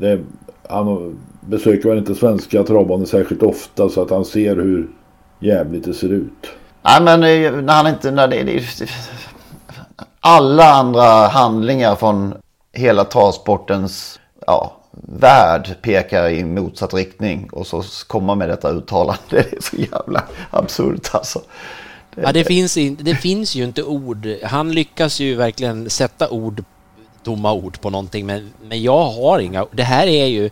det, 0.00 0.20
han 0.70 1.18
besöker 1.40 1.88
väl 1.88 1.98
inte 1.98 2.14
svenska 2.14 2.64
travbanor 2.64 3.04
särskilt 3.04 3.42
ofta 3.42 3.88
så 3.88 4.02
att 4.02 4.10
han 4.10 4.24
ser 4.24 4.56
hur 4.56 4.88
jävligt 5.40 5.84
det 5.84 5.94
ser 5.94 6.12
ut. 6.12 6.46
Nej 6.82 7.02
men 7.02 7.22
eh, 7.22 7.52
när 7.62 7.74
han 7.74 7.86
inte... 7.86 8.10
När 8.10 8.28
det, 8.28 8.42
det, 8.42 8.64
alla 10.20 10.72
andra 10.72 11.28
handlingar 11.28 11.96
från 11.96 12.34
hela 12.72 13.04
travsportens 13.04 14.20
ja, 14.46 14.76
värld 14.92 15.76
pekar 15.82 16.28
i 16.28 16.44
motsatt 16.44 16.94
riktning. 16.94 17.48
Och 17.52 17.66
så 17.66 17.82
komma 18.06 18.34
med 18.34 18.48
detta 18.48 18.70
uttalande. 18.70 19.20
Det 19.30 19.52
är 19.52 19.60
så 19.60 19.76
jävla 19.76 20.24
absurt 20.50 21.10
alltså. 21.12 21.42
Det, 22.14 22.22
ja, 22.22 22.32
det, 22.32 22.44
finns 22.44 22.76
in, 22.76 22.98
det 23.00 23.14
finns 23.14 23.54
ju 23.54 23.64
inte 23.64 23.82
ord. 23.82 24.28
Han 24.44 24.72
lyckas 24.72 25.20
ju 25.20 25.34
verkligen 25.34 25.90
sätta 25.90 26.28
ord, 26.28 26.64
tomma 27.24 27.52
ord 27.52 27.80
på 27.80 27.90
någonting. 27.90 28.26
Men, 28.26 28.52
men 28.62 28.82
jag 28.82 29.04
har 29.04 29.38
inga. 29.38 29.66
Det 29.72 29.84
här 29.84 30.06
är 30.06 30.26
ju 30.26 30.50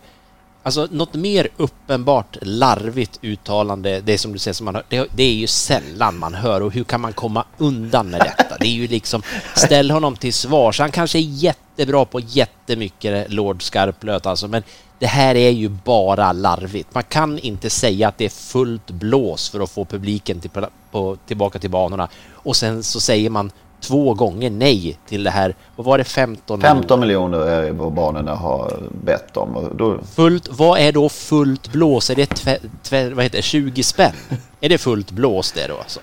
Alltså 0.63 0.87
något 0.91 1.13
mer 1.13 1.47
uppenbart 1.57 2.37
larvigt 2.41 3.19
uttalande, 3.21 4.01
det 4.01 4.17
som 4.17 4.33
du 4.33 4.39
säger 4.39 4.53
som 4.53 4.65
man 4.65 4.75
hör, 4.75 4.83
det, 4.89 5.07
det, 5.15 5.23
är 5.23 5.33
ju 5.33 5.47
sällan 5.47 6.17
man 6.17 6.33
hör 6.33 6.61
och 6.61 6.73
hur 6.73 6.83
kan 6.83 7.01
man 7.01 7.13
komma 7.13 7.45
undan 7.57 8.09
med 8.09 8.19
detta? 8.19 8.57
Det 8.59 8.67
är 8.67 8.71
ju 8.71 8.87
liksom, 8.87 9.21
ställ 9.55 9.91
honom 9.91 10.15
till 10.15 10.33
svars. 10.33 10.79
Han 10.79 10.91
kanske 10.91 11.19
är 11.19 11.21
jättebra 11.21 12.05
på 12.05 12.19
jättemycket 12.19 13.31
Lord 13.31 13.63
Skarplöt 13.63 14.25
alltså, 14.25 14.47
men 14.47 14.63
det 14.99 15.07
här 15.07 15.35
är 15.35 15.49
ju 15.49 15.69
bara 15.69 16.31
larvigt. 16.31 16.93
Man 16.93 17.03
kan 17.03 17.39
inte 17.39 17.69
säga 17.69 18.07
att 18.07 18.17
det 18.17 18.25
är 18.25 18.29
fullt 18.29 18.91
blås 18.91 19.49
för 19.49 19.59
att 19.59 19.71
få 19.71 19.85
publiken 19.85 20.39
till, 20.39 20.51
på, 20.91 21.17
tillbaka 21.27 21.59
till 21.59 21.69
banorna 21.69 22.09
och 22.33 22.55
sen 22.55 22.83
så 22.83 22.99
säger 22.99 23.29
man 23.29 23.51
två 23.81 24.13
gånger 24.13 24.49
nej 24.49 24.97
till 25.07 25.23
det 25.23 25.29
här. 25.29 25.55
Vad 25.75 25.85
var 25.85 25.97
det 25.97 26.03
15 26.03 26.61
15 26.61 26.99
miljoner 26.99 27.39
är 27.39 27.71
vad 27.71 27.93
banorna 27.93 28.35
har 28.35 28.79
bett 29.03 29.37
om. 29.37 29.73
Då... 29.77 29.99
Fullt, 30.15 30.47
vad 30.51 30.79
är 30.79 30.91
då 30.91 31.09
fullt 31.09 31.71
blås? 31.71 32.09
Är 32.09 32.15
det 32.15 32.25
tve, 32.25 32.57
tve, 32.83 33.09
vad 33.09 33.23
heter 33.23 33.37
det, 33.37 33.41
20 33.41 33.83
spänn? 33.83 34.13
är 34.61 34.69
det 34.69 34.77
fullt 34.77 35.11
blås 35.11 35.51
det 35.51 35.67
då 35.67 35.77
alltså? 35.77 35.99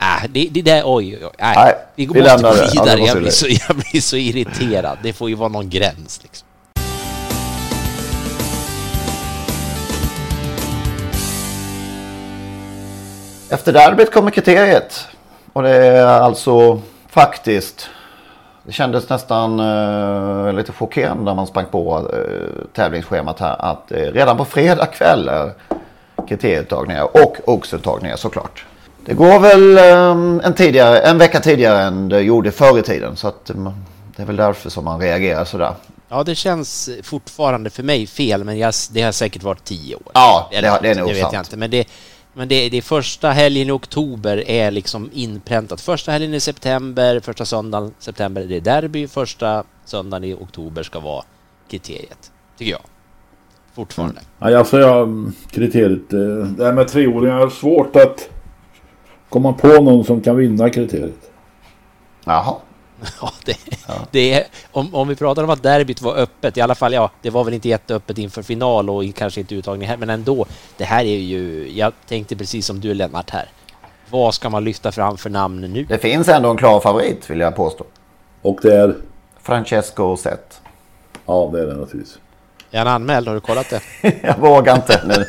Äh, 0.00 0.30
det, 0.30 0.48
det 0.50 0.62
där, 0.62 0.82
oj, 0.84 1.18
oj. 1.22 1.30
Äh, 1.38 1.52
Nej, 1.56 1.74
vi, 1.94 2.06
vi 2.06 2.22
måste 2.22 2.42
gå 2.42 2.52
vidare. 2.72 3.00
jag, 3.00 3.18
blir 3.18 3.30
så, 3.30 3.46
jag 3.68 3.76
blir 3.76 4.00
så 4.00 4.16
irriterad. 4.16 4.98
Det 5.02 5.12
får 5.12 5.28
ju 5.28 5.34
vara 5.34 5.48
någon 5.48 5.70
gräns 5.70 6.20
liksom. 6.22 6.48
Efter 13.48 13.72
derbyt 13.72 14.12
kommer 14.12 14.30
kriteriet. 14.30 15.08
Och 15.56 15.62
det 15.62 15.76
är 15.76 16.06
alltså 16.06 16.80
faktiskt. 17.08 17.88
Det 18.64 18.72
kändes 18.72 19.08
nästan 19.08 19.60
eh, 19.60 20.52
lite 20.52 20.72
chockerande 20.72 21.24
när 21.24 21.34
man 21.34 21.46
sprang 21.46 21.66
på 21.70 22.10
eh, 22.12 22.66
tävlingsschemat 22.72 23.40
här. 23.40 23.56
Att 23.58 23.92
eh, 23.92 23.98
redan 23.98 24.36
på 24.36 24.44
fredag 24.44 24.86
kväll 24.86 25.28
är 25.28 25.52
kriterieuttagningar 26.28 27.08
och 27.16 27.36
oxuttagningar 27.44 28.16
såklart. 28.16 28.64
Det 29.04 29.14
går 29.14 29.38
väl 29.38 29.78
eh, 29.78 30.46
en, 30.46 30.54
tidigare, 30.54 30.98
en 30.98 31.18
vecka 31.18 31.40
tidigare 31.40 31.82
än 31.82 32.08
det 32.08 32.20
gjorde 32.20 32.50
förr 32.50 32.78
i 32.78 32.82
tiden. 32.82 33.16
Så 33.16 33.28
att, 33.28 33.50
eh, 33.50 33.72
det 34.16 34.22
är 34.22 34.26
väl 34.26 34.36
därför 34.36 34.70
som 34.70 34.84
man 34.84 35.00
reagerar 35.00 35.44
sådär. 35.44 35.72
Ja, 36.08 36.22
det 36.24 36.34
känns 36.34 36.90
fortfarande 37.02 37.70
för 37.70 37.82
mig 37.82 38.06
fel, 38.06 38.44
men 38.44 38.58
jag, 38.58 38.74
det 38.90 39.02
har 39.02 39.12
säkert 39.12 39.42
varit 39.42 39.64
tio 39.64 39.94
år. 39.94 40.10
Ja, 40.14 40.48
det, 40.50 40.60
det, 40.60 40.78
det 40.82 40.90
är 40.90 40.94
nog 40.94 41.16
sant. 41.16 41.32
Jag 41.32 41.40
inte, 41.40 41.56
men 41.56 41.70
det, 41.70 41.88
men 42.36 42.48
det, 42.48 42.68
det 42.68 42.82
första 42.82 43.30
helgen 43.30 43.68
i 43.68 43.70
oktober 43.70 44.50
är 44.50 44.70
liksom 44.70 45.10
inpräntat. 45.12 45.80
Första 45.80 46.12
helgen 46.12 46.34
i 46.34 46.40
september, 46.40 47.20
första 47.20 47.44
söndagen 47.44 47.88
i 47.88 47.92
september 47.98 48.44
det 48.44 48.56
är 48.56 48.60
derby. 48.60 49.08
Första 49.08 49.64
söndagen 49.84 50.24
i 50.24 50.34
oktober 50.34 50.82
ska 50.82 51.00
vara 51.00 51.24
kriteriet, 51.68 52.32
tycker 52.58 52.72
jag. 52.72 52.80
Fortfarande. 53.74 54.20
Mm. 54.40 54.52
Ja, 54.52 54.58
alltså 54.58 54.78
jag, 54.78 55.32
kriteriet, 55.50 56.12
eh, 56.12 56.18
det 56.56 56.64
här 56.64 56.72
med 56.72 56.88
treåringar 56.88 57.46
är 57.46 57.48
svårt 57.48 57.96
att 57.96 58.30
komma 59.28 59.52
på 59.52 59.68
någon 59.68 60.04
som 60.04 60.20
kan 60.20 60.36
vinna 60.36 60.70
kriteriet. 60.70 61.30
Jaha. 62.24 62.56
Ja, 63.20 63.32
det, 63.44 63.56
ja. 63.88 63.94
det 64.10 64.32
är, 64.32 64.46
om, 64.72 64.94
om 64.94 65.08
vi 65.08 65.16
pratar 65.16 65.42
om 65.44 65.50
att 65.50 65.62
derbyt 65.62 66.02
var 66.02 66.16
öppet, 66.16 66.56
i 66.56 66.60
alla 66.60 66.74
fall, 66.74 66.92
ja, 66.92 67.10
det 67.22 67.30
var 67.30 67.44
väl 67.44 67.54
inte 67.54 67.68
jätteöppet 67.68 68.18
inför 68.18 68.42
final 68.42 68.90
och 68.90 69.04
kanske 69.14 69.40
inte 69.40 69.54
uttagning 69.54 69.88
här, 69.88 69.96
men 69.96 70.10
ändå. 70.10 70.46
Det 70.76 70.84
här 70.84 71.04
är 71.04 71.18
ju, 71.18 71.72
jag 71.72 71.92
tänkte 72.08 72.36
precis 72.36 72.66
som 72.66 72.80
du 72.80 72.94
Lennart 72.94 73.30
här. 73.30 73.48
Vad 74.10 74.34
ska 74.34 74.50
man 74.50 74.64
lyfta 74.64 74.92
fram 74.92 75.16
för 75.16 75.30
namn 75.30 75.60
nu? 75.60 75.84
Det 75.84 75.98
finns 75.98 76.28
ändå 76.28 76.50
en 76.50 76.56
klar 76.56 76.80
favorit 76.80 77.30
vill 77.30 77.40
jag 77.40 77.56
påstå. 77.56 77.84
Och 78.42 78.58
det 78.62 78.74
är? 78.74 78.94
Francesco 79.42 80.16
Zet. 80.16 80.60
Ja, 81.26 81.50
det 81.52 81.60
är 81.60 81.66
det 81.66 81.74
naturligtvis. 81.74 82.18
Är 82.70 82.78
han 82.78 82.88
anmäld? 82.88 83.28
Har 83.28 83.34
du 83.34 83.40
kollat 83.40 83.70
det? 83.70 83.80
jag 84.22 84.38
vågar 84.38 84.76
inte 84.76 85.00
nu. 85.06 85.26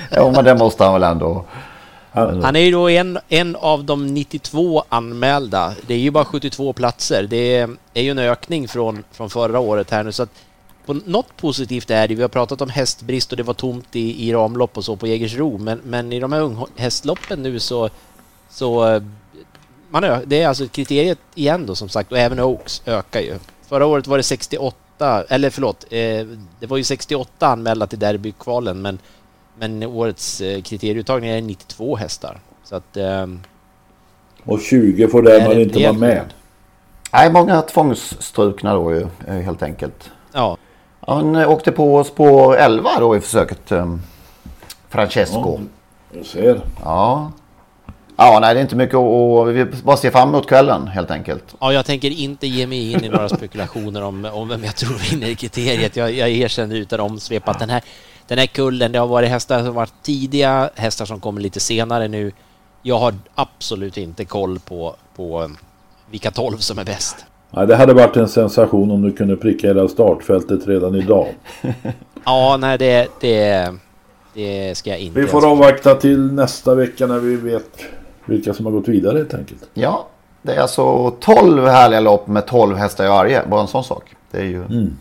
jo, 0.16 0.30
men 0.30 0.44
det 0.44 0.54
måste 0.54 0.84
han 0.84 0.92
väl 0.92 1.02
ändå. 1.02 1.44
Han 2.12 2.56
är 2.56 2.60
ju 2.60 2.70
då 2.70 2.88
en, 2.88 3.18
en 3.28 3.56
av 3.56 3.84
de 3.84 4.06
92 4.06 4.84
anmälda. 4.88 5.74
Det 5.86 5.94
är 5.94 5.98
ju 5.98 6.10
bara 6.10 6.24
72 6.24 6.72
platser. 6.72 7.26
Det 7.30 7.56
är, 7.56 7.70
är 7.94 8.02
ju 8.02 8.10
en 8.10 8.18
ökning 8.18 8.68
från, 8.68 9.04
från 9.12 9.30
förra 9.30 9.58
året 9.58 9.90
här 9.90 10.04
nu. 10.04 10.12
Så 10.12 10.22
att 10.22 10.30
på 10.86 10.94
något 10.94 11.36
positivt 11.36 11.90
är 11.90 12.08
det. 12.08 12.14
Vi 12.14 12.22
har 12.22 12.28
pratat 12.28 12.60
om 12.60 12.70
hästbrist 12.70 13.30
och 13.30 13.36
det 13.36 13.42
var 13.42 13.54
tomt 13.54 13.96
i, 13.96 14.28
i 14.28 14.32
ramlopp 14.32 14.76
och 14.76 14.84
så 14.84 14.96
på 14.96 15.06
Jägersro. 15.06 15.58
Men, 15.58 15.80
men 15.84 16.12
i 16.12 16.20
de 16.20 16.32
här 16.32 16.40
unghästloppen 16.40 17.42
nu 17.42 17.60
så... 17.60 17.90
så 18.50 19.00
man 19.90 20.04
ö, 20.04 20.20
det 20.26 20.42
är 20.42 20.48
alltså 20.48 20.68
kriteriet 20.68 21.18
igen 21.34 21.66
då 21.66 21.74
som 21.74 21.88
sagt 21.88 22.12
och 22.12 22.18
även 22.18 22.40
Oaks 22.40 22.82
ökar 22.86 23.20
ju. 23.20 23.38
Förra 23.68 23.86
året 23.86 24.06
var 24.06 24.16
det 24.16 24.22
68, 24.22 25.24
eller 25.28 25.50
förlåt, 25.50 25.84
eh, 25.90 26.26
det 26.60 26.66
var 26.66 26.76
ju 26.76 26.84
68 26.84 27.46
anmälda 27.46 27.86
till 27.86 27.98
derbykvalen 27.98 28.82
men 28.82 28.98
men 29.58 29.82
årets 29.82 30.40
eh, 30.40 30.62
kriterieuttagning 30.62 31.30
är 31.30 31.40
92 31.40 31.96
hästar. 31.96 32.40
Så 32.64 32.76
att... 32.76 32.96
Eh, 32.96 33.26
och 34.44 34.60
20 34.60 35.08
får 35.08 35.22
därmed 35.22 35.58
inte 35.58 35.82
vara 35.82 35.92
med. 35.92 36.24
Nej, 37.12 37.32
många 37.32 37.62
tvångsstrukna 37.62 38.74
då 38.74 38.94
ju 38.94 39.06
helt 39.26 39.62
enkelt. 39.62 40.10
Ja. 40.32 40.56
Han 41.00 41.36
eh, 41.36 41.50
åkte 41.50 41.72
på 41.72 42.04
spår 42.04 42.56
11 42.56 42.90
då 43.00 43.16
i 43.16 43.20
försöket. 43.20 43.72
Francesco. 44.88 45.60
Ja, 45.60 46.16
jag 46.16 46.26
ser. 46.26 46.60
Ja. 46.84 47.32
Ja, 48.16 48.38
nej 48.40 48.54
det 48.54 48.60
är 48.60 48.62
inte 48.62 48.76
mycket 48.76 48.94
att... 48.94 49.48
Vi 49.48 49.64
bara 49.84 49.96
ser 49.96 50.10
fram 50.10 50.28
emot 50.28 50.48
kvällen 50.48 50.86
helt 50.88 51.10
enkelt. 51.10 51.54
Ja, 51.60 51.72
jag 51.72 51.86
tänker 51.86 52.10
inte 52.10 52.46
ge 52.46 52.66
mig 52.66 52.92
in 52.92 53.04
i 53.04 53.08
några 53.08 53.28
spekulationer 53.28 54.02
om, 54.02 54.24
om 54.24 54.48
vem 54.48 54.64
jag 54.64 54.76
tror 54.76 55.10
vinner 55.10 55.26
i 55.26 55.34
kriteriet. 55.34 55.96
Jag, 55.96 56.12
jag 56.12 56.30
erkänner 56.30 56.76
utan 56.76 57.00
omsvep 57.00 57.48
att 57.48 57.58
den 57.58 57.70
här 57.70 57.82
den 58.28 58.38
här 58.38 58.46
kullen, 58.46 58.92
det 58.92 58.98
har 58.98 59.06
varit 59.06 59.28
hästar 59.28 59.64
som 59.64 59.74
varit 59.74 60.02
tidiga, 60.02 60.70
hästar 60.74 61.04
som 61.04 61.20
kommer 61.20 61.40
lite 61.40 61.60
senare 61.60 62.08
nu. 62.08 62.32
Jag 62.82 62.98
har 62.98 63.14
absolut 63.34 63.96
inte 63.96 64.24
koll 64.24 64.58
på, 64.58 64.96
på 65.16 65.42
um, 65.42 65.56
vilka 66.10 66.30
tolv 66.30 66.56
som 66.56 66.78
är 66.78 66.84
bäst. 66.84 67.16
Nej, 67.50 67.66
det 67.66 67.76
hade 67.76 67.94
varit 67.94 68.16
en 68.16 68.28
sensation 68.28 68.90
om 68.90 69.02
du 69.02 69.12
kunde 69.12 69.36
pricka 69.36 69.66
hela 69.66 69.88
startfältet 69.88 70.66
redan 70.66 70.94
idag. 70.94 71.26
ja, 72.24 72.56
nej 72.60 72.78
det, 72.78 73.08
det, 73.20 73.74
det 74.34 74.74
ska 74.74 74.90
jag 74.90 74.98
inte. 74.98 75.20
Vi 75.20 75.26
får 75.26 75.50
avvakta 75.50 75.94
till 75.94 76.32
nästa 76.32 76.74
vecka 76.74 77.06
när 77.06 77.18
vi 77.18 77.36
vet 77.36 77.84
vilka 78.24 78.54
som 78.54 78.66
har 78.66 78.72
gått 78.72 78.88
vidare 78.88 79.18
helt 79.18 79.34
enkelt. 79.34 79.68
Ja, 79.74 80.06
det 80.42 80.54
är 80.54 80.60
alltså 80.60 81.10
12 81.20 81.66
härliga 81.66 82.00
lopp 82.00 82.26
med 82.26 82.46
12 82.46 82.76
hästar 82.76 83.04
i 83.04 83.08
varje. 83.08 83.46
Bara 83.46 83.60
en 83.60 83.68
sån 83.68 83.84
sak. 83.84 84.14
Det 84.30 84.38
är 84.38 84.44
ju... 84.44 84.64
Mm. 84.64 84.96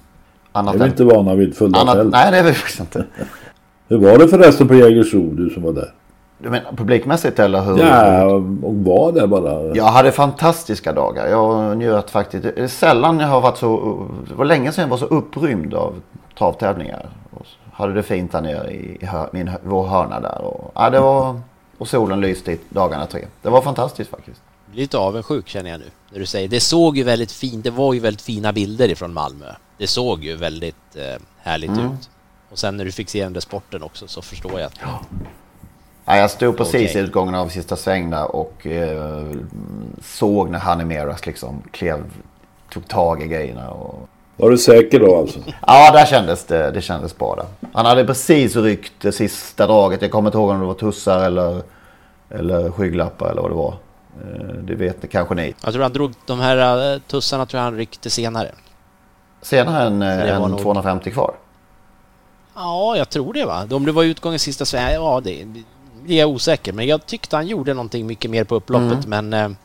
Annat 0.52 0.74
det 0.74 0.80
är 0.80 0.84
vi 0.84 0.89
inte 0.89 1.04
vana 1.04 1.36
vid 1.36 1.56
fulla 1.56 1.86
fält. 1.86 2.12
Nej, 2.12 2.32
det 2.32 2.38
är 2.38 2.43
vi 2.43 2.54
faktiskt 2.54 2.80
inte. 2.80 3.06
Hur 3.88 3.97
var 3.97 4.18
det 4.18 4.28
förresten 4.28 4.68
på 4.68 4.76
Jägersro, 4.76 5.34
du 5.34 5.49
som 5.49 5.64
var 5.64 5.74
där? 5.74 5.93
Du 6.38 6.49
menar 6.49 6.72
publikmässigt 6.72 7.39
eller 7.39 7.62
hur? 7.62 7.80
Ja, 7.80 8.24
och 8.64 8.76
var 8.76 9.12
där 9.12 9.28
bara. 9.28 9.76
Jag 9.76 9.84
hade 9.84 10.12
fantastiska 10.12 10.93
dagar. 10.93 11.28
Jag 11.28 11.78
njöt 11.78 12.10
faktiskt. 12.10 12.43
Det 12.43 12.60
är 12.60 12.68
sällan 12.68 13.20
jag 13.20 13.28
har 13.28 13.41
varit 13.41 13.58
så... 13.58 13.99
Det 14.30 14.36
var 14.36 14.45
länge 14.45 14.72
sedan 14.72 14.82
jag 14.82 14.89
var 14.89 14.97
så 14.97 15.06
upprymd 15.06 15.74
av 15.74 15.93
travtävlingar. 16.38 17.10
Och 17.32 17.45
hade 17.74 17.93
det 17.93 18.04
fint 18.04 18.32
där 18.32 18.41
nere 18.41 18.72
i 18.72 19.10
min, 19.32 19.52
vår 19.64 19.88
hörna 19.88 20.20
där. 20.20 20.41
Och, 20.41 20.72
ja, 20.76 20.89
det 20.89 20.99
var, 20.99 21.39
och 21.78 21.88
solen 21.88 22.22
lyste 22.22 22.52
i 22.52 22.60
dagarna 22.70 23.06
tre. 23.06 23.26
Det 23.41 23.49
var 23.49 23.62
fantastiskt 23.62 24.10
faktiskt. 24.10 24.41
Lite 24.74 24.97
avundsjuk 24.97 25.47
känner 25.47 25.69
jag 25.69 25.80
nu 25.80 25.86
när 26.11 26.19
du 26.19 26.26
säger. 26.26 26.47
Det 26.47 26.59
såg 26.59 26.97
ju 26.97 27.03
väldigt 27.03 27.32
fint. 27.32 27.63
Det 27.63 27.72
var 27.72 27.93
ju 27.93 27.99
väldigt 27.99 28.22
fina 28.22 28.53
bilder 28.53 28.89
ifrån 28.89 29.13
Malmö. 29.13 29.55
Det 29.78 29.88
såg 29.88 30.24
ju 30.24 30.36
väldigt 30.36 30.95
eh, 30.95 31.22
härligt 31.38 31.69
mm. 31.69 31.86
ut. 31.86 32.09
Och 32.49 32.59
sen 32.59 32.78
när 32.78 32.86
du 32.86 32.91
fick 32.91 33.09
se 33.09 33.24
den 33.24 33.34
där 33.34 33.41
sporten 33.41 33.84
också 33.84 34.07
så 34.07 34.22
förstår 34.22 34.59
jag 34.59 34.67
att... 34.67 34.80
Ja. 34.82 34.99
Ja, 36.05 36.17
jag 36.17 36.32
stod 36.32 36.57
precis 36.57 36.89
okay. 36.89 37.01
i 37.01 37.05
utgången 37.05 37.36
av 37.36 37.47
sista 37.47 37.76
sväng 37.76 38.09
där 38.09 38.36
och 38.36 38.67
eh, 38.67 39.26
såg 40.01 40.49
när 40.49 40.59
Hanimeras 40.59 41.26
liksom 41.26 41.63
klev, 41.72 42.03
tog 42.74 42.88
tag 42.88 43.24
i 43.24 43.28
grejerna. 43.28 43.69
Och... 43.69 44.09
Var 44.38 44.49
du 44.49 44.57
säker 44.57 44.99
då 44.99 45.17
alltså? 45.17 45.39
Ja, 45.67 45.91
där 45.91 46.05
kändes 46.05 46.45
det, 46.45 46.72
det 46.72 46.82
kändes 46.82 47.17
bra 47.17 47.36
där. 47.36 47.69
Han 47.74 47.86
hade 47.86 48.05
precis 48.05 48.55
ryckt 48.55 48.93
det 49.01 49.11
sista 49.11 49.67
draget. 49.67 50.01
Jag 50.01 50.11
kommer 50.11 50.30
inte 50.30 50.38
ihåg 50.38 50.49
om 50.49 50.59
det 50.59 50.65
var 50.65 50.74
tussar 50.74 51.26
eller, 51.26 51.61
eller 52.30 52.72
skygglappar 52.72 53.32
eller 53.32 53.41
vad 53.41 53.51
det 53.51 53.55
var. 53.55 53.76
Eh, 54.20 54.53
det 54.64 54.76
vet 54.76 55.03
ni 55.03 55.09
kanske 55.09 55.36
ni. 55.36 55.53
Jag 55.64 55.74
tror 55.74 55.84
han 55.84 55.93
drog 55.93 56.14
de 56.26 56.39
här 56.39 56.93
eh, 56.93 56.99
tussarna 56.99 57.45
tror 57.45 57.59
jag 57.59 57.64
han 57.64 57.76
ryckte 57.76 58.09
senare. 58.09 58.51
Senare 59.41 59.88
än, 59.88 60.01
eh, 60.01 60.36
än 60.36 60.41
nog... 60.41 60.62
250 60.62 61.12
kvar? 61.12 61.36
Ja, 62.55 62.97
jag 62.97 63.09
tror 63.09 63.34
det 63.34 63.45
va. 63.45 63.68
Om 63.72 63.86
det 63.86 63.91
var 63.91 64.03
utgången 64.03 64.39
sista 64.39 64.66
sväng, 64.66 64.93
ja 64.93 65.22
det, 65.24 65.41
är 65.41 66.18
jag 66.18 66.30
osäker. 66.30 66.74
Men 66.74 66.88
jag 66.88 67.05
tyckte 67.05 67.36
han 67.36 67.47
gjorde 67.47 67.74
någonting 67.74 68.07
mycket 68.07 68.32
mer 68.32 68.43
på 68.43 68.55
upploppet. 68.55 69.05
Mm. 69.05 69.28
Men 69.30 69.51
äh, 69.51 69.57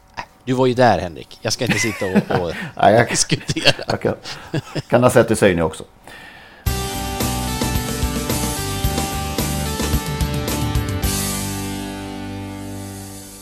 du 0.45 0.53
var 0.53 0.67
ju 0.67 0.75
där 0.75 0.99
Henrik. 0.99 1.39
Jag 1.43 1.53
ska 1.53 1.65
inte 1.65 1.79
sitta 1.79 2.07
och, 2.07 2.41
och 2.41 2.53
jag, 2.77 3.09
diskutera. 3.09 3.85
Jag 3.87 4.01
kan, 4.01 4.15
kan 4.89 5.03
ha 5.03 5.11
sett 5.11 5.31
i 5.31 5.37
syn 5.37 5.63
också. 5.63 5.85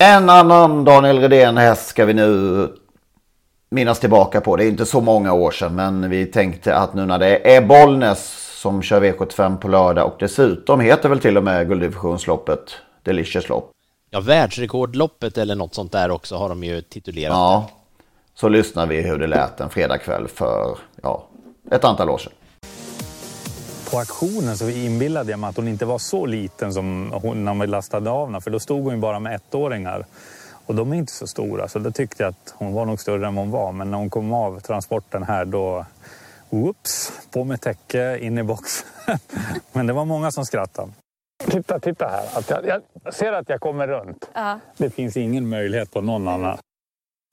En 0.07 0.31
annan 0.31 0.85
Daniel 0.85 1.19
Redén 1.19 1.57
häst 1.57 1.87
ska 1.87 2.05
vi 2.05 2.15
nu 2.15 2.69
minnas 3.71 4.01
tillbaka 4.01 4.41
på. 4.41 4.57
Det 4.57 4.65
är 4.65 4.69
inte 4.69 4.87
så 4.87 5.01
många 5.01 5.33
år 5.33 5.51
sedan 5.51 5.75
men 5.75 6.11
vi 6.11 6.27
tänkte 6.27 6.77
att 6.77 6.95
nu 6.95 7.07
när 7.07 7.19
det 7.19 7.57
är 7.57 7.61
Bollnäs 7.61 8.51
som 8.61 8.83
kör 8.83 9.01
V75 9.01 9.59
på 9.59 9.69
lördag 9.69 10.07
och 10.07 10.17
dessutom 10.19 10.81
heter 10.81 11.09
väl 11.09 11.21
till 11.21 11.37
och 11.37 11.45
med 11.45 11.69
gulddivisionsloppet 11.69 12.77
Delicious 13.03 13.49
lopp. 13.49 13.71
Ja, 14.11 14.21
världsrekordloppet 14.21 15.39
eller 15.39 15.55
något 15.55 15.75
sånt 15.75 15.93
där 15.93 16.11
också 16.11 16.37
har 16.37 16.49
de 16.49 16.65
ju 16.65 16.81
titulerat. 16.81 17.33
Ja, 17.33 17.71
så 18.35 18.49
lyssnar 18.49 18.87
vi 18.87 19.03
hur 19.03 19.19
det 19.19 19.27
lät 19.27 19.61
en 19.61 19.71
fredagkväll 19.71 20.29
för 20.29 20.79
ja, 21.03 21.27
ett 21.71 21.85
antal 21.85 22.11
år 22.11 22.19
sedan. 22.19 22.33
På 23.95 24.01
auktionen 24.01 24.57
så 24.57 24.69
inbillade 24.71 25.31
jag 25.31 25.41
mig 25.41 25.51
att 25.51 25.57
hon 25.57 25.69
inte 25.69 25.85
var 25.85 25.99
så 25.99 26.27
liten 26.27 26.73
som 26.73 27.13
hon 27.13 27.45
när 27.45 27.55
vi 27.55 27.67
lastade 27.67 28.11
av 28.11 28.27
henne, 28.27 28.41
för 28.41 28.51
då 28.51 28.61
stod 28.61 28.85
hon 28.85 28.95
ju 28.95 29.01
bara 29.01 29.19
med 29.19 29.35
ettåringar. 29.35 30.07
Och 30.67 30.75
de 30.75 30.93
är 30.93 30.97
inte 30.97 31.13
så 31.13 31.27
stora, 31.27 31.69
så 31.69 31.79
då 31.79 31.91
tyckte 31.91 32.23
jag 32.23 32.31
att 32.31 32.55
hon 32.57 32.73
var 32.73 32.85
nog 32.85 33.01
större 33.01 33.27
än 33.27 33.37
hon 33.37 33.51
var. 33.51 33.73
Men 33.73 33.91
när 33.91 33.99
hon 33.99 34.11
kom 34.11 34.33
av 34.33 34.61
transporten 34.61 35.23
här 35.23 35.45
då, 35.45 35.87
Oops, 36.51 37.13
på 37.31 37.45
med 37.45 37.61
täcke, 37.61 38.19
in 38.19 38.39
i 38.39 38.43
box. 38.43 38.85
Men 39.73 39.87
det 39.87 39.93
var 39.93 40.05
många 40.05 40.31
som 40.31 40.47
skrattade. 40.47 40.93
Titta, 41.51 41.81
titta 41.81 42.09
här. 42.09 42.39
Att 42.39 42.51
jag, 42.51 42.83
jag 43.05 43.15
ser 43.15 43.33
att 43.33 43.49
jag 43.49 43.61
kommer 43.61 43.89
runt. 43.89 44.29
Ja. 44.35 44.59
Det 44.77 44.91
finns 44.91 45.17
ingen 45.17 45.49
möjlighet 45.49 45.93
på 45.93 46.01
någon 46.01 46.29
annan. 46.29 46.59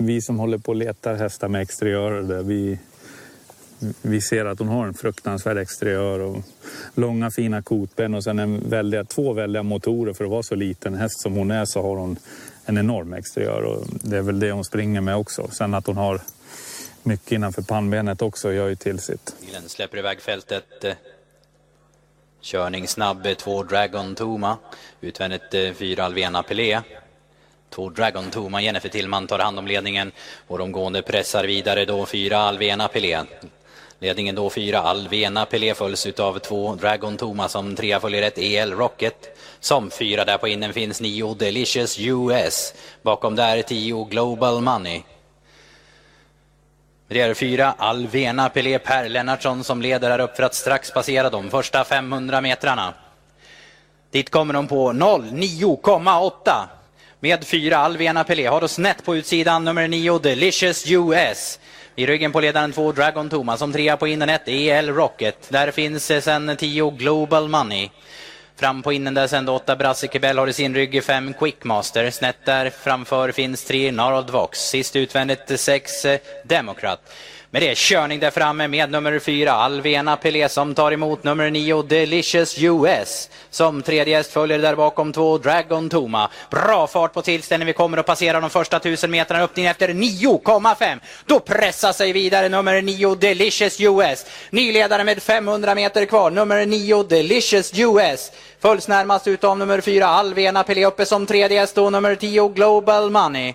Vi 0.04 0.22
som 0.22 0.40
håller 0.40 0.58
på 0.58 0.70
och 0.70 0.76
letar 0.76 1.16
hästar 1.16 1.48
med 1.48 1.62
exteriörer, 1.62 2.44
vi, 2.44 2.80
vi 4.02 4.22
ser 4.22 4.46
att 4.46 4.60
hon 4.60 4.68
har 4.68 4.88
en 4.88 4.94
fruktansvärd 4.94 5.58
exteriör 5.58 6.20
och 6.20 6.38
långa 6.96 7.32
fina 7.32 7.62
kotben 7.62 8.14
och 8.14 8.24
sen 8.24 8.40
en 8.40 8.70
väldiga, 8.70 9.04
två 9.04 9.34
väldiga 9.34 9.64
motorer 9.64 10.14
för 10.14 10.24
att 10.24 10.32
vara 10.32 10.44
så 10.44 10.56
liten 10.56 10.96
häst 10.96 11.22
som 11.22 11.34
hon 11.34 11.52
är 11.52 11.66
så 11.66 11.82
har 11.82 11.96
hon 11.96 12.18
en 12.66 12.78
enorm 12.78 13.14
exteriör 13.14 13.62
och 13.62 13.88
det 13.90 14.18
är 14.18 14.22
väl 14.22 14.40
det 14.40 14.52
hon 14.52 14.64
springer 14.64 15.02
med 15.02 15.16
också. 15.16 15.48
Sen 15.52 15.74
att 15.74 15.88
hon 15.88 15.98
har 15.98 16.22
mycket 17.04 17.32
innanför 17.32 17.62
pannbenet 17.62 18.22
också 18.22 18.54
gör 18.54 18.68
ju 18.68 18.76
till 18.76 19.00
sitt. 19.00 19.36
Bilen 19.46 19.70
släpper 19.70 19.98
iväg 19.98 20.22
fältet. 20.22 20.86
Körning 22.42 22.88
snabb, 22.88 23.28
två 23.38 23.64
Dragon 23.64 24.16
Toma. 24.16 24.58
Utvändigt 25.02 25.54
eh, 25.54 25.74
fyra 25.74 26.06
Alvena 26.06 26.44
Pelé. 26.44 26.82
Två 27.70 27.90
Dragon 27.90 28.30
Toma, 28.32 28.62
Jennifer 28.62 28.90
Tillman 28.90 29.28
tar 29.28 29.40
hand 29.40 29.60
om 29.60 29.68
ledningen 29.68 30.12
och 30.48 30.58
de 30.58 30.72
gående 30.72 31.02
pressar 31.02 31.44
vidare 31.44 31.86
då 31.86 32.06
fyra 32.06 32.38
Alvena 32.38 32.88
Pelé. 32.88 33.24
Ledningen 34.04 34.36
då 34.36 34.50
fyra 34.50 34.80
Alvena 34.80 35.46
Pelé 35.46 35.74
följs 35.74 36.06
av 36.06 36.40
två 36.40 36.76
Dragon 36.76 37.18
Thomas 37.18 37.52
som 37.52 37.76
trea 37.76 38.00
följer 38.00 38.22
ett 38.22 38.38
EL 38.38 38.72
Rocket. 38.72 39.38
Som 39.60 39.92
fyra 39.92 40.26
där 40.26 40.38
på 40.38 40.48
innen 40.48 40.74
finns 40.74 41.02
nio 41.02 41.34
Delicious 41.34 42.00
US. 42.00 42.74
Bakom 43.02 43.36
där 43.36 43.62
tio 43.62 44.04
Global 44.04 44.62
Money. 44.62 45.02
Det 47.08 47.22
är 47.22 47.34
fyra 47.34 47.76
Alvena 47.78 48.50
Pelé 48.50 48.80
Per 48.80 49.10
Lennartsson 49.10 49.64
som 49.64 49.82
leder 49.82 50.10
här 50.10 50.20
upp 50.20 50.36
för 50.36 50.44
att 50.44 50.56
strax 50.56 50.92
passera 50.92 51.30
de 51.30 51.50
första 51.50 51.84
500 51.84 52.42
metrarna. 52.42 52.94
Dit 54.12 54.30
kommer 54.30 54.54
de 54.54 54.68
på 54.68 54.92
09,8 54.92 56.32
med 57.20 57.44
fyra 57.44 57.78
Alvena 57.78 58.24
Pelé. 58.24 58.48
Har 58.48 58.62
då 58.62 58.68
snett 58.68 59.06
på 59.06 59.16
utsidan 59.16 59.64
nummer 59.64 59.88
9 59.88 60.20
Delicious 60.20 60.86
US. 60.88 61.60
I 61.96 62.06
ryggen 62.06 62.32
på 62.32 62.40
ledaren 62.40 62.72
två 62.72 62.92
Dragon 62.92 63.30
Thomas 63.30 63.60
som 63.60 63.74
trea 63.74 63.98
på 63.98 64.08
innen 64.08 64.30
ett 64.30 64.48
EL 64.48 64.90
Rocket. 64.90 65.48
Där 65.50 65.72
finns 65.72 66.12
eh, 66.12 66.22
sen 66.22 66.58
10 66.58 66.92
Global 66.92 67.50
Money. 67.50 67.90
Fram 68.56 68.82
på 68.84 68.94
innen 68.94 69.14
där 69.14 69.28
sen 69.28 69.46
då 69.46 69.56
åtta 69.56 69.76
Brasse 69.76 70.08
Kebell 70.08 70.38
har 70.38 70.48
i 70.48 70.54
sin 70.54 70.76
rygg 70.76 71.04
fem 71.04 71.34
Quickmaster. 71.34 72.12
Snett 72.12 72.46
där 72.46 72.70
framför 72.70 73.32
finns 73.32 73.66
tre 73.66 73.92
Narold 73.92 74.30
Vox. 74.30 74.60
Sist 74.60 74.96
utvändigt 74.96 75.52
eh, 75.52 75.58
sex 75.58 76.06
eh, 76.06 76.20
Democrat. 76.46 77.14
Med 77.54 77.62
det 77.62 77.78
körning 77.78 78.20
där 78.20 78.32
framme 78.32 78.68
med 78.68 78.92
nummer 78.92 79.20
fyra 79.20 79.52
Alvena 79.52 80.18
Pelé 80.18 80.50
som 80.50 80.76
tar 80.76 80.92
emot 80.92 81.24
nummer 81.24 81.50
nio 81.50 81.82
Delicious 81.82 82.58
US. 82.60 83.30
Som 83.50 83.82
tredje 83.82 84.18
häst 84.18 84.32
följer 84.32 84.60
där 84.60 84.76
bakom 84.76 85.14
två 85.14 85.38
Dragon 85.38 85.90
Toma. 85.90 86.30
Bra 86.50 86.88
fart 86.88 87.14
på 87.14 87.22
tillställningen. 87.22 87.68
Vi 87.68 87.74
kommer 87.74 87.98
att 87.98 88.06
passera 88.06 88.42
de 88.42 88.50
första 88.50 88.80
tusen 88.80 89.12
metrarna. 89.12 89.44
Öppning 89.44 89.66
efter 89.66 89.88
9,5. 89.90 91.00
Då 91.26 91.40
pressar 91.40 91.94
sig 91.94 92.12
vidare 92.12 92.50
nummer 92.50 92.82
nio 92.82 93.16
Delicious 93.16 93.80
US. 93.80 94.26
Nyledare 94.50 95.04
med 95.04 95.24
500 95.24 95.76
meter 95.76 96.06
kvar. 96.06 96.32
Nummer 96.32 96.66
nio 96.66 97.04
Delicious 97.04 97.72
US. 97.80 98.32
Följs 98.62 98.88
närmast 98.88 99.28
utav 99.28 99.58
nummer 99.58 99.82
fyra 99.82 100.08
Alvena 100.08 100.64
Pelé 100.64 100.86
uppe 100.86 101.06
som 101.06 101.26
tredje 101.26 101.60
häst 101.60 101.78
och 101.78 101.92
nummer 101.92 102.16
tio 102.16 102.48
Global 102.48 103.10
Money. 103.10 103.54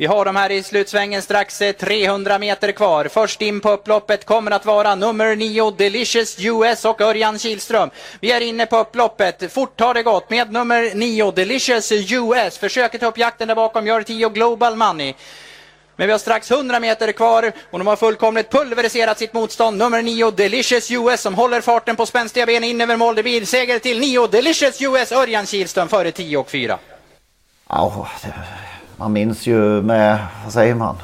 Vi 0.00 0.06
har 0.06 0.24
dem 0.24 0.36
här 0.36 0.50
i 0.50 0.62
slutsvängen 0.62 1.22
strax 1.22 1.60
eh, 1.60 1.72
300 1.72 2.38
meter 2.38 2.72
kvar. 2.72 3.08
Först 3.08 3.42
in 3.42 3.60
på 3.60 3.70
upploppet 3.70 4.24
kommer 4.24 4.50
att 4.50 4.66
vara 4.66 4.94
nummer 4.94 5.36
9 5.36 5.70
Delicious 5.70 6.36
US 6.38 6.84
och 6.84 7.00
Örjan 7.00 7.38
Kihlström. 7.38 7.90
Vi 8.20 8.32
är 8.32 8.40
inne 8.40 8.66
på 8.66 8.76
upploppet. 8.76 9.52
Fort 9.52 9.80
har 9.80 9.94
det 9.94 10.02
gått 10.02 10.30
med 10.30 10.52
nummer 10.52 10.94
9 10.94 11.30
Delicious 11.30 11.92
US. 11.92 12.58
Försöker 12.58 12.98
ta 12.98 13.06
upp 13.06 13.18
jakten 13.18 13.48
där 13.48 13.54
bakom 13.54 13.86
gör 13.86 14.02
10 14.02 14.28
Global 14.28 14.76
Money. 14.76 15.14
Men 15.96 16.06
vi 16.06 16.12
har 16.12 16.18
strax 16.18 16.50
100 16.50 16.80
meter 16.80 17.12
kvar 17.12 17.52
och 17.70 17.78
de 17.78 17.86
har 17.86 17.96
fullkomligt 17.96 18.50
pulveriserat 18.50 19.18
sitt 19.18 19.32
motstånd. 19.32 19.78
Nummer 19.78 20.02
9 20.02 20.30
Delicious 20.30 20.90
US 20.90 21.20
som 21.20 21.34
håller 21.34 21.60
farten 21.60 21.96
på 21.96 22.06
spänstiga 22.06 22.46
ben 22.46 22.64
in 22.64 22.80
över 22.80 22.96
mål. 22.96 23.14
Det 23.14 23.22
blir 23.22 23.44
seger 23.44 23.78
till 23.78 24.00
9 24.00 24.26
Delicious 24.26 24.82
US 24.82 25.12
Örjan 25.12 25.46
Kihlström 25.46 25.88
före 25.88 26.12
10 26.12 26.36
och 26.36 26.50
4. 26.50 26.78
Oh 27.68 28.08
man 28.98 29.12
minns 29.12 29.46
ju 29.46 29.82
med, 29.82 30.26
vad 30.44 30.52
säger 30.52 30.74
man, 30.74 30.96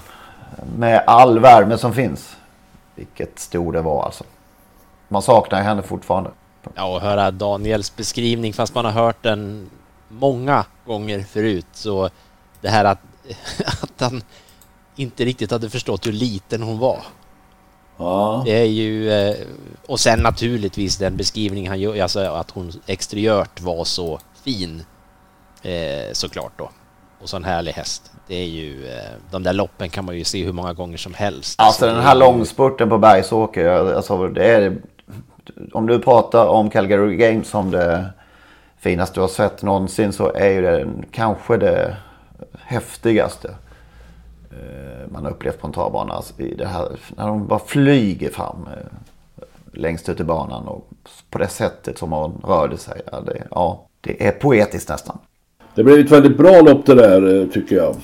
med 0.77 1.05
all 1.07 1.39
värme 1.39 1.79
som 1.79 1.93
finns. 1.93 2.37
Vilket 2.95 3.39
stor 3.39 3.73
det 3.73 3.83
var 3.83 4.05
alltså. 4.05 4.25
Man 5.09 5.23
saknar 5.23 5.63
henne 5.63 5.83
fortfarande. 5.83 6.31
Ja, 6.75 6.95
och 6.95 7.01
höra 7.01 7.31
Daniels 7.31 7.97
beskrivning 7.97 8.53
fast 8.53 8.75
man 8.75 8.85
har 8.85 8.93
hört 8.93 9.23
den 9.23 9.71
många 10.09 10.65
gånger 10.87 11.21
förut. 11.21 11.67
Så 11.73 12.11
det 12.61 12.69
här 12.69 12.85
att, 12.85 12.99
att 13.83 14.01
han 14.01 14.23
inte 14.97 15.25
riktigt 15.25 15.51
hade 15.51 15.71
förstått 15.71 16.07
hur 16.07 16.13
liten 16.13 16.63
hon 16.63 16.79
var. 16.79 16.99
Ja. 17.97 18.43
Det 18.47 18.61
är 18.61 18.65
ju... 18.65 19.13
Eh, 19.13 19.37
och 19.87 20.01
sen 20.01 20.19
naturligtvis 20.19 20.97
den 20.97 21.17
beskrivning 21.17 21.69
han 21.69 21.81
gör, 21.81 22.03
alltså 22.03 22.21
att 22.21 22.51
hon 22.51 22.73
exteriört 22.87 23.61
var 23.61 23.85
så 23.85 24.21
fin. 24.45 24.85
Eh, 25.63 26.13
såklart 26.13 26.53
då 26.57 26.71
och 27.25 27.31
så 27.31 27.37
en 27.37 27.45
härlig 27.45 27.73
häst. 27.73 28.13
Det 28.27 28.35
är 28.35 28.47
ju, 28.47 28.89
eh, 28.89 29.13
de 29.31 29.43
där 29.43 29.53
loppen 29.53 29.89
kan 29.89 30.05
man 30.05 30.17
ju 30.17 30.25
se 30.25 30.45
hur 30.45 30.53
många 30.53 30.73
gånger 30.73 30.97
som 30.97 31.15
helst. 31.15 31.61
Alltså 31.61 31.87
den 31.87 32.03
här 32.03 32.15
långspurten 32.15 32.89
på 32.89 32.99
Bergsåker, 32.99 33.67
alltså 33.67 34.29
det 34.29 34.47
är, 34.47 34.77
om 35.73 35.87
du 35.87 35.99
pratar 35.99 36.47
om 36.47 36.71
Calgary 36.71 37.17
Games 37.17 37.49
som 37.49 37.71
det 37.71 38.07
finaste 38.79 39.17
du 39.17 39.21
har 39.21 39.29
sett 39.29 39.63
någonsin 39.63 40.13
så 40.13 40.33
är 40.33 40.49
ju 40.49 40.63
det 40.63 40.87
kanske 41.11 41.57
det 41.57 41.97
häftigaste 42.61 43.49
eh, 44.51 45.11
man 45.13 45.25
har 45.25 45.31
upplevt 45.31 45.61
på 45.61 45.67
en 45.67 45.73
travbana. 45.73 46.15
Alltså 46.15 46.43
i 46.43 46.55
det 46.55 46.67
här, 46.67 46.89
när 47.17 47.27
de 47.27 47.47
bara 47.47 47.61
flyger 47.67 48.31
fram 48.31 48.69
eh, 48.77 49.47
längst 49.73 50.09
ut 50.09 50.21
i 50.21 50.25
banan 50.25 50.69
och 50.69 50.89
på 51.31 51.39
det 51.39 51.49
sättet 51.49 51.99
som 51.99 52.13
hon 52.13 52.43
rörde 52.45 52.79
sig. 52.79 53.01
Ja, 53.13 53.21
det, 53.21 53.43
ja, 53.51 53.87
det 54.01 54.27
är 54.27 54.33
poetiskt 54.33 54.89
nästan. 54.89 55.19
Det 55.75 55.85
blev 55.85 55.99
ett 55.99 56.11
väldigt 56.11 56.37
bra 56.37 56.61
lopp 56.61 56.87
det 56.87 56.95
där 56.95 57.41
eh, 57.41 57.49
tycker 57.49 57.77
jag. 57.77 57.97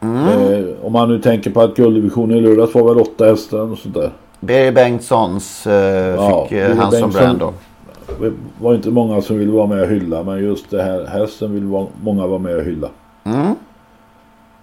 Mm. 0.00 0.26
Eh, 0.26 0.64
om 0.82 0.92
man 0.92 1.08
nu 1.08 1.18
tänker 1.18 1.50
på 1.50 1.60
att 1.60 1.76
gulddivisionen 1.76 2.36
i 2.36 2.40
lördags 2.40 2.74
var 2.74 2.88
väl 2.88 2.98
åtta 2.98 3.24
hästar 3.24 3.72
och 3.72 3.78
sådär. 3.78 4.10
Birger 4.40 4.72
Bengtssons 4.72 5.66
eh, 5.66 5.74
ja, 6.14 6.46
fick 6.48 6.58
eh, 6.58 6.76
han 6.76 6.92
som 6.92 7.10
brand 7.10 7.42
Det 8.20 8.32
var 8.60 8.74
inte 8.74 8.90
många 8.90 9.22
som 9.22 9.38
ville 9.38 9.52
vara 9.52 9.66
med 9.66 9.82
och 9.82 9.88
hylla 9.88 10.22
men 10.22 10.44
just 10.44 10.70
det 10.70 10.82
här 10.82 11.06
hästen 11.06 11.54
vill 11.54 11.64
vara, 11.64 11.86
många 12.02 12.26
vara 12.26 12.38
med 12.38 12.56
och 12.56 12.62
hylla. 12.62 12.88
Mm. 13.24 13.54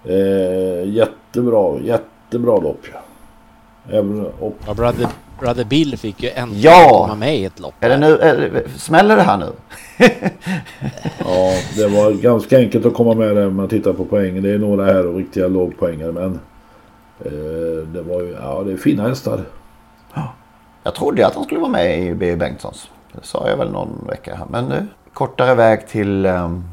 Eh, 0.03 0.89
jättebra, 0.89 1.79
jättebra 1.79 2.57
lopp 2.57 2.81
ja. 2.93 2.99
Även, 3.97 4.25
och... 4.39 4.55
ja 4.67 4.73
brother, 4.73 5.07
brother 5.39 5.63
Bill 5.63 5.97
fick 5.97 6.23
ju 6.23 6.29
äntligen 6.29 6.61
ja! 6.61 6.99
komma 7.01 7.15
med 7.15 7.37
i 7.37 7.45
ett 7.45 7.59
lopp. 7.59 7.73
Är 7.79 7.89
det 7.89 7.97
nu, 7.97 8.17
är 8.17 8.37
det, 8.37 8.69
smäller 8.79 9.15
det 9.15 9.21
här 9.21 9.37
nu? 9.37 9.51
ja, 11.19 11.53
det 11.75 11.87
var 11.87 12.11
ganska 12.21 12.57
enkelt 12.57 12.85
att 12.85 12.93
komma 12.93 13.13
med 13.13 13.37
om 13.37 13.55
man 13.55 13.67
tittar 13.67 13.93
på 13.93 14.05
poängen. 14.05 14.43
Det 14.43 14.53
är 14.53 14.57
några 14.57 14.85
här 14.85 15.07
och 15.07 15.15
riktiga 15.15 15.47
lågpoängare 15.47 16.11
men 16.11 16.39
eh, 17.25 17.87
det 17.93 18.01
var 18.01 18.21
ju, 18.21 18.37
ja 18.41 18.63
det 18.65 18.71
är 18.71 18.77
fina 18.77 19.07
hästar. 19.07 19.41
Jag 20.83 20.95
trodde 20.95 21.27
att 21.27 21.35
han 21.35 21.43
skulle 21.43 21.59
vara 21.59 21.71
med 21.71 21.99
i 21.99 22.13
B. 22.13 22.35
Bengtssons. 22.35 22.89
Det 23.13 23.25
sa 23.25 23.49
jag 23.49 23.57
väl 23.57 23.71
någon 23.71 24.05
vecka 24.07 24.35
här. 24.35 24.45
Men 24.49 24.65
nu, 24.65 24.87
kortare 25.13 25.55
väg 25.55 25.87
till, 25.87 26.25
um, 26.25 26.63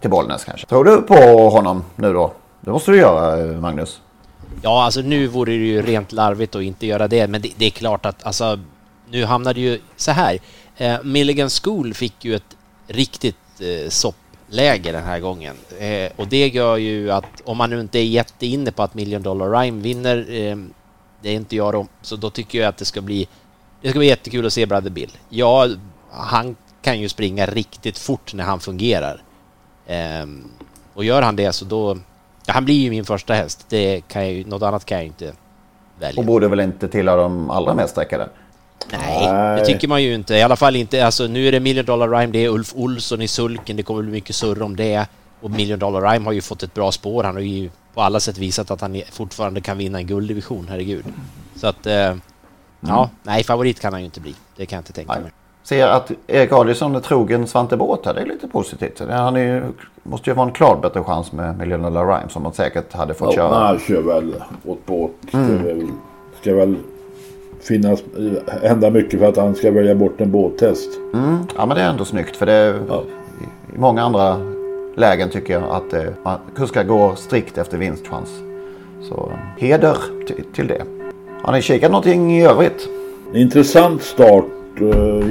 till 0.00 0.10
Bollnäs 0.10 0.44
kanske. 0.44 0.66
Tror 0.66 0.84
du 0.84 1.02
på 1.02 1.48
honom 1.48 1.84
nu 1.96 2.12
då? 2.12 2.32
Det 2.60 2.70
måste 2.70 2.90
du 2.90 2.96
göra 2.96 3.60
Magnus. 3.60 4.00
Ja, 4.62 4.84
alltså 4.84 5.00
nu 5.00 5.26
vore 5.26 5.52
det 5.52 5.64
ju 5.64 5.82
rent 5.82 6.12
larvigt 6.12 6.54
att 6.54 6.62
inte 6.62 6.86
göra 6.86 7.08
det. 7.08 7.26
Men 7.26 7.42
det, 7.42 7.52
det 7.56 7.66
är 7.66 7.70
klart 7.70 8.06
att 8.06 8.26
alltså, 8.26 8.58
nu 9.10 9.24
hamnade 9.24 9.60
ju 9.60 9.80
så 9.96 10.10
här. 10.10 10.38
Eh, 10.76 11.02
Milligan 11.02 11.50
School 11.50 11.94
fick 11.94 12.24
ju 12.24 12.34
ett 12.34 12.56
riktigt 12.86 13.36
eh, 13.60 13.88
soppläge 13.88 14.92
den 14.92 15.04
här 15.04 15.20
gången. 15.20 15.56
Eh, 15.78 16.12
och 16.16 16.28
det 16.28 16.48
gör 16.48 16.76
ju 16.76 17.10
att 17.10 17.42
om 17.44 17.56
man 17.56 17.70
nu 17.70 17.80
inte 17.80 17.98
är 17.98 18.04
jätteinne 18.04 18.72
på 18.72 18.82
att 18.82 18.94
Million 18.94 19.22
Dollar 19.22 19.60
Rhyme 19.60 19.82
vinner, 19.82 20.18
eh, 20.18 20.56
det 21.22 21.28
är 21.28 21.34
inte 21.34 21.56
jag 21.56 21.72
då, 21.74 21.86
så 22.02 22.16
då 22.16 22.30
tycker 22.30 22.58
jag 22.58 22.68
att 22.68 22.76
det 22.76 22.84
ska 22.84 23.00
bli 23.00 23.28
det 23.82 23.90
ska 23.90 23.98
bli 23.98 24.08
jättekul 24.08 24.46
att 24.46 24.52
se 24.52 24.66
Brother 24.66 24.90
Bill. 24.90 25.10
Ja, 25.28 25.68
han 26.10 26.56
kan 26.82 27.00
ju 27.00 27.08
springa 27.08 27.46
riktigt 27.46 27.98
fort 27.98 28.34
när 28.34 28.44
han 28.44 28.60
fungerar. 28.60 29.22
Ehm, 29.86 30.44
och 30.94 31.04
gör 31.04 31.22
han 31.22 31.36
det 31.36 31.52
så 31.52 31.64
då... 31.64 31.98
Ja, 32.50 32.54
han 32.54 32.64
blir 32.64 32.74
ju 32.74 32.90
min 32.90 33.04
första 33.04 33.34
häst. 33.34 33.66
Det 33.68 34.00
kan 34.08 34.28
jag, 34.28 34.46
något 34.46 34.62
annat 34.62 34.84
kan 34.84 34.98
jag 34.98 35.06
inte 35.06 35.32
välja. 35.98 36.20
Och 36.20 36.26
borde 36.26 36.48
väl 36.48 36.60
inte 36.60 36.88
tillhöra 36.88 37.22
de 37.22 37.50
allra 37.50 37.74
mest 37.74 37.90
sträckade? 37.90 38.28
Nej, 38.92 39.56
det 39.58 39.66
tycker 39.66 39.88
man 39.88 40.02
ju 40.02 40.14
inte. 40.14 40.34
I 40.34 40.42
alla 40.42 40.56
fall 40.56 40.76
inte. 40.76 41.06
Alltså, 41.06 41.26
nu 41.26 41.48
är 41.48 41.52
det 41.52 41.60
Million 41.60 41.84
Dollar 41.84 42.08
Rhyme, 42.08 42.32
det 42.32 42.44
är 42.44 42.48
Ulf 42.48 42.74
Olsson 42.74 43.22
i 43.22 43.28
sulken, 43.28 43.76
det 43.76 43.82
kommer 43.82 44.02
bli 44.02 44.10
mycket 44.12 44.36
surr 44.36 44.62
om 44.62 44.76
det. 44.76 45.06
Och 45.40 45.50
Million 45.50 45.78
Dollar 45.78 46.00
Rhyme 46.12 46.24
har 46.24 46.32
ju 46.32 46.40
fått 46.40 46.62
ett 46.62 46.74
bra 46.74 46.92
spår. 46.92 47.24
Han 47.24 47.34
har 47.34 47.42
ju 47.42 47.70
på 47.94 48.02
alla 48.02 48.20
sätt 48.20 48.38
visat 48.38 48.70
att 48.70 48.80
han 48.80 49.02
fortfarande 49.12 49.60
kan 49.60 49.78
vinna 49.78 49.98
en 49.98 50.06
gulddivision, 50.06 50.66
herregud. 50.70 51.04
Så 51.56 51.66
att... 51.66 51.86
Eh, 51.86 52.14
Ja, 52.80 53.04
mm. 53.04 53.16
nej 53.22 53.44
favorit 53.44 53.80
kan 53.80 53.92
han 53.92 54.02
ju 54.02 54.04
inte 54.04 54.20
bli. 54.20 54.34
Det 54.56 54.66
kan 54.66 54.76
jag 54.76 54.80
inte 54.80 54.92
tänka 54.92 55.12
nej. 55.12 55.22
mig. 55.22 55.32
Ser 55.62 55.86
att 55.86 56.12
Erik 56.26 56.52
Adielsson 56.52 56.96
är 56.96 57.00
trogen 57.00 57.46
Svante 57.46 57.76
Båth. 57.76 58.14
Det 58.14 58.20
är 58.20 58.26
lite 58.26 58.48
positivt. 58.48 59.02
Han 59.08 59.36
är 59.36 59.62
måste 60.02 60.30
ju 60.30 60.34
vara 60.34 60.46
en 60.46 60.52
klart 60.52 60.82
bättre 60.82 61.04
chans 61.04 61.32
med 61.32 61.58
Million 61.58 61.84
Rhyme 61.84 62.28
som 62.28 62.42
man 62.42 62.52
säkert 62.52 62.92
hade 62.92 63.14
fått 63.14 63.36
ja, 63.36 63.36
köra. 63.36 63.66
Han 63.66 63.78
kör 63.78 64.02
väl 64.02 64.34
åt 64.64 64.86
båt. 64.86 65.10
Mm. 65.32 65.62
Det 65.62 66.40
ska 66.40 66.54
väl 66.54 66.76
finnas, 67.60 68.02
hända 68.62 68.90
mycket 68.90 69.20
för 69.20 69.28
att 69.28 69.36
han 69.36 69.54
ska 69.54 69.70
välja 69.70 69.94
bort 69.94 70.20
en 70.20 70.30
båttest. 70.30 70.90
Mm. 71.14 71.38
Ja 71.56 71.66
men 71.66 71.76
det 71.76 71.82
är 71.82 71.90
ändå 71.90 72.04
snyggt 72.04 72.36
för 72.36 72.46
det 72.46 72.80
ja. 72.88 73.02
i 73.74 73.78
många 73.78 74.02
andra 74.02 74.36
lägen 74.96 75.30
tycker 75.30 75.52
jag 75.52 75.62
att 75.70 75.92
eh, 75.92 76.04
man 76.22 76.38
kuskar 76.56 76.84
gå 76.84 77.14
strikt 77.16 77.58
efter 77.58 77.78
vinstchans. 77.78 78.30
Så 79.08 79.32
heder 79.58 79.96
till 80.54 80.66
det. 80.66 80.82
Har 81.42 81.52
ni 81.52 81.62
kikat 81.62 81.90
någonting 81.90 82.36
i 82.36 82.46
övrigt? 82.46 82.88
Intressant 83.34 84.02
start 84.02 84.44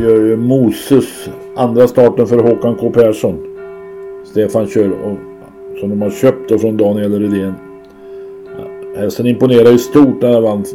gör 0.02 0.26
ju 0.26 0.38
Moses. 0.38 1.30
Andra 1.56 1.88
starten 1.88 2.28
för 2.28 2.38
Håkan 2.38 2.76
K 2.76 2.92
Persson. 2.92 3.38
Stefan 4.26 4.68
kör 4.68 4.92
och, 4.92 5.18
som 5.80 5.90
de 5.90 6.02
har 6.02 6.10
köpt 6.10 6.62
från 6.62 6.78
Daniel 6.78 7.20
Rydén. 7.20 7.54
Hästen 8.98 9.26
imponerar 9.26 9.72
ju 9.72 9.78
stort 9.78 10.22
när 10.22 10.34
han 10.34 10.44
vann 10.44 10.66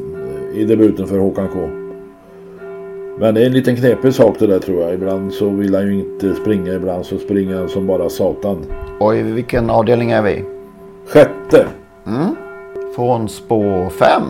i 0.55 0.65
debuten 0.65 1.07
för 1.07 1.19
Håkan 1.19 1.49
K. 1.49 1.59
Men 3.19 3.35
det 3.35 3.43
är 3.43 3.47
en 3.47 3.53
liten 3.53 3.77
knepig 3.77 4.15
sak 4.15 4.37
det 4.39 4.47
där 4.47 4.59
tror 4.59 4.81
jag. 4.81 4.95
Ibland 4.95 5.33
så 5.33 5.49
vill 5.49 5.75
han 5.75 5.87
ju 5.87 5.95
inte 5.95 6.35
springa. 6.35 6.73
Ibland 6.73 7.07
så 7.07 7.19
springer 7.19 7.57
han 7.57 7.69
som 7.69 7.87
bara 7.87 8.09
satan. 8.09 8.59
Och 8.99 9.17
i 9.17 9.23
vilken 9.23 9.71
avdelning 9.71 10.11
är 10.11 10.23
vi? 10.23 10.45
Sjätte. 11.07 11.67
Mm. 12.07 12.37
Från 12.97 13.29
spår 13.29 13.89
5 13.91 14.23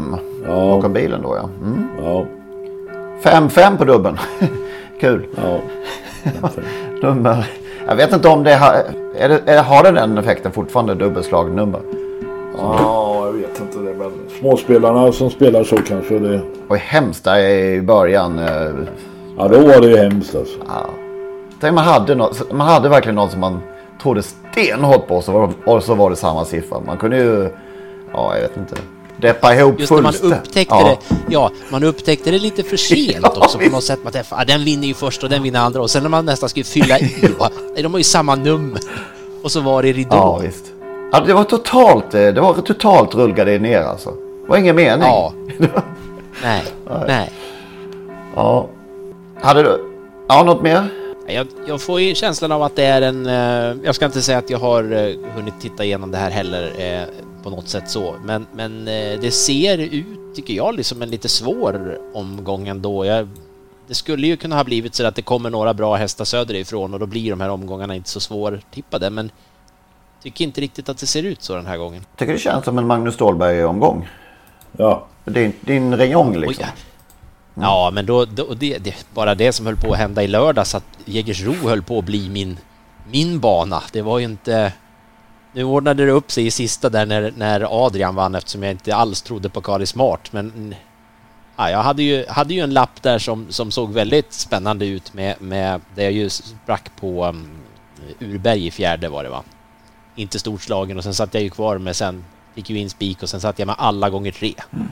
ja. 0.47 0.49
bakom 0.49 0.92
bilen 0.92 1.22
då 1.22 1.36
ja. 1.36 1.51
Mm. 1.66 1.88
ja. 2.03 2.26
5-5 3.22 3.76
på 3.76 3.84
dubben. 3.84 4.18
Kul. 5.00 5.26
Ja. 5.36 5.58
nummer. 7.02 7.46
Jag 7.86 7.96
vet 7.96 8.12
inte 8.12 8.28
om 8.28 8.44
det, 8.44 8.54
har, 8.54 8.74
är 9.18 9.28
det 9.28 9.42
är, 9.46 9.62
har 9.62 9.82
det 9.82 9.90
den 9.90 10.18
effekten 10.18 10.52
fortfarande 10.52 10.94
dubbelslagnummer? 10.94 11.80
Ja, 12.58 13.26
jag 13.26 13.32
vet 13.32 13.60
inte 13.60 13.78
det. 13.78 13.94
Men 13.94 14.12
småspelarna 14.40 15.12
som 15.12 15.30
spelar 15.30 15.64
så 15.64 15.76
kanske 15.76 16.18
det. 16.18 16.40
Och 16.68 16.76
hemskt 16.76 17.24
där 17.24 17.38
i 17.38 17.82
början. 17.82 18.38
Eh, 18.38 18.70
ja, 19.38 19.48
då 19.48 19.58
var 19.58 19.80
det 19.80 19.86
ju 19.86 19.96
hemskt 19.96 20.34
alltså. 20.34 20.58
Ja. 20.68 20.86
Tänk 21.60 21.74
man 21.74 21.84
hade, 21.84 22.14
något, 22.14 22.52
man 22.52 22.66
hade 22.66 22.88
verkligen 22.88 23.14
något 23.14 23.30
som 23.30 23.40
man 23.40 23.60
trodde 24.02 24.22
stenhårt 24.22 25.06
på 25.06 25.20
så 25.20 25.32
var, 25.32 25.50
och 25.66 25.82
så 25.82 25.94
var 25.94 26.10
det 26.10 26.16
samma 26.16 26.44
siffra. 26.44 26.80
Man 26.86 26.96
kunde 26.96 27.16
ju 27.16 27.48
ja, 28.12 28.34
jag 28.34 28.42
vet 28.42 28.56
inte. 28.56 28.76
Deppa 29.24 29.54
ihop 29.54 29.80
Just 29.80 29.92
när 29.92 30.02
man 30.02 30.14
upptäckte 30.22 30.74
ja. 30.74 30.98
det, 31.08 31.16
ja, 31.28 31.50
man 31.68 31.84
upptäckte 31.84 32.30
det 32.30 32.38
lite 32.38 32.62
för 32.62 32.76
sent 32.76 33.18
ja, 33.22 33.32
också 33.36 33.58
på 33.58 33.70
något 33.70 33.84
sätt. 33.84 34.00
Man 34.02 34.12
tänkte, 34.12 34.34
ah, 34.34 34.44
den 34.44 34.64
vinner 34.64 34.86
ju 34.86 34.94
först 34.94 35.22
och 35.22 35.28
den 35.28 35.42
vinner 35.42 35.60
andra 35.60 35.80
och 35.82 35.90
sen 35.90 36.02
när 36.02 36.10
man 36.10 36.26
nästan 36.26 36.48
skulle 36.48 36.64
fylla 36.64 36.98
i, 36.98 37.28
va, 37.38 37.50
de 37.76 37.92
har 37.92 37.98
ju 37.98 38.04
samma 38.04 38.34
nummer. 38.34 38.80
Och 39.42 39.52
så 39.52 39.60
var 39.60 39.82
det 39.82 39.92
ridå. 39.92 40.16
Ja, 40.16 40.38
visst. 40.38 40.64
Ja, 41.12 41.20
det 41.20 41.34
var 41.34 41.44
totalt, 41.44 42.14
eh, 42.14 42.20
det 42.20 42.40
var 42.40 42.54
totalt 42.54 43.14
rullgardiner 43.14 43.82
alltså. 43.82 44.10
Det 44.10 44.48
var 44.48 44.56
ingen 44.56 44.76
mening. 44.76 45.08
Ja. 45.08 45.32
nej, 46.42 46.62
nej. 47.06 47.32
Ja. 48.36 48.68
Hade 49.42 49.62
du, 49.62 49.84
ja 50.28 50.42
något 50.42 50.62
mer? 50.62 50.88
Jag, 51.26 51.46
jag, 51.66 51.82
får 51.82 52.00
ju 52.00 52.14
känslan 52.14 52.52
av 52.52 52.62
att 52.62 52.76
det 52.76 52.84
är 52.84 53.02
en... 53.02 53.26
Eh, 53.26 53.84
jag 53.84 53.94
ska 53.94 54.04
inte 54.04 54.22
säga 54.22 54.38
att 54.38 54.50
jag 54.50 54.58
har 54.58 54.82
eh, 54.92 55.16
hunnit 55.34 55.54
titta 55.60 55.84
igenom 55.84 56.10
det 56.10 56.18
här 56.18 56.30
heller 56.30 56.72
på 57.44 57.50
något 57.50 57.68
sätt 57.68 57.90
så. 57.90 58.14
Men, 58.24 58.46
men 58.52 58.88
eh, 58.88 59.20
det 59.20 59.30
ser 59.30 59.78
ut, 59.78 60.34
tycker 60.34 60.54
jag, 60.54 60.74
liksom 60.74 61.02
en 61.02 61.10
lite 61.10 61.28
svår 61.28 61.98
omgång 62.14 62.68
ändå. 62.68 63.04
Jag, 63.04 63.28
det 63.86 63.94
skulle 63.94 64.26
ju 64.26 64.36
kunna 64.36 64.56
ha 64.56 64.64
blivit 64.64 64.94
så 64.94 65.06
att 65.06 65.14
det 65.14 65.22
kommer 65.22 65.50
några 65.50 65.74
bra 65.74 65.94
hästar 65.94 66.24
söderifrån 66.24 66.94
och 66.94 67.00
då 67.00 67.06
blir 67.06 67.30
de 67.30 67.40
här 67.40 67.48
omgångarna 67.48 67.94
inte 67.94 68.10
så 68.10 68.20
svårtippade. 68.20 69.10
Men 69.10 69.30
tycker 70.22 70.44
inte 70.44 70.60
riktigt 70.60 70.88
att 70.88 70.98
det 70.98 71.06
ser 71.06 71.22
ut 71.22 71.42
så 71.42 71.56
den 71.56 71.66
här 71.66 71.76
gången. 71.76 72.04
Tycker 72.16 72.32
det 72.32 72.38
känns 72.38 72.64
som 72.64 72.78
en 72.78 72.86
Magnus 72.86 73.14
Ståhlberg-omgång. 73.14 74.08
Ja. 74.72 75.06
Din, 75.24 75.52
din 75.60 75.96
räjong 75.96 76.36
liksom. 76.36 76.66
Mm. 77.57 77.68
Ja, 77.68 77.90
men 77.94 78.07
då, 78.07 78.24
då 78.24 78.55
det, 78.55 78.78
det, 78.78 79.07
bara 79.14 79.34
det 79.34 79.52
som 79.52 79.66
höll 79.66 79.76
på 79.76 79.92
att 79.92 79.98
hända 79.98 80.22
i 80.22 80.26
lördags 80.26 80.74
att 80.74 80.84
Jägersro 81.05 81.68
höll 81.68 81.82
på 81.82 81.98
att 81.98 82.05
bli 82.05 82.28
min, 82.28 82.59
min 83.11 83.40
bana. 83.40 83.82
Det 83.92 84.02
var 84.02 84.18
ju 84.18 84.24
inte... 84.24 84.72
Nu 85.52 85.64
ordnade 85.64 86.07
det 86.07 86.12
upp 86.12 86.30
sig 86.30 86.46
i 86.46 86.50
sista 86.50 86.88
där 86.88 87.07
när, 87.07 87.32
när 87.36 87.86
Adrian 87.86 88.14
vann 88.14 88.34
eftersom 88.34 88.62
jag 88.62 88.72
inte 88.72 88.96
alls 88.96 89.22
trodde 89.22 89.48
på 89.48 89.61
Kari 89.61 89.86
Smart. 89.86 90.32
Men 90.32 90.74
ja, 91.57 91.70
jag 91.70 91.82
hade 91.82 92.02
ju, 92.02 92.26
hade 92.28 92.55
ju 92.55 92.61
en 92.61 92.74
lapp 92.74 93.02
där 93.02 93.18
som, 93.18 93.46
som 93.50 93.70
såg 93.70 93.92
väldigt 93.92 94.32
spännande 94.32 94.86
ut 94.86 95.14
med, 95.14 95.42
med 95.42 95.80
där 95.94 96.02
jag 96.02 96.12
ju 96.12 96.30
sprack 96.30 96.90
på 97.00 97.26
um, 97.26 97.48
Urberg 98.20 98.66
i 98.66 98.70
fjärde 98.70 99.09
var 99.09 99.24
det 99.24 99.30
va? 99.30 99.42
Inte 100.16 100.38
storslagen 100.38 100.98
och 100.98 101.05
sen 101.05 101.14
satt 101.14 101.34
jag 101.34 101.42
ju 101.42 101.50
kvar 101.50 101.78
med 101.78 101.96
sen, 101.96 102.24
fick 102.55 102.70
ju 102.70 102.78
in 102.78 102.90
spik 102.90 103.22
och 103.22 103.28
sen 103.28 103.40
satt 103.40 103.59
jag 103.59 103.66
med 103.66 103.76
alla 103.78 104.11
gånger 104.11 104.32
tre. 104.32 104.55
Mm. 104.72 104.88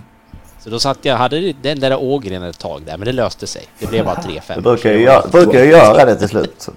Så 0.65 0.71
då 0.71 0.79
satt 0.79 0.99
jag, 1.03 1.17
hade 1.17 1.53
den 1.63 1.81
där 1.81 2.03
Ågren 2.03 2.43
ett 2.43 2.59
tag 2.59 2.83
där, 2.87 2.97
men 2.99 3.07
det 3.07 3.13
löste 3.13 3.47
sig. 3.47 3.63
Det 3.79 3.87
blev 3.87 4.05
bara 4.05 4.15
3-5. 4.15 4.55
Det 4.55 4.61
brukar 4.61 4.93
ju 4.93 5.03
göra, 5.03 5.29
brukar 5.33 5.65
ju 5.65 5.71
göra 5.71 6.05
det 6.05 6.15
till 6.15 6.29
slut. 6.29 6.69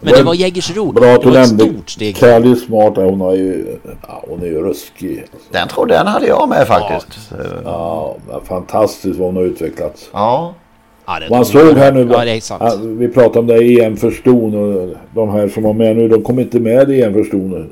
men 0.00 0.14
det 0.14 0.22
var 0.22 0.34
Jägersro. 0.34 0.92
Bra 0.92 1.14
att 1.14 1.22
du 1.22 1.30
nämnde 1.30 1.74
Kelly 2.14 2.56
Smart. 2.56 2.96
Hon, 2.96 3.20
har 3.20 3.34
ju, 3.34 3.78
ja, 4.08 4.24
hon 4.28 4.42
är 4.42 4.46
ju 4.46 4.62
ruskig. 4.62 5.24
Den 5.50 5.68
trodde 5.68 5.94
den 5.94 6.06
hade 6.06 6.26
jag 6.26 6.48
med 6.48 6.66
faktiskt. 6.66 7.18
Ja, 7.64 8.16
ja 8.30 8.40
fantastiskt 8.44 9.18
vad 9.18 9.26
hon 9.26 9.36
har 9.36 9.42
utvecklats. 9.42 10.10
Ja. 10.12 10.54
Ja, 11.06 11.20
Man 11.30 11.44
såg 11.44 11.76
här 11.76 11.92
nu, 11.92 12.08
Ja, 12.12 12.24
det 12.24 12.30
är 12.30 12.96
vi 12.98 13.08
pratade 13.08 13.38
om 13.38 13.46
det 13.46 13.54
här 13.54 13.80
EM 13.82 13.96
för 13.96 14.10
ston 14.10 14.54
och 14.54 14.96
de 15.14 15.30
här 15.30 15.48
som 15.48 15.62
var 15.62 15.72
med 15.72 15.96
nu, 15.96 16.08
de 16.08 16.22
kom 16.22 16.38
inte 16.38 16.60
med 16.60 16.90
i 16.90 17.02
EM 17.02 17.12
för 17.12 17.24
ston 17.24 17.50
nu. 17.50 17.70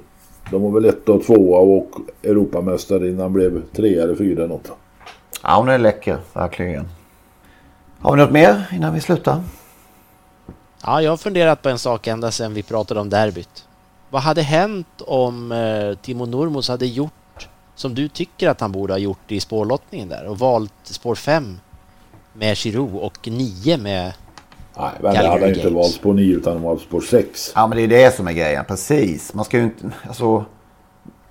De 0.51 0.62
var 0.62 0.71
väl 0.71 0.85
ett 0.85 1.09
och 1.09 1.25
tvåa 1.25 1.59
och 1.59 1.91
Europamästare 2.23 3.09
innan 3.09 3.33
blev 3.33 3.62
tre 3.77 3.99
eller 3.99 4.14
fyra 4.14 4.45
eller 4.45 4.55
något. 4.55 4.71
Ja, 5.43 5.57
hon 5.57 5.68
är 5.68 5.78
läcker, 5.78 6.18
verkligen. 6.32 6.88
Har 8.01 8.16
vi 8.16 8.22
något 8.22 8.32
mer 8.32 8.64
innan 8.72 8.95
vi 8.95 9.01
slutar? 9.01 9.43
Ja, 10.82 11.03
jag 11.03 11.11
har 11.11 11.16
funderat 11.16 11.62
på 11.62 11.68
en 11.68 11.78
sak 11.78 12.07
ända 12.07 12.30
sedan 12.30 12.55
vi 12.55 12.62
pratade 12.62 13.01
om 13.01 13.11
derbyt. 13.11 13.66
Vad 14.11 14.22
hade 14.22 14.43
hänt 14.43 15.03
om 15.07 15.53
eh, 15.53 15.99
Timo 16.03 16.26
Nurmos 16.26 16.68
hade 16.68 16.86
gjort 16.86 17.12
som 17.74 17.95
du 17.95 18.09
tycker 18.09 18.49
att 18.49 18.61
han 18.61 18.72
borde 18.72 18.93
ha 18.93 18.99
gjort 18.99 19.32
i 19.32 19.41
spårlottningen 19.41 20.09
där 20.09 20.26
och 20.26 20.38
valt 20.38 20.72
spår 20.82 21.14
5 21.14 21.61
med 22.32 22.57
Giroud 22.57 22.95
och 22.95 23.28
9 23.28 23.76
med 23.76 24.12
Nej, 24.76 24.91
men 25.01 25.12
det 25.12 25.18
hade 25.18 25.28
Calgary 25.28 25.41
han 25.41 25.55
inte 25.55 25.70
valt 25.70 25.93
spår 25.93 26.14
9 26.14 26.36
utan 26.36 26.53
han 26.53 26.62
valt 26.62 26.82
spår 26.82 27.01
6. 27.01 27.53
Ja, 27.55 27.66
men 27.66 27.78
det 27.78 27.84
är 27.84 27.88
det 27.88 28.16
som 28.16 28.28
är 28.28 28.32
grejen. 28.32 28.64
Precis. 28.64 29.34
Man 29.34 29.45
ska 29.45 29.57
ju 29.57 29.62
inte... 29.62 29.91
Alltså, 30.09 30.45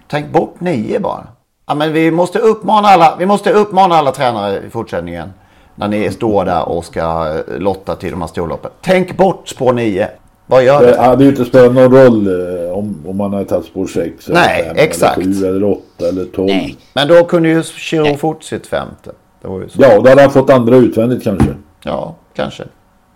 tänk 0.07 0.31
bort 0.31 0.59
nio 0.59 0.99
bara. 0.99 1.27
Ja, 1.69 1.75
men 1.75 1.93
vi 1.93 2.11
måste 2.11 2.39
uppmana 2.39 2.87
alla, 2.87 3.15
vi 3.19 3.25
måste 3.25 3.51
uppmana 3.53 3.95
alla 3.95 4.11
tränare 4.11 4.61
i 4.67 4.69
fortsättningen. 4.69 5.29
När 5.75 5.87
ni 5.87 6.11
står 6.11 6.45
där 6.45 6.69
och 6.69 6.85
ska 6.85 6.99
eh, 7.47 7.59
lotta 7.59 7.95
till 7.95 8.11
de 8.11 8.21
här 8.21 8.27
storloppen. 8.27 8.71
Tänk 8.81 9.17
bort 9.17 9.47
spår 9.47 9.73
nio. 9.73 10.07
Vad 10.47 10.63
gör 10.63 10.81
Det 10.85 10.91
det? 10.91 11.01
hade 11.01 11.23
ju 11.23 11.29
inte 11.29 11.45
spelat 11.45 11.73
någon 11.73 11.91
roll 11.91 12.27
eh, 12.27 12.71
om, 12.71 13.03
om 13.07 13.17
man 13.17 13.33
hade 13.33 13.45
tagit 13.45 13.65
spår 13.65 13.87
6 13.87 14.27
Nej, 14.29 14.59
eller 14.61 14.67
5 14.69 14.75
exakt. 14.79 15.17
eller 15.17 15.33
7 15.41 15.47
eller 15.47 15.63
8 15.63 15.81
eller 16.09 16.25
12. 16.25 16.49
Men 16.93 17.07
då 17.07 17.23
kunde 17.23 17.49
ju 17.49 17.63
Chiro 17.63 18.17
fort 18.17 18.43
sitt 18.43 18.67
femte. 18.67 19.11
Det 19.41 19.47
var 19.47 19.59
ju 19.61 19.69
så. 19.69 19.81
Ja, 19.81 19.99
då 20.01 20.09
hade 20.09 20.21
han 20.21 20.31
fått 20.31 20.49
andra 20.49 20.75
utvändigt 20.75 21.23
kanske. 21.23 21.55
Ja, 21.83 22.15
kanske. 22.35 22.63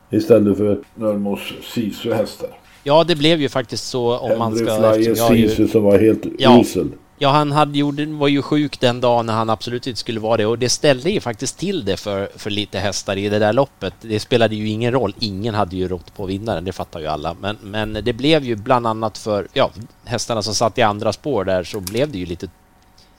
Istället 0.09 0.57
för 0.57 0.77
Nurmos 0.95 1.39
Sisu-hästar. 1.73 2.49
Ja, 2.83 3.03
det 3.03 3.15
blev 3.15 3.41
ju 3.41 3.49
faktiskt 3.49 3.87
så 3.89 4.17
om 4.17 4.39
man 4.39 4.51
Henry 4.51 4.65
ska... 4.65 4.75
Flyer 4.93 5.15
jag 5.17 5.35
ju- 5.35 5.49
Sisu 5.49 5.67
som 5.67 5.83
var 5.83 5.99
helt 5.99 6.23
Ja. 6.37 6.59
usel. 6.61 6.87
Ja, 7.23 7.29
han 7.29 7.51
hade, 7.51 7.77
gjorde, 7.77 8.05
var 8.05 8.27
ju 8.27 8.41
sjuk 8.41 8.79
den 8.79 9.01
dagen 9.01 9.25
när 9.25 9.33
han 9.33 9.49
absolut 9.49 9.87
inte 9.87 9.99
skulle 9.99 10.19
vara 10.19 10.37
det 10.37 10.45
och 10.45 10.59
det 10.59 10.69
ställde 10.69 11.09
ju 11.09 11.19
faktiskt 11.19 11.57
till 11.57 11.85
det 11.85 11.97
för, 11.97 12.29
för 12.35 12.49
lite 12.49 12.79
hästar 12.79 13.17
i 13.17 13.29
det 13.29 13.39
där 13.39 13.53
loppet. 13.53 13.93
Det 14.01 14.19
spelade 14.19 14.55
ju 14.55 14.67
ingen 14.67 14.91
roll. 14.91 15.15
Ingen 15.19 15.55
hade 15.55 15.75
ju 15.75 15.87
rått 15.87 16.15
på 16.15 16.25
vinnaren, 16.25 16.65
det 16.65 16.71
fattar 16.71 16.99
ju 16.99 17.07
alla. 17.07 17.35
Men, 17.39 17.57
men 17.61 17.93
det 17.93 18.13
blev 18.13 18.43
ju 18.43 18.55
bland 18.55 18.87
annat 18.87 19.17
för 19.17 19.47
ja, 19.53 19.71
hästarna 20.05 20.41
som 20.41 20.55
satt 20.55 20.77
i 20.77 20.81
andra 20.81 21.13
spår 21.13 21.43
där 21.43 21.63
så 21.63 21.79
blev 21.79 22.11
det 22.11 22.17
ju 22.17 22.25
lite, 22.25 22.47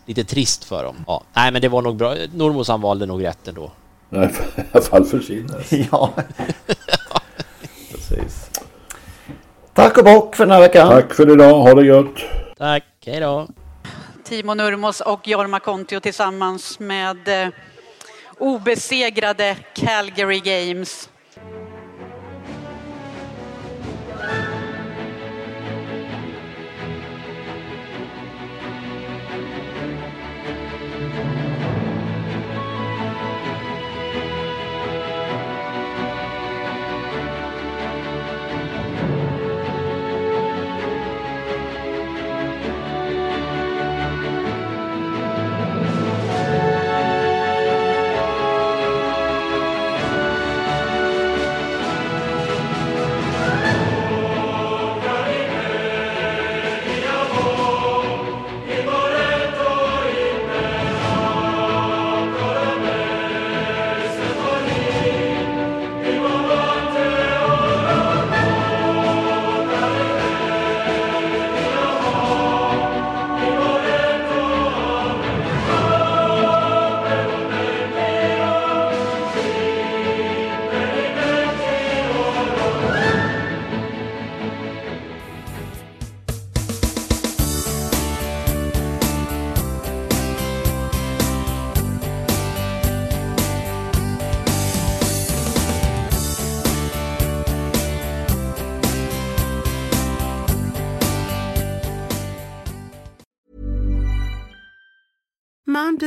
lite 0.07 0.25
trist 0.25 0.65
för 0.65 0.85
dem. 0.85 0.97
Ja, 1.07 1.23
nej, 1.35 1.53
men 1.53 1.63
det 1.63 1.69
var 1.69 1.83
nog 1.83 1.97
bra. 1.97 2.15
Normos 2.35 2.69
han 2.69 2.81
valde 2.81 3.07
nog 3.07 3.25
rätt 3.25 3.49
ändå. 3.49 3.73
Nej, 4.09 4.35
i 4.57 4.61
alla 4.73 4.85
fall 4.85 5.05
för 5.05 5.21
sin 5.21 5.51
häst. 5.51 5.73
Ja. 5.91 6.11
Precis. 7.93 8.51
Tack 9.75 9.99
och 9.99 10.05
bock 10.05 10.37
för 10.37 10.45
den 10.45 10.53
här 10.53 10.61
veckan. 10.61 10.89
Tack 10.89 11.15
för 11.15 11.33
idag. 11.33 11.61
Ha 11.61 11.75
det 11.75 11.87
gött. 11.87 12.15
Tack, 12.59 12.85
hej 13.07 13.21
då. 13.21 13.47
Timo 14.25 14.55
Nurmos 14.55 15.01
och 15.01 15.29
Jorma 15.29 15.61
Kontio 15.61 16.01
tillsammans 16.01 16.79
med 16.79 17.29
eh, 17.29 17.49
obesegrade 18.39 19.57
Calgary 19.75 20.41
Games. 20.41 21.11